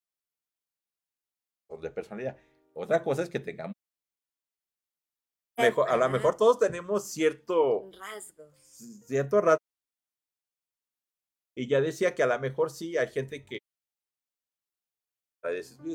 de 1.82 1.92
personalidad. 1.92 2.38
Otra 2.74 3.04
cosa 3.04 3.24
es 3.24 3.30
que 3.30 3.40
tengamos 3.40 3.75
mejor, 5.58 5.89
a 5.89 5.97
lo 5.97 6.10
mejor 6.10 6.36
todos 6.36 6.60
tenemos 6.60 7.10
cierto 7.12 7.89
rasgo. 7.91 8.51
Cierto 8.58 9.41
rasgo. 9.41 9.66
Y 11.58 11.68
ya 11.68 11.80
decía 11.80 12.14
que 12.14 12.24
a 12.24 12.28
lo 12.28 12.39
mejor 12.39 12.70
sí 12.70 12.97
hay 12.97 13.08
gente 13.08 13.45
que 13.45 13.60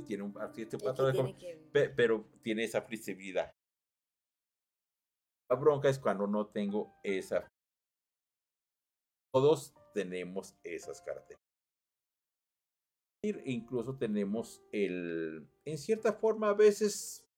tiene 0.07 0.23
un 0.23 0.35
cierto 0.55 0.79
patrón, 0.79 1.37
pero 1.73 2.25
tiene 2.43 2.65
esa 2.65 2.83
flexibilidad. 2.83 3.53
La 5.51 5.57
bronca 5.57 5.89
es 5.89 5.99
cuando 5.99 6.27
no 6.27 6.47
tengo 6.47 6.95
esa. 7.03 7.49
Todos 9.33 9.75
tenemos 9.93 10.57
esas 10.63 11.01
características. 11.03 11.51
Incluso 13.45 13.97
tenemos 13.99 14.63
el, 14.73 15.47
en 15.65 15.79
cierta 15.79 16.13
forma, 16.13 16.51
a 16.51 16.55
veces 16.55 17.30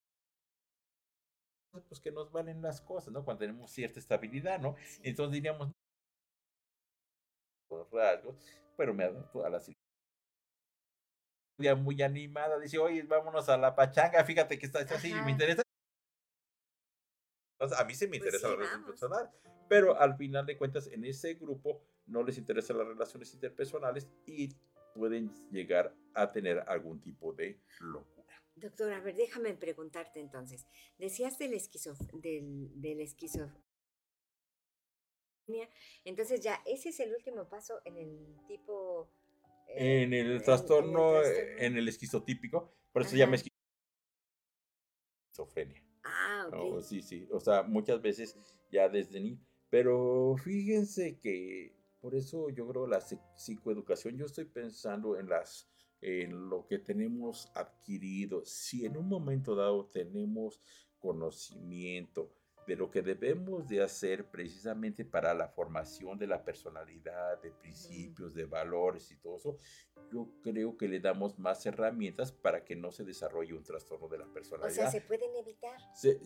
pues 1.80 2.00
que 2.00 2.12
nos 2.12 2.30
valen 2.30 2.60
las 2.60 2.80
cosas, 2.80 3.12
¿no? 3.12 3.24
Cuando 3.24 3.40
tenemos 3.40 3.70
cierta 3.70 3.98
estabilidad, 3.98 4.60
¿no? 4.60 4.76
Entonces 5.02 5.32
diríamos, 5.32 5.72
rasgos, 7.90 8.36
pero 8.76 8.92
me 8.92 9.04
adapto 9.04 9.44
a 9.44 9.50
la 9.50 9.60
situación. 9.60 9.82
muy 11.82 12.02
animada, 12.02 12.58
dice, 12.58 12.78
oye, 12.78 13.02
vámonos 13.02 13.48
a 13.48 13.56
la 13.56 13.74
pachanga, 13.74 14.22
fíjate 14.24 14.58
que 14.58 14.66
está 14.66 14.80
así, 14.80 15.14
me 15.14 15.30
interesa. 15.30 15.62
Entonces, 17.58 17.78
a 17.78 17.84
mí 17.84 17.94
sí 17.94 18.06
me 18.06 18.18
pues 18.18 18.20
interesa 18.20 18.48
la 18.48 18.56
relación 18.56 18.84
personal, 18.84 19.30
pero 19.68 19.98
al 19.98 20.16
final 20.16 20.44
de 20.44 20.58
cuentas, 20.58 20.88
en 20.88 21.04
ese 21.04 21.34
grupo 21.34 21.82
no 22.06 22.22
les 22.22 22.36
interesan 22.36 22.78
las 22.78 22.86
relaciones 22.86 23.32
interpersonales 23.32 24.08
y 24.26 24.50
pueden 24.94 25.30
llegar 25.50 25.94
a 26.12 26.30
tener 26.30 26.64
algún 26.66 27.00
tipo 27.00 27.32
de 27.32 27.58
locura. 27.80 28.11
Doctor, 28.54 28.92
a 28.92 29.00
ver, 29.00 29.16
déjame 29.16 29.54
preguntarte 29.54 30.20
entonces. 30.20 30.66
Decías 30.98 31.38
del 31.38 31.54
esquizof 31.54 31.98
del, 32.12 32.68
del 32.80 33.00
esquizof 33.00 33.50
Entonces 36.04 36.40
ya, 36.40 36.62
ese 36.66 36.90
es 36.90 37.00
el 37.00 37.14
último 37.14 37.48
paso 37.48 37.80
en 37.84 37.96
el 37.96 38.36
tipo... 38.46 39.10
Eh, 39.68 40.02
en, 40.02 40.12
el 40.12 40.42
trastorno, 40.42 41.22
en 41.24 41.76
el, 41.76 41.88
esquizotípico, 41.88 42.74
por 42.92 43.02
eso 43.02 43.12
se 43.12 43.16
llama 43.18 43.36
esquizofrenia. 45.30 45.82
Ah, 46.04 46.48
ok. 46.52 46.82
sí, 46.82 47.00
sí, 47.00 47.26
o 47.30 47.40
sea, 47.40 47.62
muchas 47.62 48.02
veces 48.02 48.36
ya 48.70 48.88
desde 48.88 49.18
niño. 49.20 49.40
Pero 49.70 50.36
fíjense 50.36 51.18
que 51.18 51.74
por 52.00 52.14
eso 52.14 52.50
yo 52.50 52.68
creo 52.68 52.86
la 52.86 53.00
psicoeducación, 53.00 54.18
yo 54.18 54.26
estoy 54.26 54.44
pensando 54.44 55.16
en 55.16 55.30
las 55.30 55.72
en 56.02 56.50
lo 56.50 56.66
que 56.66 56.78
tenemos 56.78 57.50
adquirido. 57.54 58.44
Si 58.44 58.84
en 58.84 58.96
un 58.96 59.08
momento 59.08 59.54
dado 59.54 59.86
tenemos 59.86 60.60
conocimiento, 60.98 62.30
de 62.66 62.76
lo 62.76 62.90
que 62.90 63.02
debemos 63.02 63.66
de 63.68 63.82
hacer 63.82 64.30
precisamente 64.30 65.04
para 65.04 65.34
la 65.34 65.48
formación 65.48 66.18
de 66.18 66.26
la 66.26 66.44
personalidad, 66.44 67.40
de 67.42 67.50
principios, 67.50 68.34
de 68.34 68.44
valores 68.44 69.10
y 69.10 69.16
todo 69.16 69.36
eso, 69.36 69.58
yo 70.12 70.28
creo 70.42 70.76
que 70.76 70.88
le 70.88 71.00
damos 71.00 71.38
más 71.38 71.64
herramientas 71.66 72.30
para 72.30 72.64
que 72.64 72.76
no 72.76 72.92
se 72.92 73.04
desarrolle 73.04 73.54
un 73.54 73.64
trastorno 73.64 74.08
de 74.08 74.18
la 74.18 74.26
personalidad. 74.26 74.70
O 74.70 74.90
sea, 74.90 74.90
se 74.90 75.00
pueden 75.00 75.34
evitar. 75.36 75.76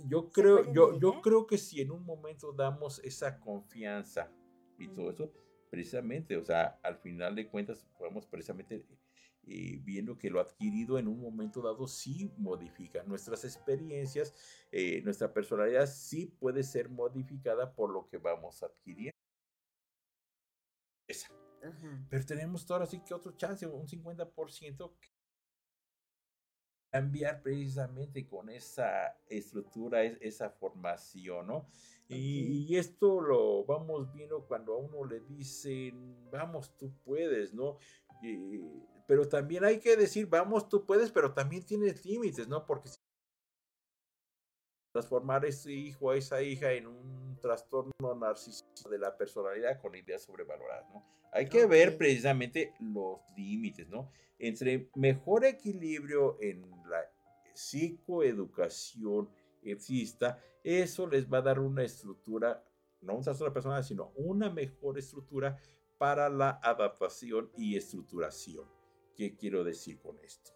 yo 0.09 0.31
creo, 0.31 0.72
yo, 0.72 0.99
yo 0.99 1.22
creo 1.22 1.47
que 1.47 1.57
si 1.57 1.81
en 1.81 1.91
un 1.91 2.05
momento 2.05 2.53
damos 2.53 2.99
esa 3.03 3.41
confianza 3.41 4.31
y 4.79 4.89
todo 4.89 5.11
eso, 5.11 5.33
precisamente, 5.70 6.37
o 6.37 6.45
sea, 6.45 6.79
al 6.83 6.99
final 6.99 7.35
de 7.35 7.49
cuentas 7.49 7.87
podemos 7.99 8.27
precisamente 8.27 8.85
eh, 9.49 9.78
viendo 9.84 10.18
que 10.18 10.28
lo 10.28 10.40
adquirido 10.40 10.99
en 10.99 11.07
un 11.07 11.20
momento 11.20 11.62
dado 11.62 11.86
sí 11.86 12.32
modifica 12.36 13.05
nuestras 13.05 13.44
experiencias, 13.44 14.34
eh, 14.72 15.01
nuestra 15.03 15.32
personalidad 15.32 15.86
sí 15.86 16.26
puede 16.26 16.64
ser 16.64 16.88
modificada 16.88 17.72
por 17.72 17.90
lo 17.90 18.09
que 18.09 18.18
vamos 18.18 18.62
adquiriendo. 18.64 19.16
Esa. 21.07 21.28
Pero 22.11 22.26
tenemos 22.26 22.68
ahora 22.70 22.86
sí 22.86 23.01
que 23.01 23.14
otro 23.14 23.36
chance, 23.36 23.66
un 23.66 23.86
50% 23.86 24.92
cambiar 26.90 27.42
precisamente 27.42 28.26
con 28.26 28.49
esa 28.49 29.16
estructura, 29.28 30.03
esa 30.03 30.51
formación, 30.51 31.47
¿no? 31.47 31.68
Y, 32.09 32.66
y, 32.68 32.76
esto 32.76 33.20
lo 33.20 33.64
vamos 33.64 34.12
viendo 34.12 34.47
cuando 34.47 34.74
a 34.74 34.78
uno 34.78 35.05
le 35.05 35.20
dicen, 35.20 36.30
vamos, 36.30 36.76
tú 36.76 36.92
puedes, 37.05 37.53
¿no? 37.53 37.78
Pero 39.07 39.28
también 39.28 39.64
hay 39.64 39.78
que 39.78 39.96
decir, 39.96 40.26
vamos, 40.26 40.68
tú 40.68 40.84
puedes, 40.84 41.11
pero 41.12 41.32
también 41.32 41.64
tienes 41.64 42.04
límites, 42.04 42.48
¿no? 42.48 42.66
Porque 42.66 42.88
si 42.88 42.96
transformar 44.92 45.44
ese 45.44 45.72
hijo, 45.72 46.11
a 46.11 46.16
esa 46.16 46.40
hija 46.40 46.72
en 46.72 46.86
un 46.86 47.38
trastorno 47.40 48.14
narcisista 48.18 48.88
de 48.88 48.98
la 48.98 49.14
personalidad 49.16 49.80
con 49.80 49.94
ideas 49.94 50.22
sobrevaloradas, 50.22 50.88
¿no? 50.88 51.04
Hay 51.32 51.48
que 51.48 51.66
ver 51.66 51.98
precisamente 51.98 52.72
los 52.80 53.20
límites, 53.36 53.86
¿no? 53.88 54.11
Entre 54.38 54.90
mejor 54.94 55.44
equilibrio 55.44 56.38
en 56.40 56.62
la 56.88 57.02
psicoeducación 57.52 59.28
exista, 59.62 60.42
eso 60.64 61.07
les 61.07 61.30
va 61.30 61.38
a 61.38 61.42
dar 61.42 61.61
una 61.61 61.84
estructura, 61.84 62.64
no 63.02 63.16
un 63.16 63.22
trastorno 63.22 63.52
personal, 63.52 63.84
sino 63.84 64.12
una 64.16 64.48
mejor 64.48 64.98
estructura 64.98 65.59
para 65.98 66.30
la 66.30 66.59
adaptación 66.62 67.50
y 67.57 67.76
estructuración. 67.76 68.76
¿Qué 69.17 69.35
quiero 69.37 69.64
decir 69.64 69.99
con 69.99 70.19
esto? 70.21 70.53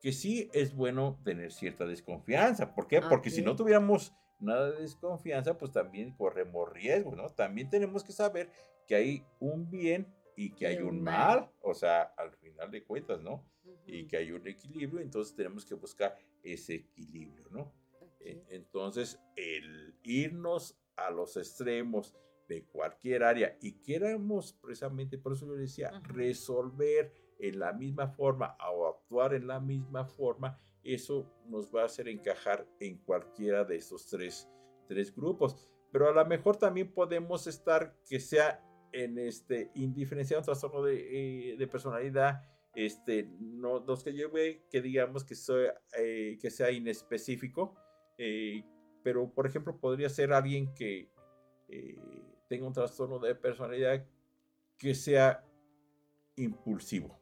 Que 0.00 0.12
sí 0.12 0.50
es 0.52 0.74
bueno 0.74 1.18
tener 1.24 1.52
cierta 1.52 1.86
desconfianza. 1.86 2.74
¿Por 2.74 2.86
qué? 2.86 3.00
Porque 3.00 3.30
si 3.30 3.42
no 3.42 3.56
tuviéramos 3.56 4.12
nada 4.38 4.70
de 4.70 4.82
desconfianza, 4.82 5.58
pues 5.58 5.72
también 5.72 6.12
corremos 6.12 6.72
riesgo, 6.72 7.16
¿no? 7.16 7.30
También 7.30 7.70
tenemos 7.70 8.04
que 8.04 8.12
saber 8.12 8.50
que 8.86 8.94
hay 8.94 9.26
un 9.40 9.68
bien 9.70 10.06
y 10.36 10.50
que 10.50 10.68
hay 10.68 10.78
un 10.78 11.02
mal, 11.02 11.50
o 11.60 11.74
sea, 11.74 12.02
al 12.02 12.30
final 12.32 12.70
de 12.70 12.84
cuentas, 12.84 13.20
¿no? 13.20 13.44
Y 13.86 14.06
que 14.06 14.18
hay 14.18 14.30
un 14.30 14.46
equilibrio, 14.46 15.00
entonces 15.00 15.34
tenemos 15.34 15.64
que 15.64 15.74
buscar 15.74 16.16
ese 16.44 16.74
equilibrio, 16.74 17.48
¿no? 17.50 17.72
Entonces, 18.20 19.18
el 19.34 19.96
irnos 20.02 20.78
a 20.96 21.10
los 21.10 21.36
extremos 21.36 22.14
de 22.46 22.64
cualquier 22.64 23.24
área 23.24 23.56
y 23.60 23.72
queramos 23.80 24.52
precisamente, 24.52 25.18
por 25.18 25.32
eso 25.32 25.46
yo 25.46 25.54
decía, 25.54 25.90
resolver 26.04 27.12
en 27.38 27.58
la 27.58 27.72
misma 27.72 28.08
forma 28.08 28.56
o 28.72 28.88
actuar 28.88 29.34
en 29.34 29.46
la 29.46 29.60
misma 29.60 30.04
forma, 30.04 30.58
eso 30.82 31.30
nos 31.46 31.74
va 31.74 31.82
a 31.82 31.86
hacer 31.86 32.08
encajar 32.08 32.66
en 32.80 32.98
cualquiera 32.98 33.64
de 33.64 33.76
esos 33.76 34.06
tres, 34.06 34.48
tres 34.86 35.14
grupos. 35.14 35.56
Pero 35.92 36.08
a 36.08 36.12
lo 36.12 36.26
mejor 36.26 36.56
también 36.56 36.92
podemos 36.92 37.46
estar 37.46 37.96
que 38.08 38.20
sea 38.20 38.64
en 38.92 39.18
este 39.18 39.70
indiferenciado 39.74 40.42
trastorno 40.42 40.82
de, 40.82 41.52
eh, 41.52 41.56
de, 41.56 41.66
personalidad, 41.66 42.42
este, 42.74 43.28
no 43.38 43.80
los 43.80 44.02
que 44.02 44.12
lleve 44.12 44.64
que 44.70 44.80
digamos 44.80 45.24
que, 45.24 45.34
sea, 45.34 45.74
eh, 45.98 46.38
que 46.40 46.50
sea 46.50 46.70
inespecífico, 46.70 47.74
eh, 48.16 48.64
pero 49.02 49.32
por 49.32 49.46
ejemplo 49.46 49.78
podría 49.78 50.08
ser 50.08 50.32
alguien 50.32 50.72
que 50.74 51.10
tenga 52.48 52.66
un 52.66 52.72
trastorno 52.72 53.18
de 53.18 53.34
personalidad 53.34 54.06
que 54.78 54.94
sea 54.94 55.44
impulsivo. 56.36 57.17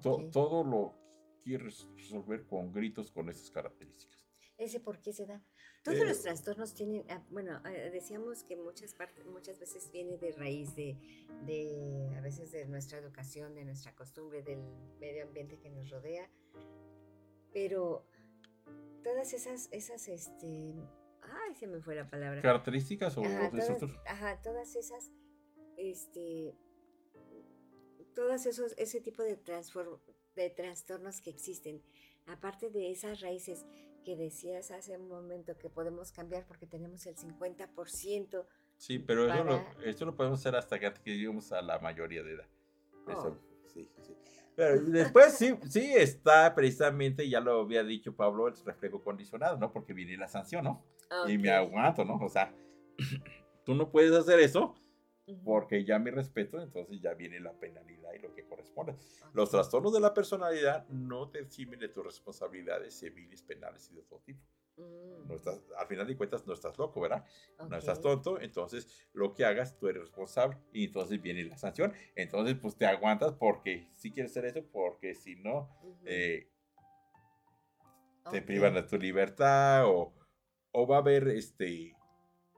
Todo 0.00 0.64
lo 0.64 0.94
quiere 1.42 1.64
resolver 1.96 2.46
con 2.46 2.72
gritos 2.72 3.10
con 3.10 3.28
esas 3.28 3.50
características. 3.50 4.20
¿Ese 4.60 4.78
por 4.78 5.00
qué 5.00 5.14
se 5.14 5.24
da? 5.24 5.42
Todos 5.82 6.00
los 6.00 6.18
eh, 6.18 6.22
trastornos 6.24 6.74
tienen, 6.74 7.02
ah, 7.08 7.24
bueno, 7.30 7.62
eh, 7.66 7.90
decíamos 7.90 8.44
que 8.44 8.56
muchas, 8.56 8.92
partes, 8.92 9.24
muchas 9.24 9.58
veces 9.58 9.90
viene 9.90 10.18
de 10.18 10.32
raíz 10.32 10.76
de, 10.76 10.98
de, 11.46 12.14
a 12.18 12.20
veces 12.20 12.52
de 12.52 12.66
nuestra 12.66 12.98
educación, 12.98 13.54
de 13.54 13.64
nuestra 13.64 13.94
costumbre, 13.94 14.42
del 14.42 14.60
medio 15.00 15.24
ambiente 15.24 15.58
que 15.58 15.70
nos 15.70 15.88
rodea, 15.88 16.30
pero 17.54 18.06
todas 19.02 19.32
esas, 19.32 19.70
esas, 19.72 20.08
este, 20.08 20.74
ay, 21.22 21.54
se 21.54 21.66
me 21.66 21.80
fue 21.80 21.94
la 21.94 22.10
palabra. 22.10 22.42
¿Características 22.42 23.16
o 23.16 23.24
ajá, 23.24 23.50
todas, 23.50 23.82
ajá, 24.06 24.42
todas 24.42 24.76
esas, 24.76 25.10
este, 25.78 26.54
todas 28.14 28.46
esos, 28.46 28.74
ese 28.76 29.00
tipo 29.00 29.22
de, 29.22 29.38
de 30.36 30.50
trastornos 30.50 31.20
que 31.20 31.30
existen, 31.30 31.82
aparte 32.26 32.70
de 32.70 32.90
esas 32.90 33.20
raíces 33.20 33.66
que 34.04 34.16
decías 34.16 34.70
hace 34.70 34.96
un 34.96 35.08
momento 35.08 35.56
que 35.58 35.68
podemos 35.68 36.12
cambiar 36.12 36.46
porque 36.46 36.66
tenemos 36.66 37.06
el 37.06 37.16
50%. 37.16 38.46
Sí, 38.76 38.98
pero 38.98 39.32
eso 39.32 39.44
lo, 39.44 39.66
esto 39.84 40.06
lo 40.06 40.14
podemos 40.14 40.40
hacer 40.40 40.56
hasta 40.56 40.78
que 40.78 40.90
lleguemos 41.04 41.52
a 41.52 41.60
la 41.60 41.78
mayoría 41.78 42.22
de 42.22 42.32
edad. 42.32 42.46
Eso, 43.06 43.36
oh. 43.36 43.68
sí, 43.68 43.88
sí. 44.00 44.16
Pero 44.56 44.80
después 44.86 45.34
sí, 45.34 45.54
sí 45.68 45.92
está 45.94 46.54
precisamente, 46.54 47.28
ya 47.28 47.40
lo 47.40 47.60
había 47.60 47.84
dicho 47.84 48.14
Pablo, 48.14 48.48
el 48.48 48.56
reflejo 48.64 49.02
condicionado, 49.02 49.58
¿no? 49.58 49.72
Porque 49.72 49.92
viene 49.92 50.16
la 50.16 50.28
sanción, 50.28 50.64
¿no? 50.64 50.84
Y 51.26 51.36
me 51.38 51.50
aguanto, 51.50 52.04
¿no? 52.04 52.16
O 52.16 52.28
sea, 52.28 52.54
tú 53.64 53.74
no 53.74 53.90
puedes 53.90 54.12
hacer 54.12 54.38
eso 54.40 54.79
porque 55.44 55.84
ya 55.84 55.98
me 55.98 56.10
respeto, 56.10 56.60
entonces 56.60 57.00
ya 57.00 57.14
viene 57.14 57.40
la 57.40 57.52
penalidad 57.52 58.12
y 58.14 58.18
lo 58.18 58.34
que 58.34 58.44
corresponde. 58.44 58.94
Los 59.32 59.50
trastornos 59.50 59.92
de 59.92 60.00
la 60.00 60.14
personalidad 60.14 60.86
no 60.88 61.30
te 61.30 61.40
eximen 61.40 61.78
de 61.78 61.88
tus 61.88 62.04
responsabilidades 62.04 62.98
civiles, 62.98 63.42
penales 63.42 63.90
y 63.90 63.96
de 63.96 64.02
todo 64.02 64.20
tipo. 64.20 64.42
No 64.76 65.34
mm. 65.34 65.36
estás, 65.36 65.60
al 65.76 65.86
final 65.86 66.06
de 66.06 66.16
cuentas 66.16 66.46
no 66.46 66.54
estás 66.54 66.78
loco, 66.78 67.00
¿verdad? 67.00 67.24
No 67.68 67.76
estás 67.76 68.00
tonto, 68.00 68.40
entonces 68.40 68.88
lo 69.12 69.34
que 69.34 69.44
hagas 69.44 69.76
tú 69.76 69.88
eres 69.88 70.02
responsable 70.02 70.56
y 70.72 70.86
entonces 70.86 71.20
viene 71.20 71.44
la 71.44 71.56
sanción. 71.56 71.92
Entonces 72.14 72.56
pues 72.60 72.76
te 72.76 72.86
aguantas 72.86 73.32
porque 73.32 73.88
si 73.92 74.10
quieres 74.10 74.32
hacer 74.32 74.46
eso, 74.46 74.64
porque 74.72 75.14
si 75.14 75.36
no, 75.36 75.68
eh, 76.04 76.48
te 78.30 78.42
privan 78.42 78.74
de 78.74 78.82
tu 78.82 78.96
libertad 78.96 79.86
o, 79.86 80.14
o, 80.72 80.86
va 80.86 80.96
a 80.96 81.00
haber 81.00 81.28
este 81.28 81.94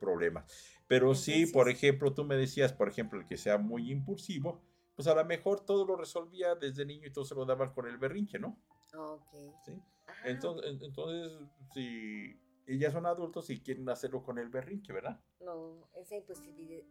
problemas. 0.02 0.44
Pero 0.88 1.14
sí, 1.14 1.46
por 1.46 1.70
ejemplo, 1.70 2.12
tú 2.12 2.24
me 2.24 2.36
decías, 2.36 2.72
por 2.72 2.88
ejemplo, 2.88 3.20
el 3.20 3.26
que 3.26 3.36
sea 3.36 3.56
muy 3.56 3.90
impulsivo, 3.90 4.60
pues 4.96 5.06
a 5.08 5.14
lo 5.14 5.24
mejor 5.24 5.64
todo 5.64 5.86
lo 5.86 5.96
resolvía 5.96 6.54
desde 6.56 6.84
niño 6.84 7.06
y 7.06 7.12
todo 7.12 7.24
se 7.24 7.34
lo 7.34 7.46
daban 7.46 7.72
con 7.72 7.86
el 7.86 7.96
berrinche, 7.96 8.38
¿no? 8.38 8.58
Ok. 8.94 9.32
¿Sí? 9.64 9.72
Entonces, 10.24 10.82
entonces, 10.82 11.32
si 11.72 12.36
ellas 12.66 12.92
son 12.92 13.06
adultos 13.06 13.48
y 13.50 13.60
quieren 13.60 13.88
hacerlo 13.88 14.22
con 14.22 14.38
el 14.38 14.48
berrinche, 14.48 14.92
¿verdad? 14.92 15.20
No, 15.40 15.88
esa 15.94 16.16
imposibilidad. 16.16 16.84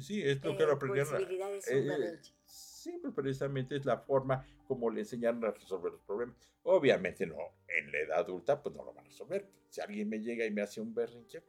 Sí, 0.00 0.22
es 0.22 0.44
lo 0.44 0.56
que 0.56 0.64
lo 0.64 0.72
aprendieron. 0.72 1.14
Es 1.16 1.68
un 1.68 1.90
eh, 2.02 2.20
sí, 2.44 2.98
pues 3.00 3.14
precisamente 3.14 3.76
es 3.76 3.84
la 3.84 3.98
forma 3.98 4.44
como 4.66 4.90
le 4.90 5.00
enseñaron 5.00 5.44
a 5.44 5.50
resolver 5.50 5.92
los 5.92 6.02
problemas. 6.02 6.36
Obviamente 6.64 7.26
no, 7.26 7.36
en 7.68 7.92
la 7.92 7.98
edad 7.98 8.18
adulta 8.18 8.60
pues 8.62 8.74
no 8.74 8.84
lo 8.84 8.92
van 8.92 9.04
a 9.04 9.08
resolver. 9.08 9.48
Si 9.68 9.80
alguien 9.80 10.08
me 10.08 10.20
llega 10.20 10.44
y 10.44 10.50
me 10.50 10.62
hace 10.62 10.80
un 10.80 10.94
berrinche, 10.94 11.42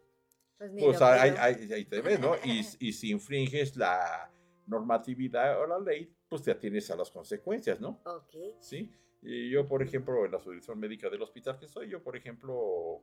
pues, 0.57 0.71
pues 0.77 1.01
ahí, 1.01 1.33
ahí, 1.37 1.85
te 1.85 2.01
ves, 2.01 2.19
¿no? 2.19 2.35
Y, 2.43 2.61
y 2.79 2.93
si 2.93 3.11
infringes 3.11 3.75
la 3.75 4.31
normatividad 4.67 5.61
o 5.61 5.67
la 5.67 5.79
ley, 5.79 6.13
pues 6.27 6.41
te 6.41 6.51
atienes 6.51 6.89
a 6.91 6.95
las 6.95 7.11
consecuencias, 7.11 7.79
¿no? 7.79 8.01
Ok. 8.05 8.35
Sí. 8.59 8.91
Y 9.21 9.49
yo, 9.49 9.65
por 9.67 9.81
ejemplo, 9.81 10.25
en 10.25 10.31
la 10.31 10.39
subdirección 10.39 10.79
médica 10.79 11.09
del 11.09 11.21
hospital 11.21 11.57
que 11.59 11.67
soy, 11.67 11.89
yo, 11.89 12.03
por 12.03 12.15
ejemplo, 12.15 13.01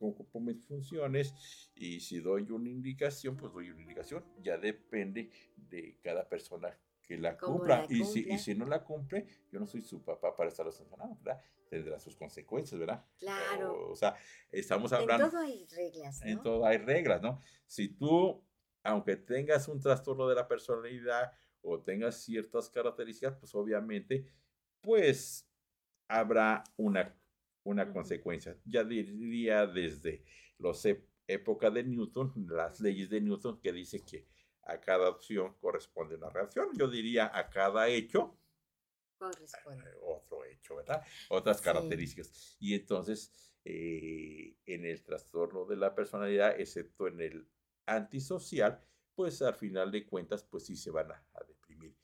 ocupo 0.00 0.40
mis 0.40 0.64
funciones 0.66 1.70
y 1.74 2.00
si 2.00 2.20
doy 2.20 2.50
una 2.50 2.68
indicación, 2.68 3.36
pues 3.36 3.52
doy 3.52 3.70
una 3.70 3.80
indicación. 3.80 4.24
Ya 4.42 4.58
depende 4.58 5.30
de 5.56 5.96
cada 6.02 6.28
persona 6.28 6.76
que 7.02 7.16
la 7.16 7.36
cumpla. 7.38 7.86
y, 7.88 8.04
si, 8.04 8.30
y 8.30 8.38
si 8.38 8.54
no 8.54 8.66
la 8.66 8.84
cumple, 8.84 9.26
yo 9.50 9.60
no 9.60 9.66
soy 9.66 9.82
su 9.82 10.02
papá 10.02 10.34
para 10.36 10.50
estar 10.50 10.70
sancionando, 10.72 11.16
¿verdad? 11.22 11.42
Tendrá 11.72 11.98
sus 11.98 12.14
consecuencias, 12.14 12.78
¿verdad? 12.78 13.02
Claro. 13.18 13.88
O, 13.88 13.96
sea, 13.96 14.14
estamos 14.50 14.92
hablando... 14.92 15.24
En 15.24 15.30
todo 15.30 15.40
hay 15.40 15.66
reglas, 15.66 16.20
¿no? 16.20 16.26
En 16.26 16.42
todo 16.42 16.66
hay 16.66 16.76
reglas, 16.76 17.22
¿no? 17.22 17.40
Si 17.66 17.88
tú, 17.88 18.44
aunque 18.82 19.16
tengas 19.16 19.68
un 19.68 19.80
trastorno 19.80 20.28
de 20.28 20.34
la 20.34 20.46
personalidad 20.46 21.32
o 21.62 21.80
tengas 21.80 22.22
ciertas 22.22 22.68
características, 22.68 23.38
pues 23.38 23.54
obviamente, 23.54 24.26
pues 24.82 25.48
habrá 26.08 26.62
una, 26.76 27.18
una 27.62 27.90
consecuencia. 27.90 28.54
Ya 28.66 28.84
diría 28.84 29.66
desde 29.66 30.24
los 30.58 30.84
época 31.26 31.70
de 31.70 31.84
Newton, 31.84 32.34
las 32.50 32.80
leyes 32.80 33.08
de 33.08 33.22
Newton 33.22 33.62
que 33.62 33.72
dice 33.72 34.04
que 34.04 34.28
a 34.64 34.78
cada 34.78 35.08
opción 35.08 35.56
corresponde 35.58 36.16
una 36.16 36.28
reacción. 36.28 36.68
Yo 36.76 36.90
diría 36.90 37.30
a 37.32 37.48
cada 37.48 37.88
hecho 37.88 38.36
corresponde 39.22 39.90
eh, 39.90 39.98
otro 40.02 40.44
hecho, 40.44 40.76
¿verdad? 40.76 41.02
Otras 41.28 41.60
características. 41.60 42.56
Y 42.58 42.74
entonces, 42.74 43.32
eh, 43.64 44.56
en 44.66 44.84
el 44.84 45.02
trastorno 45.02 45.64
de 45.64 45.76
la 45.76 45.94
personalidad, 45.94 46.58
excepto 46.58 47.06
en 47.06 47.20
el 47.20 47.48
antisocial, 47.86 48.84
pues 49.14 49.42
al 49.42 49.54
final 49.54 49.90
de 49.90 50.06
cuentas, 50.06 50.42
pues 50.42 50.66
sí 50.66 50.76
se 50.76 50.90
van 50.90 51.12
a, 51.12 51.24
deprimir. 51.46 51.96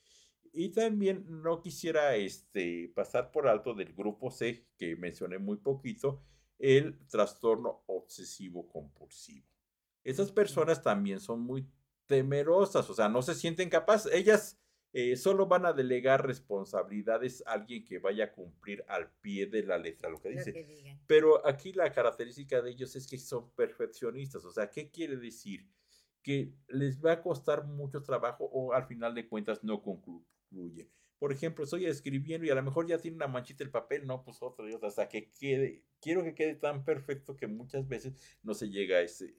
Y 0.53 0.71
también 0.71 1.25
no 1.43 1.61
quisiera 1.61 2.15
este, 2.17 2.93
pasar 2.95 3.31
por 3.31 3.49
alto 3.49 3.75
del 3.75 3.93
grupo 3.93 4.31
C, 4.31 4.69
que 4.77 4.97
mencioné 4.97 5.39
muy 5.39 5.57
poquito, 5.57 6.23
el 6.59 7.07
trastorno 7.09 7.85
obsesivo 7.87 8.69
compulsivo. 8.69 9.47
Esas 10.05 10.33
personas 10.33 10.83
también 10.83 11.21
son 11.21 11.41
muy 11.41 11.69
temerosas, 12.07 12.89
o 12.89 12.95
sea, 12.95 13.09
no 13.09 13.23
se 13.23 13.35
sienten 13.35 13.69
capaces. 13.69 14.13
Ellas 14.13 14.59
eh, 14.93 15.17
solo 15.17 15.47
van 15.47 15.67
a 15.67 15.73
delegar 15.73 16.27
responsabilidades 16.27 17.43
a 17.47 17.53
alguien 17.53 17.85
que 17.85 17.99
vaya 17.99 18.25
a 18.25 18.33
cumplir 18.33 18.85
al 18.89 19.11
pie 19.21 19.47
de 19.47 19.63
la 19.63 19.77
letra 19.77 20.09
lo 20.09 20.21
que 20.21 20.31
dice. 20.31 20.67
Pero 21.07 21.47
aquí 21.47 21.73
la 21.73 21.93
característica 21.93 22.63
de 22.63 22.71
ellos 22.71 22.97
es 22.97 23.07
que 23.07 23.19
son 23.19 23.51
perfeccionistas, 23.51 24.45
o 24.45 24.51
sea, 24.51 24.71
¿qué 24.71 24.91
quiere 24.91 25.17
decir? 25.17 25.69
Que 26.23 26.55
les 26.69 27.05
va 27.05 27.13
a 27.13 27.23
costar 27.23 27.65
mucho 27.65 28.03
trabajo 28.03 28.45
o 28.45 28.73
al 28.73 28.87
final 28.87 29.15
de 29.15 29.29
cuentas 29.29 29.63
no 29.63 29.83
concluye. 29.83 30.91
Por 31.19 31.33
ejemplo, 31.33 31.65
estoy 31.65 31.85
escribiendo 31.87 32.47
y 32.47 32.51
a 32.51 32.55
lo 32.55 32.63
mejor 32.63 32.87
ya 32.87 32.99
tiene 32.99 33.17
una 33.17 33.27
manchita 33.27 33.65
el 33.65 33.71
papel, 33.71 34.07
no, 34.07 34.23
pues 34.23 34.39
otra 34.41 34.71
y 34.71 34.73
otra, 34.73 34.89
hasta 34.89 35.09
que 35.09 35.31
quede, 35.33 35.83
quiero 36.01 36.23
que 36.23 36.35
quede 36.35 36.55
tan 36.55 36.85
perfecto 36.85 37.37
que 37.37 37.47
muchas 37.47 37.89
veces 37.89 38.15
no 38.43 38.55
se 38.55 38.71
llega 38.71 38.99
a 38.99 39.03
ese, 39.03 39.35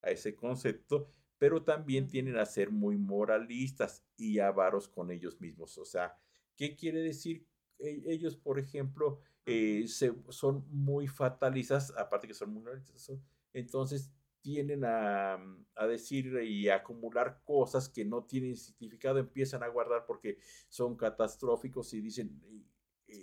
a 0.00 0.10
ese 0.10 0.34
concepto 0.34 1.08
pero 1.42 1.60
también 1.64 2.06
tienen 2.06 2.36
a 2.38 2.46
ser 2.46 2.70
muy 2.70 2.96
moralistas 2.96 4.04
y 4.16 4.38
avaros 4.38 4.86
con 4.86 5.10
ellos 5.10 5.40
mismos. 5.40 5.76
O 5.76 5.84
sea, 5.84 6.16
¿qué 6.56 6.76
quiere 6.76 7.00
decir? 7.00 7.48
E, 7.80 8.00
ellos, 8.06 8.36
por 8.36 8.60
ejemplo, 8.60 9.18
eh, 9.44 9.86
son 10.28 10.64
muy 10.70 11.08
fatalistas, 11.08 11.92
aparte 11.98 12.28
que 12.28 12.34
son 12.34 12.52
muy 12.52 12.62
moralistas, 12.62 13.10
entonces 13.52 14.12
tienen 14.40 14.84
a, 14.84 15.34
a, 15.74 15.86
decir 15.88 16.32
y 16.44 16.68
a 16.68 16.76
acumular 16.76 17.40
cosas 17.42 17.88
que 17.88 18.04
no 18.04 18.22
tienen 18.22 18.56
significado, 18.56 19.18
empiezan 19.18 19.64
a 19.64 19.68
guardar 19.68 20.06
porque 20.06 20.38
son 20.68 20.94
catastróficos 20.94 21.92
y 21.92 22.00
dicen, 22.00 22.40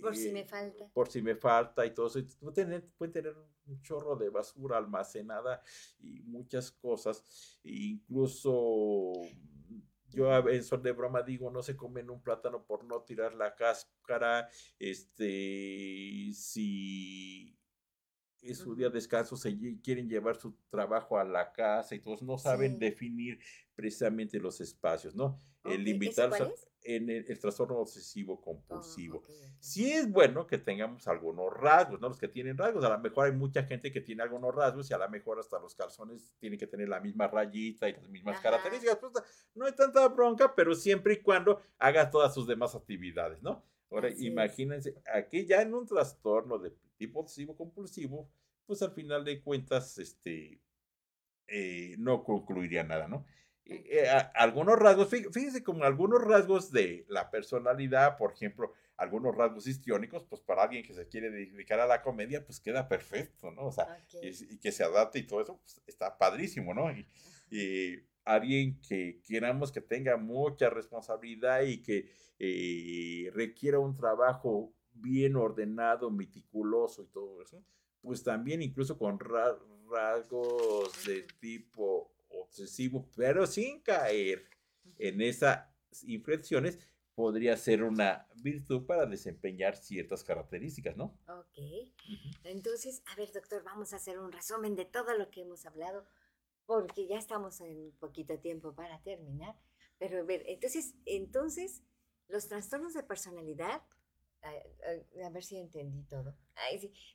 por 0.01 0.15
si 0.15 0.31
me 0.31 0.45
falta. 0.45 0.89
Por 0.93 1.09
si 1.09 1.21
me 1.21 1.35
falta 1.35 1.85
y 1.85 1.93
todo 1.93 2.07
eso. 2.07 2.19
Pueden 2.39 3.11
tener, 3.13 3.35
un 3.65 3.81
chorro 3.81 4.15
de 4.15 4.29
basura 4.29 4.77
almacenada 4.77 5.61
y 5.99 6.21
muchas 6.21 6.71
cosas. 6.71 7.59
incluso 7.63 9.13
yo 10.11 10.49
en 10.49 10.63
son 10.63 10.81
de 10.81 10.91
broma 10.91 11.21
digo, 11.21 11.51
no 11.51 11.61
se 11.61 11.75
comen 11.75 12.09
un 12.09 12.21
plátano 12.21 12.63
por 12.65 12.83
no 12.83 13.01
tirar 13.03 13.33
la 13.35 13.55
cáscara. 13.55 14.49
Este, 14.79 16.31
si 16.33 17.55
es 18.41 18.57
su 18.57 18.75
día 18.75 18.87
de 18.87 18.93
descanso, 18.93 19.37
se 19.37 19.55
quieren 19.83 20.09
llevar 20.09 20.37
su 20.37 20.55
trabajo 20.69 21.17
a 21.19 21.23
la 21.23 21.51
casa 21.51 21.93
y 21.93 21.99
todos 21.99 22.23
no 22.23 22.37
saben 22.37 22.79
definir 22.79 23.39
precisamente 23.79 24.37
los 24.41 24.59
espacios, 24.59 25.15
¿no? 25.15 25.37
El 25.63 25.87
invitar 25.87 26.29
en 26.83 27.09
el, 27.09 27.39
trastorno 27.39 27.77
obsesivo 27.77 28.41
compulsivo. 28.41 29.23
Sí 29.57 29.93
es 29.93 30.11
bueno 30.11 30.45
que 30.45 30.57
tengamos 30.57 31.07
algunos 31.07 31.53
rasgos, 31.53 32.01
¿no? 32.01 32.09
Los 32.09 32.19
que 32.19 32.27
tienen 32.27 32.57
rasgos, 32.57 32.83
a 32.83 32.89
lo 32.89 32.99
mejor 32.99 33.27
hay 33.27 33.31
mucha 33.31 33.63
gente 33.63 33.89
que 33.89 34.01
tiene 34.01 34.21
algunos 34.21 34.53
rasgos 34.53 34.91
y 34.91 34.93
a 34.93 34.97
lo 34.97 35.07
mejor 35.07 35.39
hasta 35.39 35.59
los 35.59 35.75
calzones 35.75 36.35
tienen 36.39 36.59
que 36.59 36.67
tener 36.67 36.89
la 36.89 36.99
misma 36.99 37.29
rayita 37.29 37.87
y 37.87 37.93
las 37.93 38.09
mismas 38.09 38.41
características. 38.41 38.97
Pues, 38.97 39.13
no 39.55 39.65
hay 39.65 39.71
tanta 39.71 40.05
bronca, 40.09 40.53
pero 40.53 40.75
siempre 40.75 41.13
y 41.13 41.21
cuando 41.21 41.61
haga 41.77 42.09
todas 42.09 42.33
sus 42.33 42.47
demás 42.47 42.75
actividades, 42.75 43.41
¿no? 43.41 43.63
Ahora, 43.89 44.09
imagínense, 44.17 44.93
aquí 45.15 45.45
ya 45.45 45.61
en 45.61 45.73
un 45.73 45.85
trastorno 45.85 46.57
de 46.57 46.73
tipo 46.97 47.21
obsesivo 47.21 47.55
compulsivo, 47.55 48.29
pues 48.65 48.81
al 48.81 48.91
final 48.91 49.23
de 49.23 49.41
cuentas, 49.41 49.97
este, 49.99 50.59
eh, 51.47 51.95
no 51.97 52.25
concluiría 52.25 52.83
nada, 52.83 53.07
¿no? 53.07 53.25
Eh, 53.69 54.07
algunos 54.33 54.79
rasgos, 54.79 55.09
fíjense 55.09 55.63
como 55.63 55.83
algunos 55.83 56.23
rasgos 56.23 56.71
de 56.71 57.05
la 57.07 57.29
personalidad, 57.29 58.17
por 58.17 58.33
ejemplo, 58.33 58.73
algunos 58.97 59.35
rasgos 59.35 59.67
histriónicos, 59.67 60.25
pues 60.25 60.41
para 60.41 60.63
alguien 60.63 60.83
que 60.83 60.93
se 60.93 61.07
quiere 61.07 61.29
dedicar 61.29 61.79
a 61.79 61.85
la 61.85 62.01
comedia, 62.01 62.43
pues 62.43 62.59
queda 62.59 62.87
perfecto, 62.87 63.51
¿no? 63.51 63.67
O 63.67 63.71
sea, 63.71 63.87
y, 64.23 64.57
que 64.57 64.71
se 64.71 64.83
adapte 64.83 65.19
y 65.19 65.23
todo 65.23 65.41
eso, 65.41 65.57
pues 65.57 65.81
está 65.85 66.17
padrísimo, 66.17 66.73
¿no? 66.73 66.91
Y, 66.91 68.03
alguien 68.25 68.79
que 68.81 69.21
queramos 69.23 69.71
que 69.71 69.81
tenga 69.81 70.15
mucha 70.15 70.69
responsabilidad 70.69 71.63
y 71.63 71.81
que 71.81 72.11
eh, 72.37 73.31
requiera 73.33 73.79
un 73.79 73.95
trabajo 73.95 74.71
bien 74.93 75.35
ordenado, 75.35 76.11
meticuloso 76.11 77.01
y 77.01 77.07
todo 77.07 77.41
eso, 77.41 77.63
pues 78.01 78.23
también 78.23 78.61
incluso 78.61 78.99
con 78.99 79.17
rasgos 79.19 81.05
de 81.05 81.23
tipo 81.39 82.11
obsesivo, 82.29 83.09
pero 83.15 83.45
sin 83.45 83.81
caer 83.81 84.47
en 84.97 85.21
esas 85.21 85.67
inflexiones, 86.03 86.79
podría 87.19 87.57
ser 87.57 87.83
una 87.83 88.29
virtud 88.35 88.85
para 88.85 89.05
desempeñar 89.05 89.75
ciertas 89.75 90.23
características, 90.23 90.95
¿no? 90.95 91.19
Ok. 91.27 91.91
Entonces, 92.45 93.03
a 93.07 93.15
ver, 93.17 93.29
doctor, 93.33 93.61
vamos 93.61 93.91
a 93.91 93.97
hacer 93.97 94.17
un 94.19 94.31
resumen 94.31 94.73
de 94.75 94.85
todo 94.85 95.17
lo 95.17 95.29
que 95.29 95.41
hemos 95.41 95.65
hablado, 95.65 96.05
porque 96.65 97.07
ya 97.07 97.17
estamos 97.17 97.59
en 97.59 97.91
poquito 97.99 98.39
tiempo 98.39 98.73
para 98.73 99.01
terminar. 99.01 99.53
Pero 99.97 100.19
a 100.19 100.23
ver, 100.23 100.43
entonces, 100.47 100.95
entonces, 101.05 101.83
los 102.29 102.47
trastornos 102.47 102.93
de 102.93 103.03
personalidad, 103.03 103.81
a, 104.41 105.29
ver 105.29 105.43
si 105.43 105.57
entendí 105.57 106.03
todo. 106.03 106.37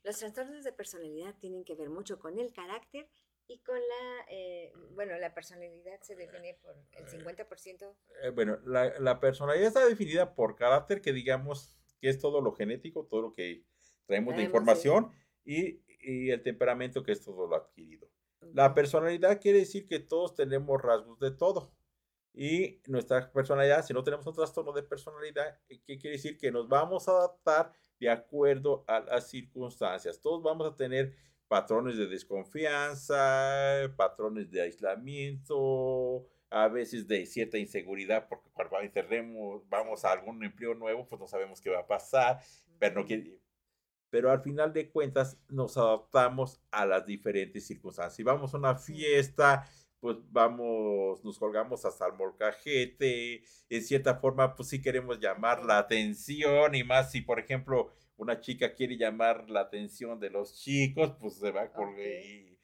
Los 0.03 0.19
trastornos 0.19 0.65
de 0.65 0.73
personalidad 0.73 1.35
tienen 1.39 1.65
que 1.65 1.75
ver 1.77 1.89
mucho 1.89 2.19
con 2.19 2.39
el 2.39 2.53
carácter 2.53 3.09
y 3.47 3.59
con 3.59 3.77
la, 3.77 4.25
eh, 4.31 4.73
bueno, 4.93 5.17
la 5.19 5.35
personalidad 5.35 6.01
se 6.01 6.17
define 6.17 6.59
por 6.63 6.75
el 6.93 7.07
50%. 7.07 7.95
Eh, 8.23 8.31
bueno, 8.31 8.59
la, 8.65 8.99
la, 8.99 9.21
personalidad 9.21 9.69
está 9.69 9.87
definida 9.87 10.35
por 10.35 10.57
carácter, 10.57 11.03
que 11.03 11.13
digamos 11.13 11.77
que 12.01 12.09
es 12.09 12.19
todo 12.19 12.41
lo 12.41 12.53
genético, 12.53 13.07
todo 13.07 13.23
lo 13.23 13.33
que 13.33 13.65
traemos, 14.07 14.37
de 14.37 14.43
información, 14.43 15.11
y, 15.45 15.83
y, 16.01 16.31
el 16.31 16.43
temperamento, 16.43 17.03
que 17.03 17.13
es 17.13 17.23
todo 17.23 17.47
lo 17.47 17.57
adquirido. 17.57 18.09
La 18.53 18.75
personalidad 18.75 19.41
quiere 19.41 19.59
decir 19.59 19.87
que 19.87 20.01
todos 20.01 20.35
tenemos 20.35 20.81
rasgos 20.81 21.19
de 21.19 21.31
todo. 21.31 21.75
Y 22.33 22.81
nuestra 22.87 23.31
personalidad, 23.31 23.85
si 23.85 23.95
no 23.95 24.03
tenemos 24.03 24.27
un 24.27 24.35
trastorno 24.35 24.73
de 24.73 24.83
personalidad, 24.83 25.61
eh, 25.69 25.81
¿qué 25.87 25.99
quiere 25.99 26.17
decir? 26.17 26.37
Que 26.37 26.51
nos 26.51 26.69
vamos 26.69 27.09
a 27.09 27.13
adaptar 27.13 27.73
de 28.01 28.11
acuerdo 28.11 28.85
a 28.89 29.01
las 29.01 29.29
circunstancias. 29.29 30.21
Todos 30.21 30.43
vamos 30.43 30.67
a 30.67 30.77
tener 30.77 31.15
patrones 31.55 31.97
de 31.97 32.09
desconfianza, 32.09 33.89
patrones 33.97 34.51
de 34.51 34.63
aislamiento, 34.63 36.27
a 36.51 36.67
veces 36.67 37.07
de 37.07 37.25
cierta 37.27 37.59
inseguridad, 37.59 38.27
porque 38.29 38.51
cuando 38.53 39.65
vamos 39.69 40.05
a 40.05 40.11
algún 40.11 40.43
empleo 40.43 40.75
nuevo, 40.75 41.07
pues 41.07 41.21
no 41.21 41.29
sabemos 41.29 41.61
qué 41.61 41.71
va 41.71 41.79
a 41.79 41.87
pasar, 41.87 42.41
pero, 42.81 43.03
no 43.03 43.07
pero 44.11 44.33
al 44.33 44.43
final 44.43 44.73
de 44.73 44.91
cuentas 44.91 45.39
nos 45.49 45.77
adaptamos 45.77 46.61
a 46.73 46.87
las 46.87 47.07
diferentes 47.07 47.65
circunstancias. 47.69 48.17
Si 48.17 48.25
vamos 48.25 48.53
a 48.53 48.57
una 48.57 48.75
fiesta, 48.75 49.65
pues 50.01 50.17
vamos, 50.33 51.25
nos 51.25 51.39
colgamos 51.39 51.85
hasta 51.85 52.09
el 52.09 52.15
molcajete, 52.15 53.45
en 53.69 53.83
cierta 53.85 54.17
forma, 54.17 54.57
pues 54.57 54.71
sí 54.71 54.83
queremos 54.83 55.21
llamar 55.21 55.65
la 55.65 55.79
atención 55.79 56.75
y 56.75 56.83
más 56.83 57.13
si, 57.13 57.21
por 57.21 57.39
ejemplo, 57.39 57.93
una 58.17 58.41
chica 58.41 58.75
quiere 58.75 58.97
llamar 58.97 59.49
la 59.51 59.61
atención 59.61 60.19
de 60.21 60.31
los 60.31 60.55
chicos, 60.59 61.17
pues 61.21 61.35
se 61.35 61.51
va 61.51 61.63
a 61.63 61.73
colgar 61.73 61.99
y, 61.99 62.59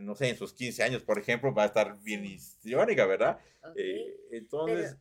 no 0.00 0.14
sé, 0.14 0.30
en 0.30 0.36
sus 0.36 0.52
15 0.52 0.82
años, 0.82 1.02
por 1.02 1.18
ejemplo, 1.18 1.54
va 1.54 1.64
a 1.64 1.66
estar 1.66 2.00
bien 2.02 2.24
histriónica, 2.24 3.06
¿verdad? 3.06 3.38
Eh, 3.76 4.16
entonces... 4.30 4.96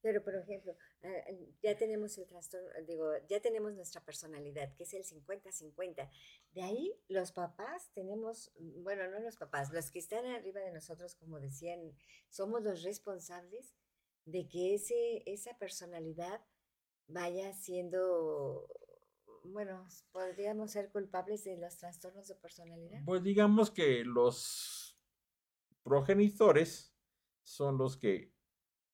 Pero, 0.00 0.24
por 0.24 0.34
ejemplo, 0.34 0.76
eh, 1.02 1.54
ya 1.62 1.76
tenemos 1.76 2.18
el 2.18 2.26
trastorno, 2.26 2.68
digo, 2.84 3.12
ya 3.28 3.40
tenemos 3.40 3.72
nuestra 3.74 4.04
personalidad, 4.04 4.74
que 4.74 4.82
es 4.82 4.94
el 4.94 5.04
50-50. 5.04 6.10
De 6.50 6.62
ahí 6.62 6.92
los 7.06 7.30
papás 7.30 7.88
tenemos, 7.94 8.52
mm, 8.58 8.82
bueno, 8.82 9.08
no 9.08 9.20
los 9.20 9.36
papás, 9.36 9.72
los 9.72 9.92
que 9.92 10.00
están 10.00 10.26
arriba 10.26 10.60
de 10.60 10.72
nosotros, 10.72 11.14
como 11.14 11.38
decían, 11.38 11.92
somos 12.28 12.64
los 12.64 12.82
responsables 12.82 13.76
de 14.24 14.48
que 14.48 14.74
ese, 14.74 15.22
esa 15.26 15.56
personalidad 15.58 16.40
vaya 17.06 17.52
siendo, 17.54 18.68
bueno, 19.44 19.86
podríamos 20.12 20.70
ser 20.72 20.90
culpables 20.90 21.44
de 21.44 21.56
los 21.58 21.76
trastornos 21.76 22.28
de 22.28 22.34
personalidad. 22.36 23.00
Pues 23.04 23.22
digamos 23.22 23.70
que 23.70 24.04
los 24.04 24.98
progenitores 25.82 26.94
son 27.42 27.78
los 27.78 27.96
que 27.96 28.32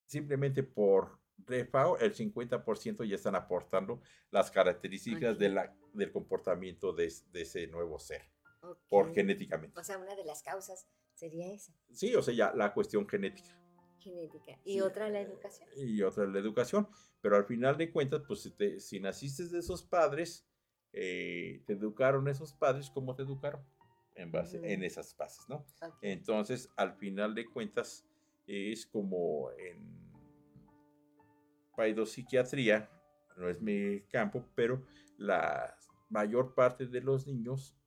simplemente 0.07 0.63
por 0.63 1.19
default 1.37 2.03
el 2.03 2.15
50% 2.15 3.09
ya 3.09 3.15
están 3.15 3.37
aportando 3.37 4.01
las 4.31 4.51
características 4.51 5.39
de 5.39 5.49
la, 5.51 5.77
del 5.93 6.11
comportamiento 6.11 6.93
de, 6.93 7.07
ese 7.07 7.67
nuevo 7.69 7.99
ser, 7.99 8.23
por 8.89 9.15
genéticamente. 9.15 9.79
O 9.79 9.85
sea, 9.85 9.99
una 9.99 10.17
de 10.17 10.25
las 10.25 10.43
causas 10.43 10.89
sería 11.15 11.53
esa. 11.53 11.73
Sí, 11.93 12.15
o 12.15 12.23
sea, 12.23 12.35
ya 12.35 12.53
la 12.55 12.73
cuestión 12.75 13.09
genética. 13.09 13.57
Genética. 14.09 14.59
Y 14.65 14.81
otra 14.81 15.09
la 15.09 15.21
educación. 15.21 15.69
Y 15.77 16.03
otra 16.03 16.27
la 16.27 16.39
educación. 16.39 16.89
Pero 17.21 17.37
al 17.37 17.45
final 17.45 17.77
de 17.77 17.91
cuentas, 17.91 18.23
pues 18.27 18.43
si, 18.43 18.51
te, 18.51 18.81
si 18.81 19.01
naciste 19.01 19.47
de 19.49 19.59
esos 19.59 19.83
padres, 19.83 20.47
eh, 20.93 21.63
te 21.67 21.75
educaron 21.75 22.29
esos 22.29 22.53
padres, 22.53 22.91
¿cómo 22.91 23.15
te 23.15 23.23
educaron? 23.23 23.63
En 24.15 24.33
base, 24.33 24.61
en 24.73 24.83
esas 24.83 25.17
bases, 25.17 25.49
¿no? 25.49 25.65
Entonces, 26.03 26.69
al 26.77 26.95
final 26.95 27.37
de 27.37 27.47
cuentas, 27.47 28.05
es 28.49 28.85
como 28.87 29.51
en 29.53 30.09
paidopsiquiatría, 31.77 32.91
no 33.37 33.49
es 33.49 33.61
mi 33.61 34.01
campo, 34.11 34.45
pero 34.57 34.85
la 35.19 35.77
mayor 36.09 36.55
parte 36.55 36.87
de 36.87 37.01
los 37.01 37.29
niños 37.29 37.77
eh, 37.77 37.78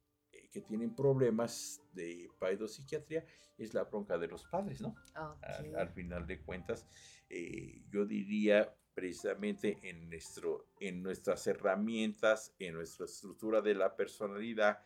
que 0.51 0.61
tienen 0.61 0.93
problemas 0.95 1.81
de 1.93 2.29
paidopsiquiatría 2.39 3.25
es 3.57 3.73
la 3.73 3.85
bronca 3.85 4.17
de 4.17 4.27
los 4.27 4.43
padres, 4.43 4.81
¿no? 4.81 4.95
Al, 5.15 5.89
final 5.89 6.27
de 6.27 6.41
cuentas, 6.41 6.85
eh, 7.29 7.81
yo 7.89 8.05
diría 8.05 8.75
precisamente 8.93 9.79
en, 9.83 10.09
nuestro, 10.09 10.67
en 10.79 11.01
nuestras 11.01 11.47
herramientas, 11.47 12.53
en 12.59 12.73
nuestra 12.75 13.05
estructura 13.05 13.61
de 13.61 13.75
la 13.75 13.95
personalidad, 13.95 14.79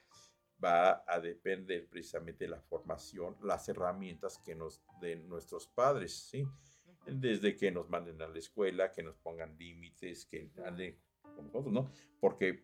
va 0.64 1.04
a 1.08 1.20
depender 1.20 1.88
precisamente 1.90 2.46
de 2.46 2.52
la 2.52 2.62
formación, 2.62 3.36
las 3.42 3.68
herramientas 3.68 4.38
que 4.38 4.56
nos 4.56 4.82
den 5.02 5.28
nuestros 5.28 5.68
padres, 5.68 6.14
¿sí? 6.14 6.46
Desde 7.06 7.56
que 7.56 7.72
nos 7.72 7.90
manden 7.90 8.22
a 8.22 8.28
la 8.28 8.40
escuela, 8.40 8.92
que 8.92 9.04
nos 9.04 9.16
pongan 9.18 9.58
límites, 9.58 10.26
que 10.26 10.50
anden 10.66 10.98
con 11.22 11.46
nosotros, 11.46 11.74
¿no? 11.74 11.92
Porque 12.20 12.64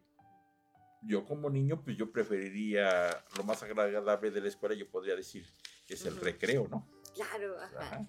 yo 1.02 1.26
como 1.26 1.50
niño, 1.50 1.84
pues 1.84 1.98
yo 1.98 2.12
preferiría 2.12 3.10
lo 3.38 3.44
más 3.44 3.64
agradable 3.64 4.32
de 4.32 4.42
la 4.42 4.48
escuela, 4.48 4.76
yo 4.76 4.90
podría 4.90 5.16
decir 5.16 5.46
que 5.88 5.96
es 5.96 6.06
el 6.06 6.16
recreo, 6.18 6.68
¿no? 6.68 6.88
Claro, 7.16 7.60
ajá. 7.60 8.08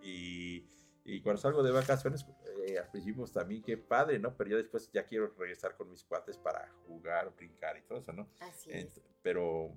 Y, 0.00 0.64
y, 1.04 1.20
cuando 1.22 1.40
salgo 1.40 1.62
de 1.62 1.72
vacaciones, 1.72 2.24
eh, 2.66 2.78
al 2.78 2.88
principio 2.90 3.22
pues, 3.22 3.32
también 3.32 3.62
qué 3.62 3.76
padre, 3.76 4.18
¿no? 4.18 4.36
Pero 4.36 4.50
ya 4.50 4.56
después 4.56 4.90
ya 4.92 5.04
quiero 5.04 5.34
regresar 5.36 5.76
con 5.76 5.90
mis 5.90 6.04
cuates 6.04 6.36
para 6.36 6.68
jugar, 6.86 7.34
brincar 7.34 7.76
y 7.76 7.82
todo 7.82 7.98
eso, 7.98 8.12
¿no? 8.12 8.28
Así 8.40 8.70
es. 8.70 9.00
Pero 9.22 9.76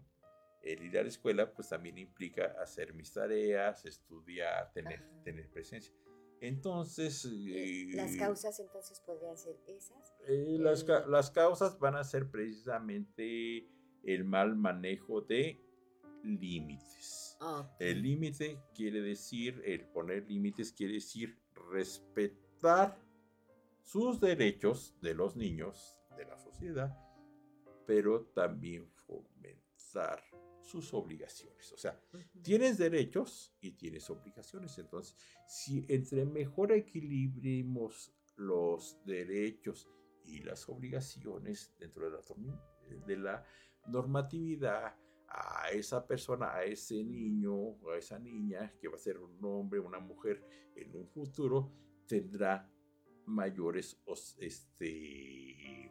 el 0.61 0.83
ir 0.83 0.97
a 0.99 1.03
la 1.03 1.09
escuela 1.09 1.51
pues 1.51 1.69
también 1.69 1.97
implica 1.97 2.55
hacer 2.61 2.93
mis 2.93 3.11
tareas, 3.11 3.85
estudiar, 3.85 4.71
tener, 4.73 5.03
tener 5.23 5.49
presencia. 5.49 5.93
Entonces... 6.41 7.25
¿Las 7.25 8.15
eh, 8.15 8.17
causas 8.17 8.59
entonces 8.59 8.99
podrían 8.99 9.37
ser 9.37 9.55
esas? 9.67 10.13
Eh, 10.27 10.57
las, 10.59 10.85
las, 11.07 11.29
causas 11.29 11.79
van 11.79 11.95
a 11.95 12.03
ser 12.03 12.29
precisamente 12.29 13.69
el 14.03 14.25
mal 14.25 14.55
manejo 14.55 15.21
de 15.21 15.63
límites. 16.23 17.37
El 17.79 18.01
límite 18.01 18.59
quiere 18.75 19.01
decir, 19.01 19.61
el 19.65 19.85
poner 19.87 20.27
límites 20.27 20.73
quiere 20.73 20.93
decir 20.93 21.39
respetar 21.71 22.99
sus 23.83 24.19
derechos 24.19 24.95
de 25.01 25.13
los 25.13 25.35
niños, 25.35 25.99
de 26.17 26.25
la 26.25 26.37
sociedad, 26.37 26.95
pero 27.85 28.25
también 28.33 28.87
fomentar 28.91 30.23
sus 30.61 30.93
obligaciones. 30.93 31.71
O 31.71 31.77
sea, 31.77 31.99
tienes 32.41 32.77
derechos 32.77 33.53
y 33.61 33.71
tienes 33.71 34.09
obligaciones. 34.09 34.77
Entonces, 34.77 35.15
si 35.47 35.85
entre 35.89 36.25
mejor 36.25 36.71
equilibremos 36.71 38.13
los 38.35 38.97
derechos 39.05 39.87
y 40.23 40.39
las 40.39 40.67
obligaciones 40.69 41.73
dentro 41.79 42.05
de 42.05 42.11
la, 42.11 43.05
de 43.05 43.17
la 43.17 43.45
normatividad, 43.87 44.95
a 45.33 45.69
esa 45.71 46.05
persona, 46.05 46.53
a 46.53 46.63
ese 46.65 47.03
niño 47.03 47.53
o 47.53 47.91
a 47.91 47.97
esa 47.97 48.19
niña 48.19 48.73
que 48.79 48.89
va 48.89 48.95
a 48.95 48.99
ser 48.99 49.17
un 49.17 49.39
hombre, 49.43 49.79
una 49.79 49.99
mujer 49.99 50.43
en 50.75 50.95
un 50.95 51.07
futuro, 51.07 51.71
tendrá 52.05 52.69
mayores 53.25 54.01
este, 54.39 55.89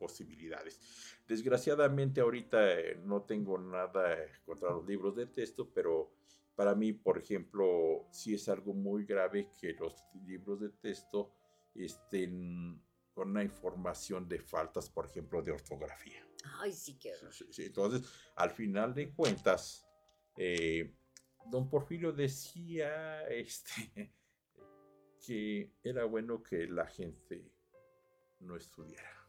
posibilidades. 0.00 0.80
Desgraciadamente 1.28 2.22
ahorita 2.22 2.80
eh, 2.80 2.98
no 3.04 3.22
tengo 3.22 3.58
nada 3.58 4.16
contra 4.46 4.70
los 4.70 4.86
libros 4.86 5.14
de 5.14 5.26
texto, 5.26 5.70
pero 5.72 6.10
para 6.56 6.74
mí, 6.74 6.92
por 6.92 7.18
ejemplo, 7.18 8.08
sí 8.10 8.34
es 8.34 8.48
algo 8.48 8.72
muy 8.72 9.04
grave 9.04 9.50
que 9.60 9.74
los 9.74 9.94
libros 10.26 10.60
de 10.60 10.70
texto 10.70 11.32
estén 11.74 12.82
con 13.12 13.30
una 13.30 13.44
información 13.44 14.26
de 14.28 14.40
faltas, 14.40 14.88
por 14.88 15.06
ejemplo, 15.06 15.42
de 15.42 15.52
ortografía. 15.52 16.26
Ay, 16.58 16.72
sí 16.72 16.98
que... 16.98 17.12
entonces, 17.58 18.10
al 18.36 18.50
final 18.50 18.94
de 18.94 19.12
cuentas, 19.12 19.86
eh, 20.36 20.94
don 21.50 21.68
Porfirio 21.68 22.12
decía 22.12 23.22
este, 23.28 24.12
que 25.24 25.72
era 25.82 26.04
bueno 26.04 26.42
que 26.42 26.66
la 26.66 26.86
gente 26.86 27.52
no 28.40 28.56
estudiara. 28.56 29.19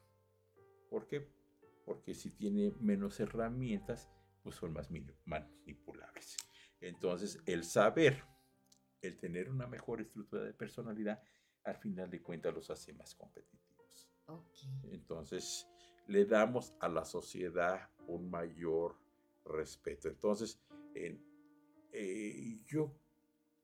¿Por 0.92 1.06
qué? 1.06 1.26
Porque 1.86 2.12
si 2.12 2.32
tiene 2.32 2.70
menos 2.78 3.18
herramientas, 3.18 4.10
pues 4.42 4.56
son 4.56 4.74
más 4.74 4.90
manipulables. 5.24 6.36
Entonces, 6.82 7.42
el 7.46 7.64
saber, 7.64 8.22
el 9.00 9.16
tener 9.16 9.48
una 9.48 9.66
mejor 9.66 10.02
estructura 10.02 10.42
de 10.42 10.52
personalidad, 10.52 11.22
al 11.64 11.78
final 11.78 12.10
de 12.10 12.20
cuentas 12.20 12.52
los 12.52 12.68
hace 12.68 12.92
más 12.92 13.14
competitivos. 13.14 14.10
Entonces, 14.82 15.66
le 16.08 16.26
damos 16.26 16.74
a 16.78 16.90
la 16.90 17.06
sociedad 17.06 17.88
un 18.06 18.28
mayor 18.28 18.98
respeto. 19.46 20.10
Entonces, 20.10 20.60
eh, 20.94 22.60
yo 22.66 22.94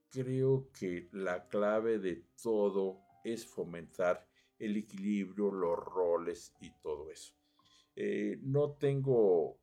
creo 0.09 0.71
que 0.73 1.11
la 1.13 1.47
clave 1.47 1.99
de 1.99 2.25
todo 2.43 3.03
es 3.23 3.45
fomentar 3.45 4.27
el 4.59 4.77
equilibrio, 4.77 5.51
los 5.51 5.79
roles 5.79 6.55
y 6.61 6.71
todo 6.83 7.11
eso. 7.11 7.35
Eh, 7.97 8.39
no 8.43 8.73
tengo, 8.73 9.59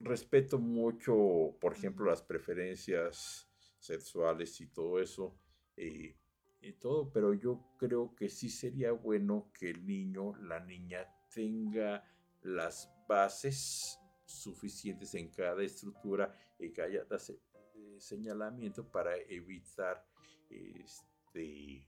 respeto 0.00 0.58
mucho, 0.58 1.56
por 1.60 1.74
ejemplo, 1.74 2.06
las 2.06 2.22
preferencias 2.22 3.48
sexuales 3.78 4.60
y 4.60 4.66
todo 4.66 4.98
eso, 5.00 5.36
eh, 5.76 6.16
y 6.62 6.72
todo, 6.72 7.10
pero 7.10 7.32
yo 7.34 7.60
creo 7.78 8.14
que 8.14 8.28
sí 8.28 8.50
sería 8.50 8.92
bueno 8.92 9.50
que 9.58 9.70
el 9.70 9.86
niño, 9.86 10.34
la 10.42 10.60
niña 10.60 11.06
tenga 11.32 12.04
las 12.42 12.92
bases 13.08 13.98
suficientes 14.24 15.14
en 15.14 15.28
cada 15.28 15.62
estructura 15.62 16.34
y 16.58 16.70
que 16.70 16.82
haya 16.82 17.06
eh, 17.10 17.96
señalamiento 17.98 18.90
para 18.90 19.16
evitar 19.16 20.04
este 20.48 21.86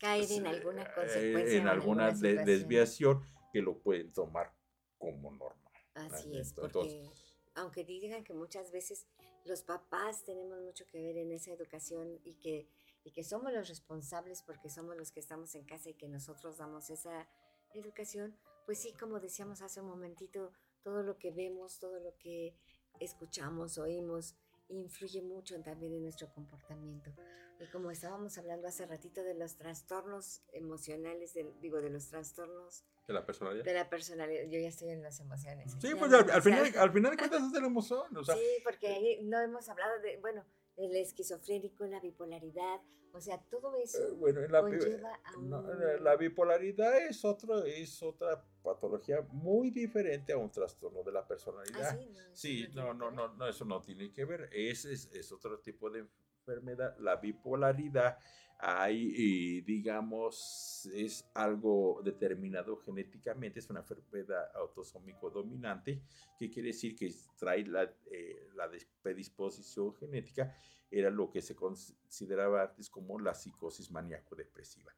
caer 0.00 0.32
en 0.32 0.46
alguna 0.46 0.82
eh, 0.82 0.92
consecuencia. 0.94 1.58
En, 1.58 1.68
alguna, 1.68 2.10
desviación 2.10 3.22
que 3.52 3.60
lo 3.60 3.78
pueden 3.78 4.12
tomar 4.12 4.52
como 4.98 5.30
normal. 5.30 5.72
Así 5.94 6.36
es, 6.36 6.52
porque 6.52 7.08
aunque 7.54 7.84
digan 7.84 8.24
que 8.24 8.32
muchas 8.32 8.72
veces 8.72 9.06
los 9.44 9.62
papás 9.62 10.24
tenemos 10.24 10.60
mucho 10.60 10.84
que 10.86 11.00
ver 11.00 11.16
en 11.16 11.32
esa 11.32 11.52
educación 11.52 12.18
y 12.24 12.34
que, 12.36 12.68
y 13.04 13.12
que 13.12 13.24
somos 13.24 13.52
los 13.52 13.68
responsables 13.68 14.42
porque 14.42 14.70
somos 14.70 14.96
los 14.96 15.10
que 15.10 15.20
estamos 15.20 15.54
en 15.54 15.64
casa 15.64 15.90
y 15.90 15.94
que 15.94 16.08
nosotros 16.08 16.58
damos 16.58 16.90
esa 16.90 17.28
educación, 17.74 18.36
pues 18.66 18.78
sí, 18.78 18.94
como 18.98 19.20
decíamos 19.20 19.62
hace 19.62 19.80
un 19.80 19.88
momentito, 19.88 20.52
todo 20.82 21.02
lo 21.02 21.18
que 21.18 21.30
vemos, 21.30 21.78
todo 21.78 22.00
lo 22.00 22.16
que 22.16 22.56
escuchamos, 22.98 23.78
oímos, 23.78 24.36
influye 24.70 25.22
mucho 25.22 25.60
también 25.62 25.94
en 25.94 26.02
nuestro 26.02 26.32
comportamiento. 26.32 27.12
Y 27.60 27.66
como 27.66 27.90
estábamos 27.90 28.38
hablando 28.38 28.66
hace 28.68 28.86
ratito 28.86 29.22
de 29.22 29.34
los 29.34 29.56
trastornos 29.56 30.42
emocionales, 30.52 31.34
digo, 31.60 31.82
de 31.82 31.90
los 31.90 32.08
trastornos... 32.08 32.84
De 33.06 33.12
la 33.12 33.26
personalidad. 33.26 33.64
De 33.64 33.74
la 33.74 33.90
personalidad. 33.90 34.44
Yo 34.44 34.58
ya 34.58 34.68
estoy 34.68 34.88
en 34.90 35.02
las 35.02 35.20
emociones. 35.20 35.76
Sí, 35.78 35.94
pues 35.94 36.12
al, 36.12 36.42
final, 36.42 36.72
al 36.78 36.92
final 36.92 37.10
de 37.10 37.16
cuentas 37.18 37.42
es 37.46 37.52
de 37.52 37.60
la 37.60 37.66
emoción. 37.66 38.06
Sí, 38.24 38.62
porque 38.64 38.88
ahí 38.88 39.20
no 39.24 39.38
hemos 39.40 39.68
hablado 39.68 40.00
de, 40.00 40.16
bueno, 40.18 40.44
el 40.80 40.96
esquizofrénico, 40.96 41.84
la 41.86 42.00
bipolaridad, 42.00 42.80
o 43.12 43.20
sea, 43.20 43.38
todo 43.50 43.74
eso 43.76 43.98
Eh, 43.98 44.10
bueno, 44.12 44.40
en 44.40 44.52
la, 44.52 44.60
conlleva 44.60 45.14
a 45.24 45.36
un... 45.36 45.50
la- 45.50 45.96
la 46.00 46.16
bipolaridad 46.16 46.96
es, 46.98 47.24
otro, 47.24 47.64
es 47.64 48.02
otra 48.02 48.44
patología 48.62 49.20
muy 49.32 49.70
diferente 49.70 50.32
a 50.32 50.36
un 50.38 50.50
trastorno 50.50 51.02
de 51.02 51.12
la 51.12 51.20
Ah, 51.20 51.26
personalidad. 51.28 51.98
sí, 51.98 52.08
no, 52.10 52.20
Sí, 52.32 52.68
no, 52.74 52.94
no, 52.94 53.10
no, 53.10 53.28
no, 53.34 53.48
eso 53.48 53.64
no 53.64 53.80
tiene 53.82 54.12
que 54.12 54.24
ver. 54.24 54.48
Es, 54.52 54.84
es, 54.84 55.10
es 55.12 55.32
otro 55.32 55.58
tipo 55.60 55.90
de 55.90 56.06
enfermedad. 56.46 56.96
La 56.98 57.16
bipolaridad, 57.16 58.16
hay, 58.62 59.62
digamos, 59.62 60.86
es 60.92 61.24
algo 61.34 62.00
determinado 62.04 62.76
genéticamente, 62.76 63.58
es 63.58 63.70
una 63.70 63.80
enfermedad 63.80 64.54
autosómico 64.54 65.30
dominante, 65.30 66.02
que 66.38 66.50
quiere 66.50 66.68
decir 66.68 66.94
que 66.94 67.12
trae 67.38 67.64
la, 67.66 67.84
eh, 68.10 68.48
la 68.54 68.70
predisposición 69.02 69.94
genética, 69.94 70.54
era 70.90 71.10
lo 71.10 71.30
que 71.30 71.40
se 71.40 71.54
consideraba 71.54 72.64
antes 72.64 72.90
como 72.90 73.18
la 73.18 73.34
psicosis 73.34 73.90
maníaco-depresiva. 73.90 74.92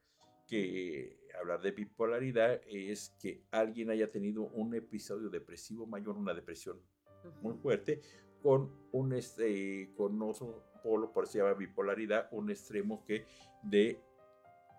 Que 0.47 1.21
hablar 1.39 1.63
de 1.63 1.71
bipolaridad 1.71 2.61
es 2.67 3.11
que 3.21 3.45
alguien 3.51 3.91
haya 3.91 4.11
tenido 4.11 4.43
un 4.43 4.75
episodio 4.75 5.29
depresivo 5.31 5.87
mayor, 5.87 6.17
una 6.17 6.35
depresión 6.35 6.81
muy 7.41 7.55
fuerte, 7.55 8.01
con 8.43 8.73
un 8.91 9.13
este, 9.13 9.93
con 9.95 10.21
otro 10.21 10.72
polo, 10.83 11.13
por 11.13 11.25
eso 11.25 11.35
se 11.35 11.39
llama 11.39 11.55
bipolaridad, 11.55 12.29
un 12.33 12.51
extremo 12.51 13.05
que 13.05 13.25
de 13.63 14.03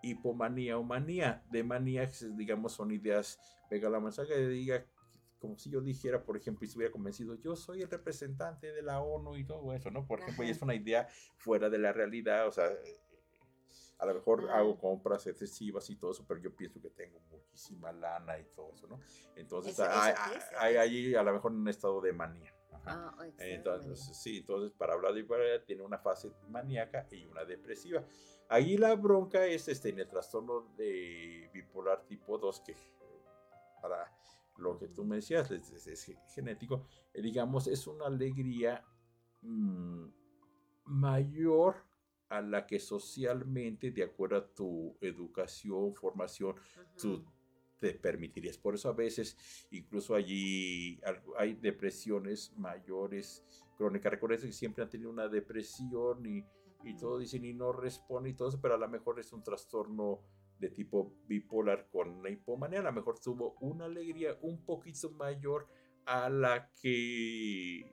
hipomanía 0.02 0.78
o 0.78 0.82
manía. 0.82 1.42
De 1.50 1.64
manía, 1.64 2.10
digamos, 2.36 2.72
son 2.72 2.92
ideas 2.92 3.38
megalomaníacas 3.70 4.28
que 4.28 4.46
diga, 4.48 4.84
como 5.40 5.58
si 5.58 5.70
yo 5.70 5.80
dijera, 5.80 6.22
por 6.22 6.36
ejemplo, 6.36 6.64
y 6.64 6.68
estuviera 6.68 6.92
convencido, 6.92 7.34
yo 7.36 7.56
soy 7.56 7.82
el 7.82 7.90
representante 7.90 8.72
de 8.72 8.82
la 8.82 9.00
ONU 9.00 9.36
y 9.36 9.44
todo 9.44 9.72
eso, 9.74 9.90
¿no? 9.90 10.06
Por 10.06 10.20
ejemplo, 10.20 10.44
y 10.44 10.50
es 10.50 10.62
una 10.62 10.74
idea 10.74 11.08
fuera 11.36 11.68
de 11.68 11.78
la 11.78 11.92
realidad, 11.92 12.48
o 12.48 12.52
sea, 12.52 12.66
eh, 12.66 13.00
a 13.98 14.06
lo 14.06 14.14
mejor 14.14 14.50
hago 14.50 14.78
compras 14.78 15.26
excesivas 15.26 15.88
y 15.90 15.96
todo 15.96 16.12
eso, 16.12 16.24
pero 16.26 16.40
yo 16.40 16.54
pienso 16.54 16.80
que 16.80 16.90
tengo 16.90 17.20
muchísima 17.30 17.92
lana 17.92 18.38
y 18.38 18.44
todo 18.54 18.72
eso, 18.74 18.86
¿no? 18.86 19.00
Entonces, 19.36 19.78
hay, 19.80 20.14
es? 20.34 20.44
hay 20.58 20.76
allí 20.76 21.14
a 21.14 21.22
lo 21.22 21.32
mejor 21.32 21.52
un 21.52 21.68
estado 21.68 22.00
de 22.00 22.12
manía. 22.12 22.53
Ajá. 22.86 23.08
Ah, 23.10 23.16
oh, 23.18 23.24
Entonces, 23.38 24.16
sí, 24.16 24.38
entonces 24.38 24.72
para 24.76 24.94
hablar 24.94 25.12
de 25.14 25.22
bipolaridad 25.22 25.64
tiene 25.64 25.82
una 25.82 25.98
fase 25.98 26.30
maníaca 26.48 27.06
y 27.10 27.24
una 27.26 27.44
depresiva. 27.44 28.04
Ahí 28.48 28.76
la 28.76 28.94
bronca 28.94 29.46
es 29.46 29.68
este, 29.68 29.88
en 29.90 29.98
el 30.00 30.08
trastorno 30.08 30.72
de 30.76 31.50
bipolar 31.52 32.04
tipo 32.06 32.38
2, 32.38 32.60
que 32.60 32.74
para 33.80 34.10
lo 34.58 34.78
que 34.78 34.88
tú 34.88 35.04
me 35.04 35.16
decías, 35.16 35.50
es, 35.50 35.70
es- 35.70 35.86
es 35.86 36.04
ge- 36.04 36.18
genético, 36.34 36.86
eh, 37.12 37.20
digamos, 37.22 37.66
es 37.66 37.86
una 37.86 38.06
alegría 38.06 38.84
mm, 39.42 40.06
mayor 40.84 41.76
a 42.28 42.40
la 42.40 42.66
que 42.66 42.78
socialmente, 42.80 43.90
de 43.90 44.04
acuerdo 44.04 44.36
a 44.36 44.46
tu 44.54 44.96
educación, 45.00 45.94
formación, 45.94 46.56
Ujú. 47.16 47.24
Te 47.92 47.98
permitirías. 47.98 48.56
Por 48.58 48.74
eso 48.74 48.88
a 48.88 48.92
veces 48.92 49.36
incluso 49.70 50.14
allí 50.14 51.00
al- 51.04 51.22
hay 51.36 51.54
depresiones 51.54 52.52
mayores 52.56 53.44
crónicas. 53.76 54.12
Recuerden 54.12 54.40
que 54.40 54.52
siempre 54.52 54.82
han 54.84 54.90
tenido 54.90 55.10
una 55.10 55.28
depresión 55.28 56.24
y, 56.26 56.44
y 56.84 56.96
todo 56.96 57.18
dicen 57.18 57.44
y 57.44 57.52
no 57.52 57.72
responde 57.72 58.30
y 58.30 58.34
todo 58.34 58.48
eso, 58.48 58.60
pero 58.60 58.74
a 58.74 58.78
lo 58.78 58.88
mejor 58.88 59.20
es 59.20 59.32
un 59.32 59.42
trastorno 59.42 60.20
de 60.58 60.70
tipo 60.70 61.12
bipolar 61.26 61.88
con 61.90 62.08
una 62.10 62.30
hipomanía. 62.30 62.80
A 62.80 62.84
lo 62.84 62.92
mejor 62.92 63.18
tuvo 63.18 63.56
una 63.60 63.84
alegría 63.86 64.38
un 64.42 64.64
poquito 64.64 65.10
mayor 65.10 65.66
a 66.06 66.28
la 66.30 66.70
que 66.80 67.92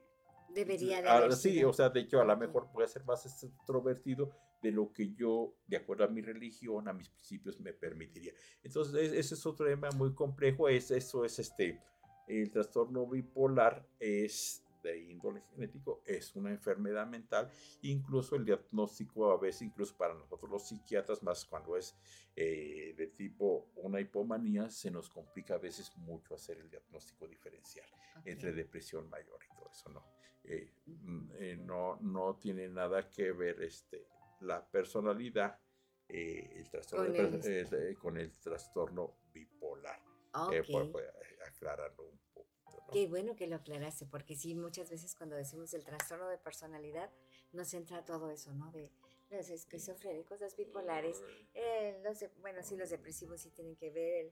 Debería 0.54 1.02
de 1.02 1.08
haber 1.08 1.34
sí, 1.34 1.64
o 1.64 1.72
sea, 1.74 1.90
de 1.90 2.02
hecho, 2.02 2.20
a 2.20 2.26
lo 2.26 2.36
mejor 2.38 2.70
puede 2.72 2.88
ser 2.88 3.06
más 3.06 3.26
extrovertido 3.26 4.32
de 4.62 4.72
lo 4.72 4.92
que 4.92 5.14
yo, 5.14 5.56
de 5.68 5.78
acuerdo 5.78 6.04
a 6.04 6.08
mi 6.08 6.22
religión, 6.22 6.88
a 6.88 6.94
mis 6.94 7.10
principios, 7.10 7.60
me 7.60 7.74
permitiría. 7.74 8.34
Entonces, 8.64 8.94
es- 8.96 9.14
ese 9.14 9.34
es 9.36 9.46
otro 9.46 9.66
tema 9.66 9.90
muy 9.92 10.14
complejo. 10.14 10.70
Es, 10.70 10.92
eso 10.92 11.26
es 11.26 11.40
este, 11.40 11.82
el 12.28 12.50
trastorno 12.52 13.06
bipolar 13.08 13.86
es 14.00 14.64
de 14.84 14.98
índole 15.00 15.42
genético, 15.52 16.02
es 16.08 16.36
una 16.36 16.50
enfermedad 16.50 17.06
mental, 17.06 17.52
incluso 17.84 18.36
el 18.36 18.44
diagnóstico 18.46 19.32
a 19.32 19.38
veces, 19.38 19.62
incluso 19.62 19.96
para 19.96 20.16
nosotros 20.16 20.50
los 20.50 20.68
psiquiatras, 20.68 21.22
más 21.22 21.46
cuando 21.46 21.78
es 21.78 21.96
eh, 22.36 22.96
de 22.98 23.08
tipo 23.08 23.68
una 23.76 24.00
hipomanía, 24.02 24.72
se 24.72 24.90
nos 24.90 25.08
complica 25.08 25.54
a 25.54 25.58
veces 25.60 25.96
mucho 25.98 26.34
hacer 26.34 26.58
el 26.58 26.68
diagnóstico 26.70 27.28
diferencial 27.28 27.86
entre 28.26 28.54
depresión 28.54 29.08
mayor 29.08 29.40
y 29.44 29.56
todo 29.56 29.70
eso, 29.70 29.90
¿no? 29.90 30.04
Eh, 30.44 30.72
mm, 30.88 31.30
eh, 31.38 31.58
no, 31.58 31.98
no 32.02 32.36
tiene 32.38 32.68
nada 32.68 33.08
que 33.08 33.32
ver 33.34 33.62
este, 33.62 34.08
la 34.42 34.66
personalidad, 34.70 35.60
eh, 36.08 36.54
el 36.58 36.70
trastorno 36.70 37.06
Con 37.06 37.16
el- 37.16 37.46
eh, 37.46 37.96
con 37.96 38.18
el 38.18 38.32
trastorno 38.40 39.18
bipolar. 39.32 40.02
Ok. 40.34 40.54
Eh, 40.54 40.64
por- 40.72 40.92
por, 40.92 41.04
aclararlo 41.48 42.06
un 42.10 42.20
poquito, 42.34 42.84
¿no? 42.88 42.94
Qué 42.94 43.08
bueno 43.08 43.36
que 43.36 43.48
lo 43.48 43.58
aclaraste, 43.58 44.06
porque 44.06 44.36
sí, 44.36 44.56
muchas 44.56 44.90
veces 44.90 45.16
cuando 45.16 45.36
decimos 45.36 45.74
el 45.74 45.84
trastorno 45.84 46.28
de 46.30 46.38
personalidad, 46.38 47.12
nos 47.52 47.74
entra 47.74 48.04
todo 48.06 48.30
eso, 48.30 48.54
¿no? 48.54 48.72
De 48.72 48.92
los 49.30 49.50
esquizofrénicos, 49.50 50.40
los 50.42 50.56
bipolares, 50.56 51.22
eh, 51.54 52.00
los, 52.04 52.20
de- 52.20 52.30
bueno, 52.42 52.62
sí, 52.64 52.76
los 52.76 52.90
depresivos 52.90 53.42
sí 53.42 53.50
tienen 53.52 53.76
que 53.76 53.90
ver, 53.92 54.26
el 54.26 54.32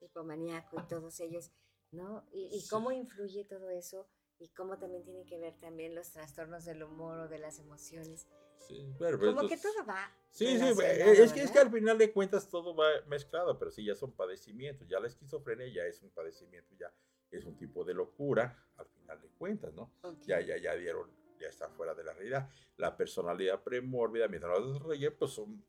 hipomaníaco 0.00 0.80
y 0.80 0.86
todos 0.88 1.20
ellos, 1.20 1.50
¿no? 1.92 2.24
Y, 2.32 2.46
y 2.56 2.60
Sí. 2.62 2.68
cómo 2.70 2.90
influye 2.92 3.44
todo 3.44 3.70
eso 3.70 4.08
y 4.38 4.48
cómo 4.48 4.78
también 4.78 5.04
tiene 5.04 5.24
que 5.26 5.38
ver 5.38 5.58
también 5.58 5.94
los 5.94 6.10
trastornos 6.10 6.64
del 6.64 6.82
humor 6.82 7.18
o 7.20 7.28
de 7.28 7.38
las 7.38 7.58
emociones. 7.58 8.26
Sí, 8.60 8.94
bueno, 8.98 9.18
pues, 9.18 9.34
Como 9.34 9.48
que 9.48 9.54
entonces- 9.54 9.74
todo 9.74 9.86
va. 9.86 10.10
Sí, 10.30 10.46
sí, 10.58 10.64
eh, 10.82 11.22
es 11.22 11.32
que, 11.32 11.42
es 11.42 11.50
que 11.50 11.58
al 11.58 11.70
final 11.70 11.98
de 11.98 12.12
cuentas 12.12 12.48
todo 12.48 12.74
va 12.74 12.86
mezclado, 13.08 13.58
pero 13.58 13.70
sí, 13.70 13.84
ya 13.84 13.94
son 13.96 14.12
padecimientos. 14.12 14.86
Ya 14.88 15.00
la 15.00 15.08
esquizofrenia 15.08 15.66
ya 15.68 15.84
es 15.86 16.00
un 16.02 16.10
padecimiento, 16.10 16.74
ya 16.78 16.92
es 17.30 17.44
un 17.44 17.56
tipo 17.56 17.84
de 17.84 17.94
locura, 17.94 18.56
al 18.76 18.86
final 18.86 19.20
de 19.20 19.28
cuentas, 19.30 19.74
¿no? 19.74 19.92
Ok. 20.02 20.18
ya, 20.26 20.40
ya, 20.40 20.56
ya 20.58 20.74
dieron, 20.76 21.10
ya 21.40 21.48
está 21.48 21.68
fuera 21.70 21.94
de 21.94 22.04
la 22.04 22.12
realidad. 22.12 22.48
La 22.76 22.96
personalidad 22.96 23.62
premórbida, 23.62 24.28
mientras 24.28 24.58
no 24.60 24.66
desarrolle, 24.72 25.10
pues 25.10 25.32
son 25.32 25.64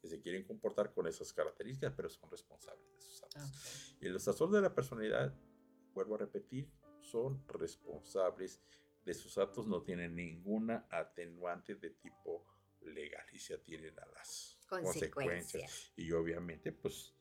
que 0.00 0.08
se 0.08 0.20
quieren 0.20 0.44
comportar 0.44 0.92
con 0.92 1.06
esas 1.06 1.32
características, 1.32 1.92
pero 1.96 2.08
son 2.08 2.30
responsables 2.30 2.92
de 2.92 3.00
sus 3.00 3.22
actos. 3.22 3.42
Ok. 3.96 4.02
Y 4.02 4.08
los 4.08 4.22
trastornos 4.24 4.56
de 4.56 4.62
la 4.62 4.74
personalidad, 4.74 5.32
vuelvo 5.94 6.16
a 6.16 6.18
repetir, 6.18 6.70
son 7.00 7.42
responsables 7.48 8.60
de 9.06 9.14
sus 9.14 9.38
actos, 9.38 9.66
no 9.66 9.82
tienen 9.82 10.16
ninguna 10.16 10.86
atenuante 10.90 11.76
de 11.76 11.90
tipo 11.90 12.44
legal 12.82 13.24
y 13.32 13.38
se 13.38 13.54
atienen 13.54 13.98
a 13.98 14.06
las 14.06 14.58
consecuencias. 14.68 15.12
Consecuencias. 15.12 15.92
Y 15.96 16.12
obviamente, 16.12 16.72
pues, 16.72 17.14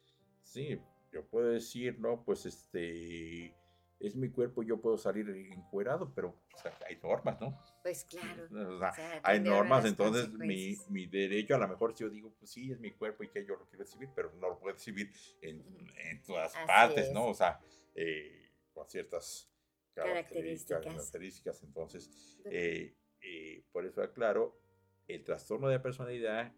sí, 0.44 0.82
yo 1.14 1.26
puedo 1.28 1.50
decir, 1.50 2.00
no, 2.00 2.24
pues 2.26 2.46
este 2.48 3.56
es 4.00 4.16
mi 4.16 4.30
cuerpo, 4.30 4.62
yo 4.64 4.82
puedo 4.82 4.98
salir 4.98 5.30
encuerado, 5.30 6.12
pero 6.14 6.36
o 6.54 6.58
sea, 6.58 6.78
hay 6.88 6.98
normas, 7.02 7.40
¿no? 7.40 7.58
Pues 7.82 8.04
claro. 8.06 8.48
O 8.52 8.80
sea, 8.80 8.90
o 8.90 8.96
sea, 8.96 9.22
hay 9.24 9.40
tiene 9.40 9.56
normas, 9.56 9.86
entonces 9.86 10.30
mi, 10.34 10.76
mi 10.90 11.06
derecho, 11.06 11.56
a 11.56 11.60
lo 11.60 11.68
mejor 11.68 11.96
yo 11.96 12.10
digo, 12.10 12.34
pues 12.38 12.52
sí, 12.52 12.72
es 12.72 12.80
mi 12.80 12.92
cuerpo 12.92 13.24
y 13.24 13.30
que 13.30 13.46
yo 13.46 13.56
lo 13.56 13.66
quiero 13.68 13.86
recibir, 13.86 14.10
pero 14.16 14.34
no 14.34 14.50
lo 14.50 14.60
puedo 14.60 14.74
recibir 14.74 15.12
en, 15.42 15.64
en 15.98 16.24
todas 16.24 16.56
Así 16.56 16.68
partes, 16.68 17.08
es. 17.08 17.14
¿no? 17.14 17.28
O 17.28 17.34
sea, 17.34 17.60
eh, 17.94 18.52
con 18.74 18.90
ciertas 18.90 19.55
Características. 20.04 20.86
características. 20.86 21.64
Entonces, 21.64 22.10
Doctor. 22.38 22.54
eh, 22.54 22.98
eh, 23.22 23.64
por 23.72 23.86
eso 23.86 24.02
aclaro, 24.02 24.60
el 25.08 25.24
trastorno 25.24 25.68
de 25.68 25.80
personalidad 25.80 26.54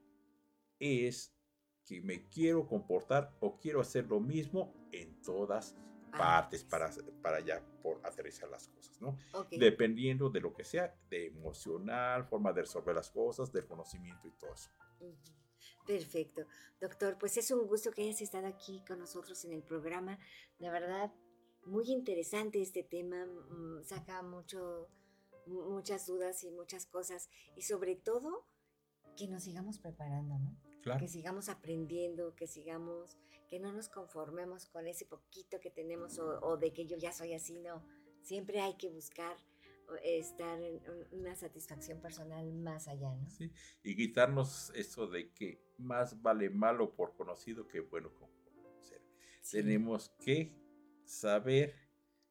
es 0.80 1.34
que 1.86 2.02
me 2.02 2.28
quiero 2.28 2.68
comportar 2.68 3.36
o 3.40 3.58
quiero 3.58 3.80
hacer 3.80 4.08
lo 4.08 4.20
mismo 4.20 4.74
en 4.92 5.22
todas 5.22 5.76
partes 6.12 6.64
para, 6.64 6.90
para 7.22 7.40
ya 7.40 7.62
por 7.82 8.06
aterrizar 8.06 8.50
las 8.50 8.68
cosas, 8.68 9.00
¿no? 9.02 9.18
Dependiendo 9.52 10.30
de 10.30 10.42
lo 10.42 10.54
que 10.54 10.64
sea, 10.64 10.96
de 11.10 11.28
emocional, 11.28 12.26
forma 12.26 12.52
de 12.54 12.62
resolver 12.62 12.96
las 12.96 13.10
cosas, 13.12 13.52
del 13.52 13.66
conocimiento 13.66 14.28
y 14.28 14.32
todo 14.32 14.54
eso. 14.54 14.70
Perfecto. 15.86 16.46
Doctor, 16.82 17.18
pues 17.18 17.38
es 17.38 17.50
un 17.52 17.66
gusto 17.66 17.92
que 17.92 18.04
hayas 18.04 18.22
estado 18.22 18.48
aquí 18.48 18.84
con 18.86 19.00
nosotros 19.00 19.44
en 19.46 19.54
el 19.54 19.64
programa. 19.64 20.20
La 20.60 20.72
verdad, 20.72 21.14
muy 21.68 21.90
interesante 21.92 22.62
este 22.62 22.84
tema, 22.84 23.26
mm, 23.26 23.84
saca 23.84 24.22
mucho, 24.22 24.88
mu- 25.46 25.70
muchas 25.72 26.06
dudas 26.08 26.44
y 26.44 26.52
muchas 26.52 26.86
cosas. 26.86 27.30
Y 27.56 27.62
sobre 27.62 27.96
todo, 27.96 28.46
que 29.16 29.28
nos 29.28 29.44
sigamos 29.44 29.80
preparando, 29.80 30.38
¿no? 30.40 30.56
Claro. 30.82 31.00
Que 31.00 31.08
sigamos 31.08 31.50
aprendiendo, 31.50 32.36
que 32.36 32.48
sigamos, 32.48 33.18
que 33.50 33.60
no 33.60 33.72
nos 33.74 33.90
conformemos 33.90 34.66
con 34.68 34.88
ese 34.88 35.06
poquito 35.06 35.60
que 35.60 35.70
tenemos 35.72 36.18
o, 36.20 36.40
o 36.42 36.58
de 36.58 36.72
que 36.74 36.86
yo 36.86 36.98
ya 36.98 37.12
soy 37.12 37.34
así, 37.34 37.58
no. 37.60 37.84
Siempre 38.22 38.62
hay 38.62 38.76
que 38.78 38.90
buscar 38.90 39.36
estar 40.04 40.62
en 40.62 40.76
un- 40.90 41.20
una 41.20 41.36
satisfacción 41.36 42.02
personal 42.02 42.52
más 42.54 42.88
allá, 42.90 43.16
¿no? 43.16 43.30
¿sí? 43.30 43.52
Y 43.84 43.96
quitarnos 43.96 44.70
eso 44.76 45.08
de 45.08 45.32
que 45.32 45.62
más 45.78 46.22
vale 46.22 46.50
malo 46.50 46.94
por 46.94 47.16
conocido 47.16 47.68
que 47.68 47.80
bueno 47.80 48.10
por 48.14 48.30
conocer. 48.44 49.02
Sí. 49.42 49.58
Tenemos 49.58 50.10
que 50.20 50.52
saber 51.08 51.76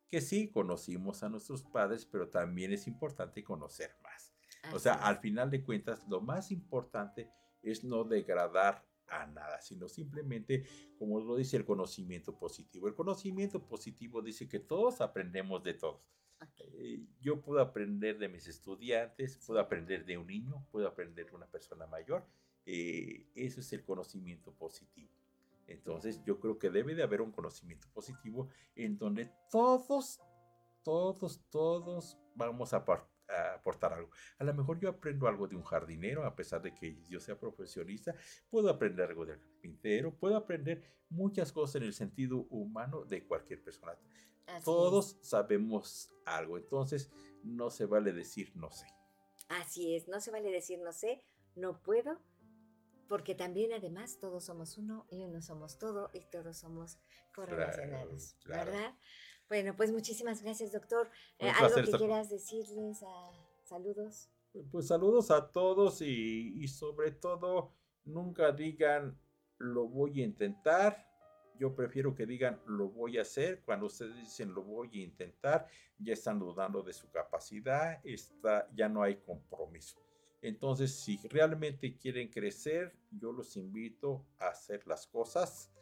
que 0.09 0.21
sí 0.21 0.49
conocimos 0.49 1.23
a 1.23 1.29
nuestros 1.29 1.63
padres, 1.63 2.07
pero 2.07 2.29
también 2.29 2.73
es 2.73 2.87
importante 2.87 3.43
conocer 3.43 3.97
más. 4.03 4.35
o 4.73 4.79
sea, 4.79 4.95
al 4.95 5.19
final 5.19 5.51
de 5.51 5.63
cuentas, 5.65 6.07
lo 6.09 6.21
más 6.21 6.51
importante 6.51 7.31
es 7.63 7.85
no 7.85 8.05
degradar 8.05 8.85
a 9.09 9.27
nada, 9.27 9.61
sino 9.61 9.89
simplemente, 9.89 10.65
como 10.99 11.21
lo 11.21 11.37
dice 11.37 11.57
el 11.57 11.65
conocimiento 11.65 12.37
positivo. 12.39 12.89
El 12.89 12.95
conocimiento 12.95 13.67
positivo 13.67 14.23
dice 14.23 14.49
que 14.49 14.61
todos 14.61 15.01
aprendemos 15.01 15.63
de 15.63 15.75
todos. 15.75 16.01
Eh, 16.79 17.03
yo 17.21 17.41
puedo 17.41 17.61
aprender 17.61 18.19
de 18.19 18.29
mis 18.29 18.47
estudiantes, 18.47 19.39
puedo 19.47 19.61
aprender 19.61 20.05
de 20.05 20.19
un 20.19 20.27
niño, 20.27 20.67
puedo 20.71 20.87
aprender 20.87 21.27
de 21.27 21.37
una 21.37 21.47
persona 21.47 21.87
mayor. 21.87 22.27
Eh, 22.67 23.27
eso 23.35 23.61
es 23.61 23.73
el 23.73 23.85
conocimiento 23.85 24.53
positivo. 24.53 25.16
Entonces 25.67 26.23
yo 26.25 26.39
creo 26.39 26.59
que 26.59 26.71
debe 26.71 26.95
de 26.95 27.03
haber 27.03 27.21
un 27.21 27.33
conocimiento 27.33 27.89
positivo 27.93 28.49
en 28.75 28.99
donde 28.99 29.31
todos, 29.51 30.21
todos, 30.83 31.41
todos 31.51 32.19
vamos 32.35 32.73
a, 32.73 32.85
aportar 33.55 33.93
algo. 33.93 34.11
A 34.39 34.45
lo 34.45 34.55
mejor 34.55 34.79
yo 34.79 34.89
aprendo 34.89 35.27
algo 35.27 35.49
de 35.49 35.57
un 35.57 35.65
jardinero, 35.65 36.25
a 36.25 36.37
pesar 36.37 36.63
de 36.63 36.73
que 36.73 37.03
yo 37.09 37.19
sea 37.19 37.39
profesionista, 37.39 38.15
puedo 38.49 38.71
aprender 38.71 39.09
algo 39.09 39.27
del 39.27 39.41
carpintero, 39.41 40.15
puedo 40.15 40.37
aprender 40.37 40.83
muchas 41.09 41.51
cosas 41.51 41.77
en 41.77 41.85
el 41.85 41.95
sentido 41.95 42.47
humano 42.51 43.05
de 43.05 43.27
cualquier 43.27 43.63
persona. 43.63 43.97
Todos 44.65 45.19
sabemos 45.23 46.13
algo, 46.25 46.57
entonces 46.57 47.11
no 47.43 47.71
se 47.71 47.87
vale 47.87 48.13
decir 48.13 48.53
no 48.55 48.71
sé. 48.71 48.87
Así 49.49 49.97
es, 49.97 50.09
no 50.09 50.21
se 50.21 50.31
vale 50.31 50.51
decir 50.51 50.79
no 50.81 50.93
sé, 50.93 51.23
no 51.57 51.83
puedo, 51.83 52.21
porque 53.09 53.35
también 53.35 53.73
además 53.73 54.19
todos 54.19 54.45
somos 54.45 54.79
uno 54.79 55.07
y 55.11 55.23
uno 55.23 55.41
somos 55.43 55.79
todo 55.79 56.11
y 56.13 56.21
todos 56.31 56.59
somos 56.59 56.99
correlacionados, 57.35 58.37
¿verdad? 58.47 58.95
Bueno, 59.49 59.77
pues 59.77 59.93
muchísimas 59.93 60.43
gracias, 60.43 60.73
doctor. 60.73 61.09
Eh, 61.39 61.51
¿Algo 61.51 61.77
que 61.77 61.99
quieras 61.99 62.31
decirles? 62.31 63.03
A, 63.03 63.33
saludos. 63.65 64.31
Pues 64.73 64.89
saludos 64.89 65.31
a 65.31 65.51
todos 65.51 66.01
y, 66.01 66.55
y 66.57 66.69
sobre 66.69 67.13
todo 67.13 67.75
nunca 68.05 68.53
digan 68.53 69.19
lo 69.59 69.87
voy 69.89 70.21
a 70.21 70.25
intentar. 70.25 71.07
Yo 71.59 71.75
prefiero 71.75 72.15
que 72.15 72.27
digan 72.27 72.61
lo 72.67 72.89
voy 72.89 73.19
a 73.19 73.23
hacer. 73.23 73.63
Cuando 73.65 73.87
ustedes 73.87 74.17
dicen 74.17 74.53
lo 74.53 74.63
voy 74.63 75.01
a 75.01 75.05
intentar, 75.05 75.67
ya 75.99 76.13
están 76.13 76.39
dudando 76.39 76.83
de 76.83 76.93
su 76.93 77.11
capacidad, 77.11 78.01
está, 78.05 78.69
ya 78.75 78.89
no 78.89 79.03
hay 79.03 79.17
compromiso. 79.17 80.06
Entonces, 80.43 80.95
si 80.95 81.19
realmente 81.29 81.97
quieren 81.97 82.29
crecer, 82.29 82.95
yo 83.11 83.33
los 83.33 83.57
invito 83.57 84.27
a 84.39 84.49
hacer 84.49 84.87
las 84.87 85.07
cosas 85.07 85.73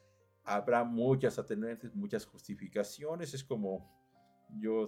habrá 0.44 0.84
muchas 0.84 1.38
atenuantes, 1.38 1.94
muchas 1.94 2.24
justificaciones. 2.26 3.34
Es 3.34 3.42
como 3.42 3.90
yo 4.60 4.86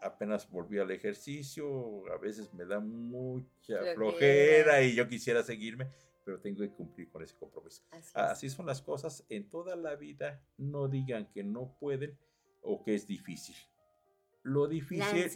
apenas 0.00 0.48
volví 0.50 0.78
al 0.78 0.90
ejercicio, 0.90 2.06
a 2.12 2.18
veces 2.18 2.52
me 2.52 2.64
da 2.64 2.80
mucha 2.80 3.94
flojera, 3.94 4.82
y 4.82 4.94
yo 4.94 5.08
quisiera 5.08 5.42
seguirme, 5.42 5.90
pero 6.24 6.40
tengo 6.40 6.60
que 6.60 6.70
cumplir 6.70 7.08
con 7.08 7.22
ese 7.22 7.36
compromiso. 7.36 7.82
Así, 8.14 8.50
son 8.50 8.66
las 8.66 8.82
cosas 8.82 9.24
en 9.28 9.48
toda 9.48 9.76
la 9.76 9.96
vida. 9.96 10.42
No 10.56 10.88
digan 10.88 11.30
que 11.32 11.42
no 11.42 11.76
pueden 11.78 12.18
o 12.62 12.82
que 12.82 12.94
es 12.94 13.06
difícil. 13.06 13.56
Lo 14.42 14.66
difícil, 14.66 15.30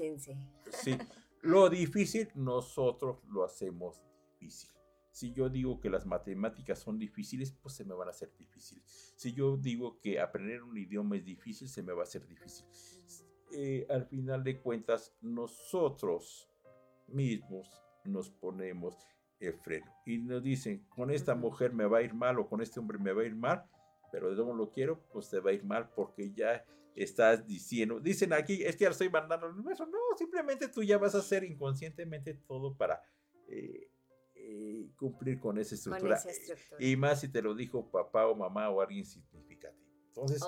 sí, 0.71 0.97
lo 1.43 1.69
difícil 1.69 2.29
nosotros 2.35 3.19
lo 3.29 3.45
hacemos 3.45 4.03
difícil. 4.39 4.71
Si 5.11 5.33
yo 5.33 5.51
digo 5.51 5.79
que 5.79 5.91
las 5.91 6.07
matemáticas 6.07 6.79
son 6.79 6.99
difíciles, 6.99 7.53
pues 7.53 7.75
se 7.75 7.85
me 7.85 7.95
van 7.95 8.09
a 8.09 8.13
hacer 8.13 8.35
difíciles. 8.39 9.13
Si 9.17 9.35
yo 9.35 9.59
digo 9.59 10.01
que 10.01 10.19
aprender 10.19 10.63
un 10.63 10.79
idioma 10.79 11.17
es 11.17 11.25
difícil, 11.25 11.69
se 11.69 11.83
me 11.83 11.93
va 11.93 12.01
a 12.01 12.05
hacer 12.05 12.27
difícil. 12.27 12.67
Eh, 13.53 13.87
al 13.91 14.07
final 14.07 14.43
de 14.43 14.61
cuentas, 14.61 15.15
nosotros 15.21 16.49
mismos 17.09 17.69
nos 18.05 18.31
ponemos 18.31 18.97
el 19.39 19.55
freno 19.55 19.93
y 20.07 20.19
nos 20.19 20.43
dicen, 20.43 20.87
con 20.89 21.11
esta 21.11 21.35
mujer 21.35 21.75
me 21.75 21.85
va 21.85 21.99
a 21.99 22.03
ir 22.03 22.15
mal 22.15 22.39
o 22.39 22.49
con 22.49 22.63
este 22.63 22.81
hombre 22.81 22.99
me 22.99 23.13
va 23.13 23.23
a 23.23 23.27
ir 23.27 23.35
mal, 23.35 23.65
pero 24.11 24.31
de 24.31 24.37
no 24.37 24.55
lo 24.55 24.71
quiero, 24.71 25.03
pues 25.13 25.29
te 25.29 25.41
va 25.41 25.51
a 25.51 25.55
ir 25.55 25.65
mal 25.65 25.91
porque 25.95 26.33
ya 26.33 26.65
estás 26.95 27.47
diciendo, 27.47 28.01
dicen 28.01 28.33
aquí, 28.33 28.63
es 28.63 28.77
que 28.77 28.85
ya 28.85 28.91
estoy 28.91 29.09
mandando 29.09 29.47
el 29.47 29.55
universo. 29.55 29.87
No, 29.87 29.99
simplemente 30.17 30.69
tú 30.69 30.83
ya 30.83 30.99
vas 30.99 31.15
a 31.15 31.19
hacer 31.19 31.45
inconscientemente 31.45 32.35
todo 32.35 32.75
para 32.77 33.03
eh, 33.49 33.91
eh, 34.35 34.91
cumplir 34.97 35.39
con 35.41 35.59
esa, 35.59 35.75
estructura. 35.75 36.21
Y 36.79 36.97
más 36.97 37.21
si 37.21 37.29
te 37.29 37.43
lo 37.43 37.55
dijo 37.55 37.91
papá 37.91 38.27
o 38.27 38.35
mamá 38.35 38.69
o 38.71 38.81
alguien 38.81 39.05
significativo. 39.05 39.83
Entonces, 40.09 40.43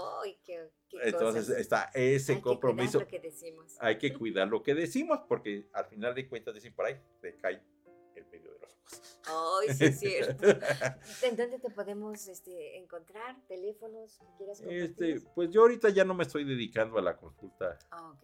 entonces 1.03 1.49
está 1.49 1.91
ese 1.95 2.41
compromiso. 2.41 3.03
Hay 3.81 3.97
que 3.97 4.13
cuidar 4.13 4.47
lo 4.49 4.63
que 4.63 4.75
decimos 4.75 5.21
porque 5.27 5.69
al 5.73 5.87
final 5.87 6.15
de 6.15 6.29
cuentas 6.29 6.55
dicen 6.55 6.75
por 6.75 6.85
ahí, 6.85 7.01
te 7.23 7.37
cae 7.37 7.63
el 8.15 8.27
medio 8.27 8.53
de 8.53 8.59
los 8.59 8.73
ojos. 8.73 9.14
Ay, 9.27 9.75
sí 9.75 9.85
es 9.85 9.99
cierto. 9.99 10.47
¿En 11.23 11.37
dónde 11.37 11.59
te 11.59 11.71
podemos 11.71 12.27
este, 12.29 12.79
encontrar? 12.79 13.37
¿Teléfonos? 13.47 14.21
Este, 14.69 15.21
pues 15.35 15.51
yo 15.51 15.63
ahorita 15.63 15.91
ya 15.91 16.05
no 16.05 16.15
me 16.15 16.25
estoy 16.25 16.45
dedicando 16.45 16.99
a 16.99 17.03
la 17.03 17.17
consulta 17.17 17.79
ah, 17.91 18.15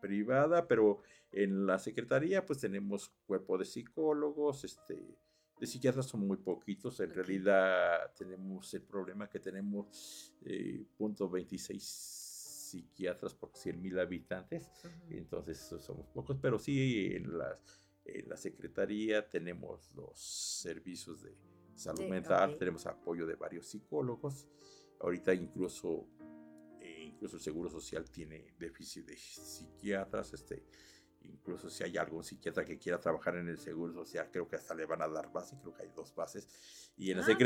privada, 0.00 0.66
pero 0.66 1.02
en 1.32 1.66
la 1.66 1.78
secretaría 1.78 2.44
pues 2.44 2.60
tenemos 2.60 3.12
cuerpo 3.26 3.58
de 3.58 3.64
psicólogos, 3.64 4.64
este, 4.64 5.18
de 5.58 5.66
psiquiatras 5.66 6.06
son 6.06 6.26
muy 6.26 6.36
poquitos, 6.38 7.00
en 7.00 7.12
realidad 7.12 8.12
tenemos 8.16 8.72
el 8.74 8.82
problema 8.82 9.28
que 9.28 9.40
tenemos 9.40 10.34
eh, 10.44 10.84
punto 10.96 11.28
26 11.28 11.82
psiquiatras 11.82 13.34
por 13.34 13.50
100 13.54 13.80
mil 13.80 13.98
habitantes, 13.98 14.70
entonces 15.08 15.58
somos 15.58 16.06
pocos, 16.08 16.36
pero 16.40 16.58
sí 16.58 17.12
en, 17.14 17.38
las, 17.38 17.85
en 18.06 18.28
la 18.28 18.36
secretaría 18.36 19.28
tenemos 19.28 19.90
los 19.94 20.18
servicios 20.18 21.22
de 21.22 21.36
salud 21.74 22.04
mental, 22.04 22.56
tenemos 22.56 22.86
apoyo 22.86 23.26
de 23.26 23.34
varios 23.34 23.66
psicólogos, 23.66 24.46
ahorita 25.00 25.34
incluso, 25.34 26.06
eh, 26.80 27.04
incluso 27.04 27.36
el 27.36 27.42
Seguro 27.42 27.68
Social 27.68 28.10
tiene 28.10 28.54
déficit 28.58 29.06
de 29.06 29.16
psiquiatras, 29.16 30.32
este, 30.32 30.64
Incluso 31.28 31.70
si 31.70 31.84
hay 31.84 31.96
algún 31.96 32.24
psiquiatra 32.24 32.64
que 32.64 32.78
quiera 32.78 33.00
trabajar 33.00 33.36
en 33.36 33.48
el 33.48 33.58
Seguro 33.58 33.92
Social, 33.92 34.28
creo 34.30 34.48
que 34.48 34.56
hasta 34.56 34.74
le 34.74 34.86
van 34.86 35.02
a 35.02 35.08
dar 35.08 35.32
base, 35.32 35.56
creo 35.60 35.74
que 35.74 35.82
hay 35.82 35.90
dos 35.94 36.14
bases. 36.14 36.48
Y 36.96 37.10
en 37.10 37.18
la, 37.18 37.26
ah, 37.26 37.38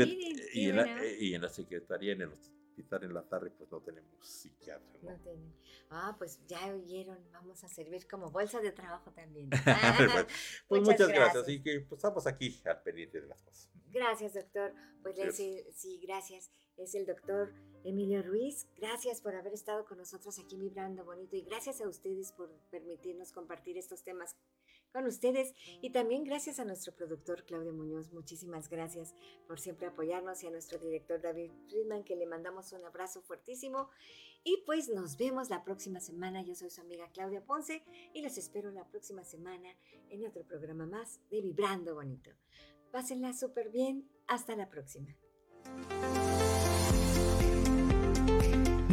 y, 0.53 0.69
en 0.69 0.75
la 0.75 1.03
eh, 1.03 1.17
y 1.19 1.33
en 1.33 1.41
la 1.41 1.49
Secretaría, 1.49 2.13
en 2.13 2.21
el 2.21 2.31
hospital 2.71 3.03
en 3.03 3.13
la 3.13 3.23
tarde, 3.23 3.51
pues 3.51 3.71
no 3.71 3.81
tenemos 3.81 4.25
psiquiatra. 4.25 4.99
¿no? 5.01 5.15
tienen. 5.19 5.53
Ah, 5.89 6.15
pues 6.17 6.39
ya 6.47 6.73
oyeron, 6.73 7.17
vamos 7.31 7.63
a 7.63 7.67
servir 7.67 8.07
como 8.07 8.31
bolsa 8.31 8.61
de 8.61 8.71
trabajo 8.71 9.11
también. 9.11 9.49
pues 10.67 10.81
muchas, 10.81 11.09
gracias. 11.09 11.43
Así 11.43 11.61
que 11.61 11.81
pues 11.81 11.99
estamos 11.99 12.25
aquí 12.27 12.61
al 12.65 12.81
pendiente 12.81 13.21
de 13.21 13.27
las 13.27 13.41
cosas. 13.41 13.69
Gracias, 13.91 14.33
doctor. 14.33 14.73
Pues 15.03 15.35
sí, 15.35 15.99
gracias. 16.01 16.49
Es 16.77 16.95
el 16.95 17.05
doctor 17.05 17.53
Emilio 17.83 18.21
Ruiz, 18.21 18.67
gracias 18.77 19.21
por 19.21 19.35
haber 19.35 19.53
estado 19.53 19.85
con 19.85 19.97
nosotros 19.97 20.37
aquí 20.39 20.55
vibrando 20.55 21.03
bonito 21.03 21.35
y 21.35 21.41
gracias 21.41 21.81
a 21.81 21.87
ustedes 21.87 22.31
por 22.31 22.49
permitirnos 22.69 23.31
compartir 23.31 23.77
estos 23.77 24.03
temas 24.03 24.35
con 24.91 25.05
ustedes 25.05 25.53
y 25.81 25.91
también 25.91 26.23
gracias 26.23 26.59
a 26.59 26.65
nuestro 26.65 26.93
productor 26.93 27.43
Claudio 27.45 27.73
Muñoz, 27.73 28.11
muchísimas 28.11 28.69
gracias 28.69 29.15
por 29.47 29.59
siempre 29.59 29.87
apoyarnos 29.87 30.43
y 30.43 30.47
a 30.47 30.51
nuestro 30.51 30.79
director 30.79 31.21
David 31.21 31.51
Friedman 31.67 32.03
que 32.03 32.15
le 32.15 32.25
mandamos 32.25 32.71
un 32.73 32.85
abrazo 32.85 33.21
fuertísimo 33.21 33.89
y 34.43 34.63
pues 34.65 34.89
nos 34.89 35.17
vemos 35.17 35.49
la 35.49 35.63
próxima 35.63 35.99
semana, 35.99 36.41
yo 36.41 36.55
soy 36.55 36.69
su 36.69 36.81
amiga 36.81 37.09
Claudia 37.13 37.45
Ponce 37.45 37.83
y 38.13 38.21
los 38.21 38.37
espero 38.37 38.71
la 38.71 38.87
próxima 38.87 39.23
semana 39.23 39.69
en 40.09 40.25
otro 40.25 40.43
programa 40.43 40.85
más 40.85 41.19
de 41.29 41.41
Vibrando 41.41 41.95
Bonito. 41.95 42.31
Pásenla 42.91 43.33
súper 43.33 43.69
bien, 43.69 44.09
hasta 44.27 44.55
la 44.55 44.69
próxima. 44.69 45.15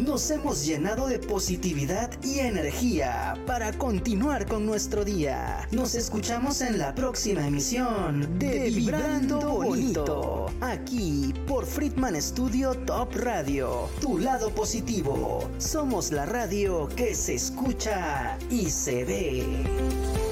Nos 0.09 0.31
hemos 0.31 0.65
llenado 0.65 1.07
de 1.07 1.19
positividad 1.19 2.11
y 2.25 2.39
energía 2.39 3.35
para 3.47 3.75
continuar 3.75 4.47
con 4.47 4.65
nuestro 4.65 5.05
día. 5.05 5.69
Nos 5.71 5.95
escuchamos 5.95 6.63
en 6.63 6.79
la 6.79 6.95
próxima 6.95 7.47
emisión 7.47 8.39
de 8.39 8.71
Vibrando 8.71 9.39
Bonito, 9.39 10.47
aquí 10.63 11.35
por 11.47 11.67
Friedman 11.67 12.21
Studio 12.23 12.73
Top 12.87 13.15
Radio, 13.17 13.91
tu 14.01 14.17
lado 14.17 14.49
positivo. 14.49 15.47
Somos 15.59 16.11
la 16.11 16.25
radio 16.25 16.89
que 16.97 17.15
se 17.15 17.35
escucha 17.35 18.39
y 18.49 18.71
se 18.71 19.05
ve. 19.05 20.28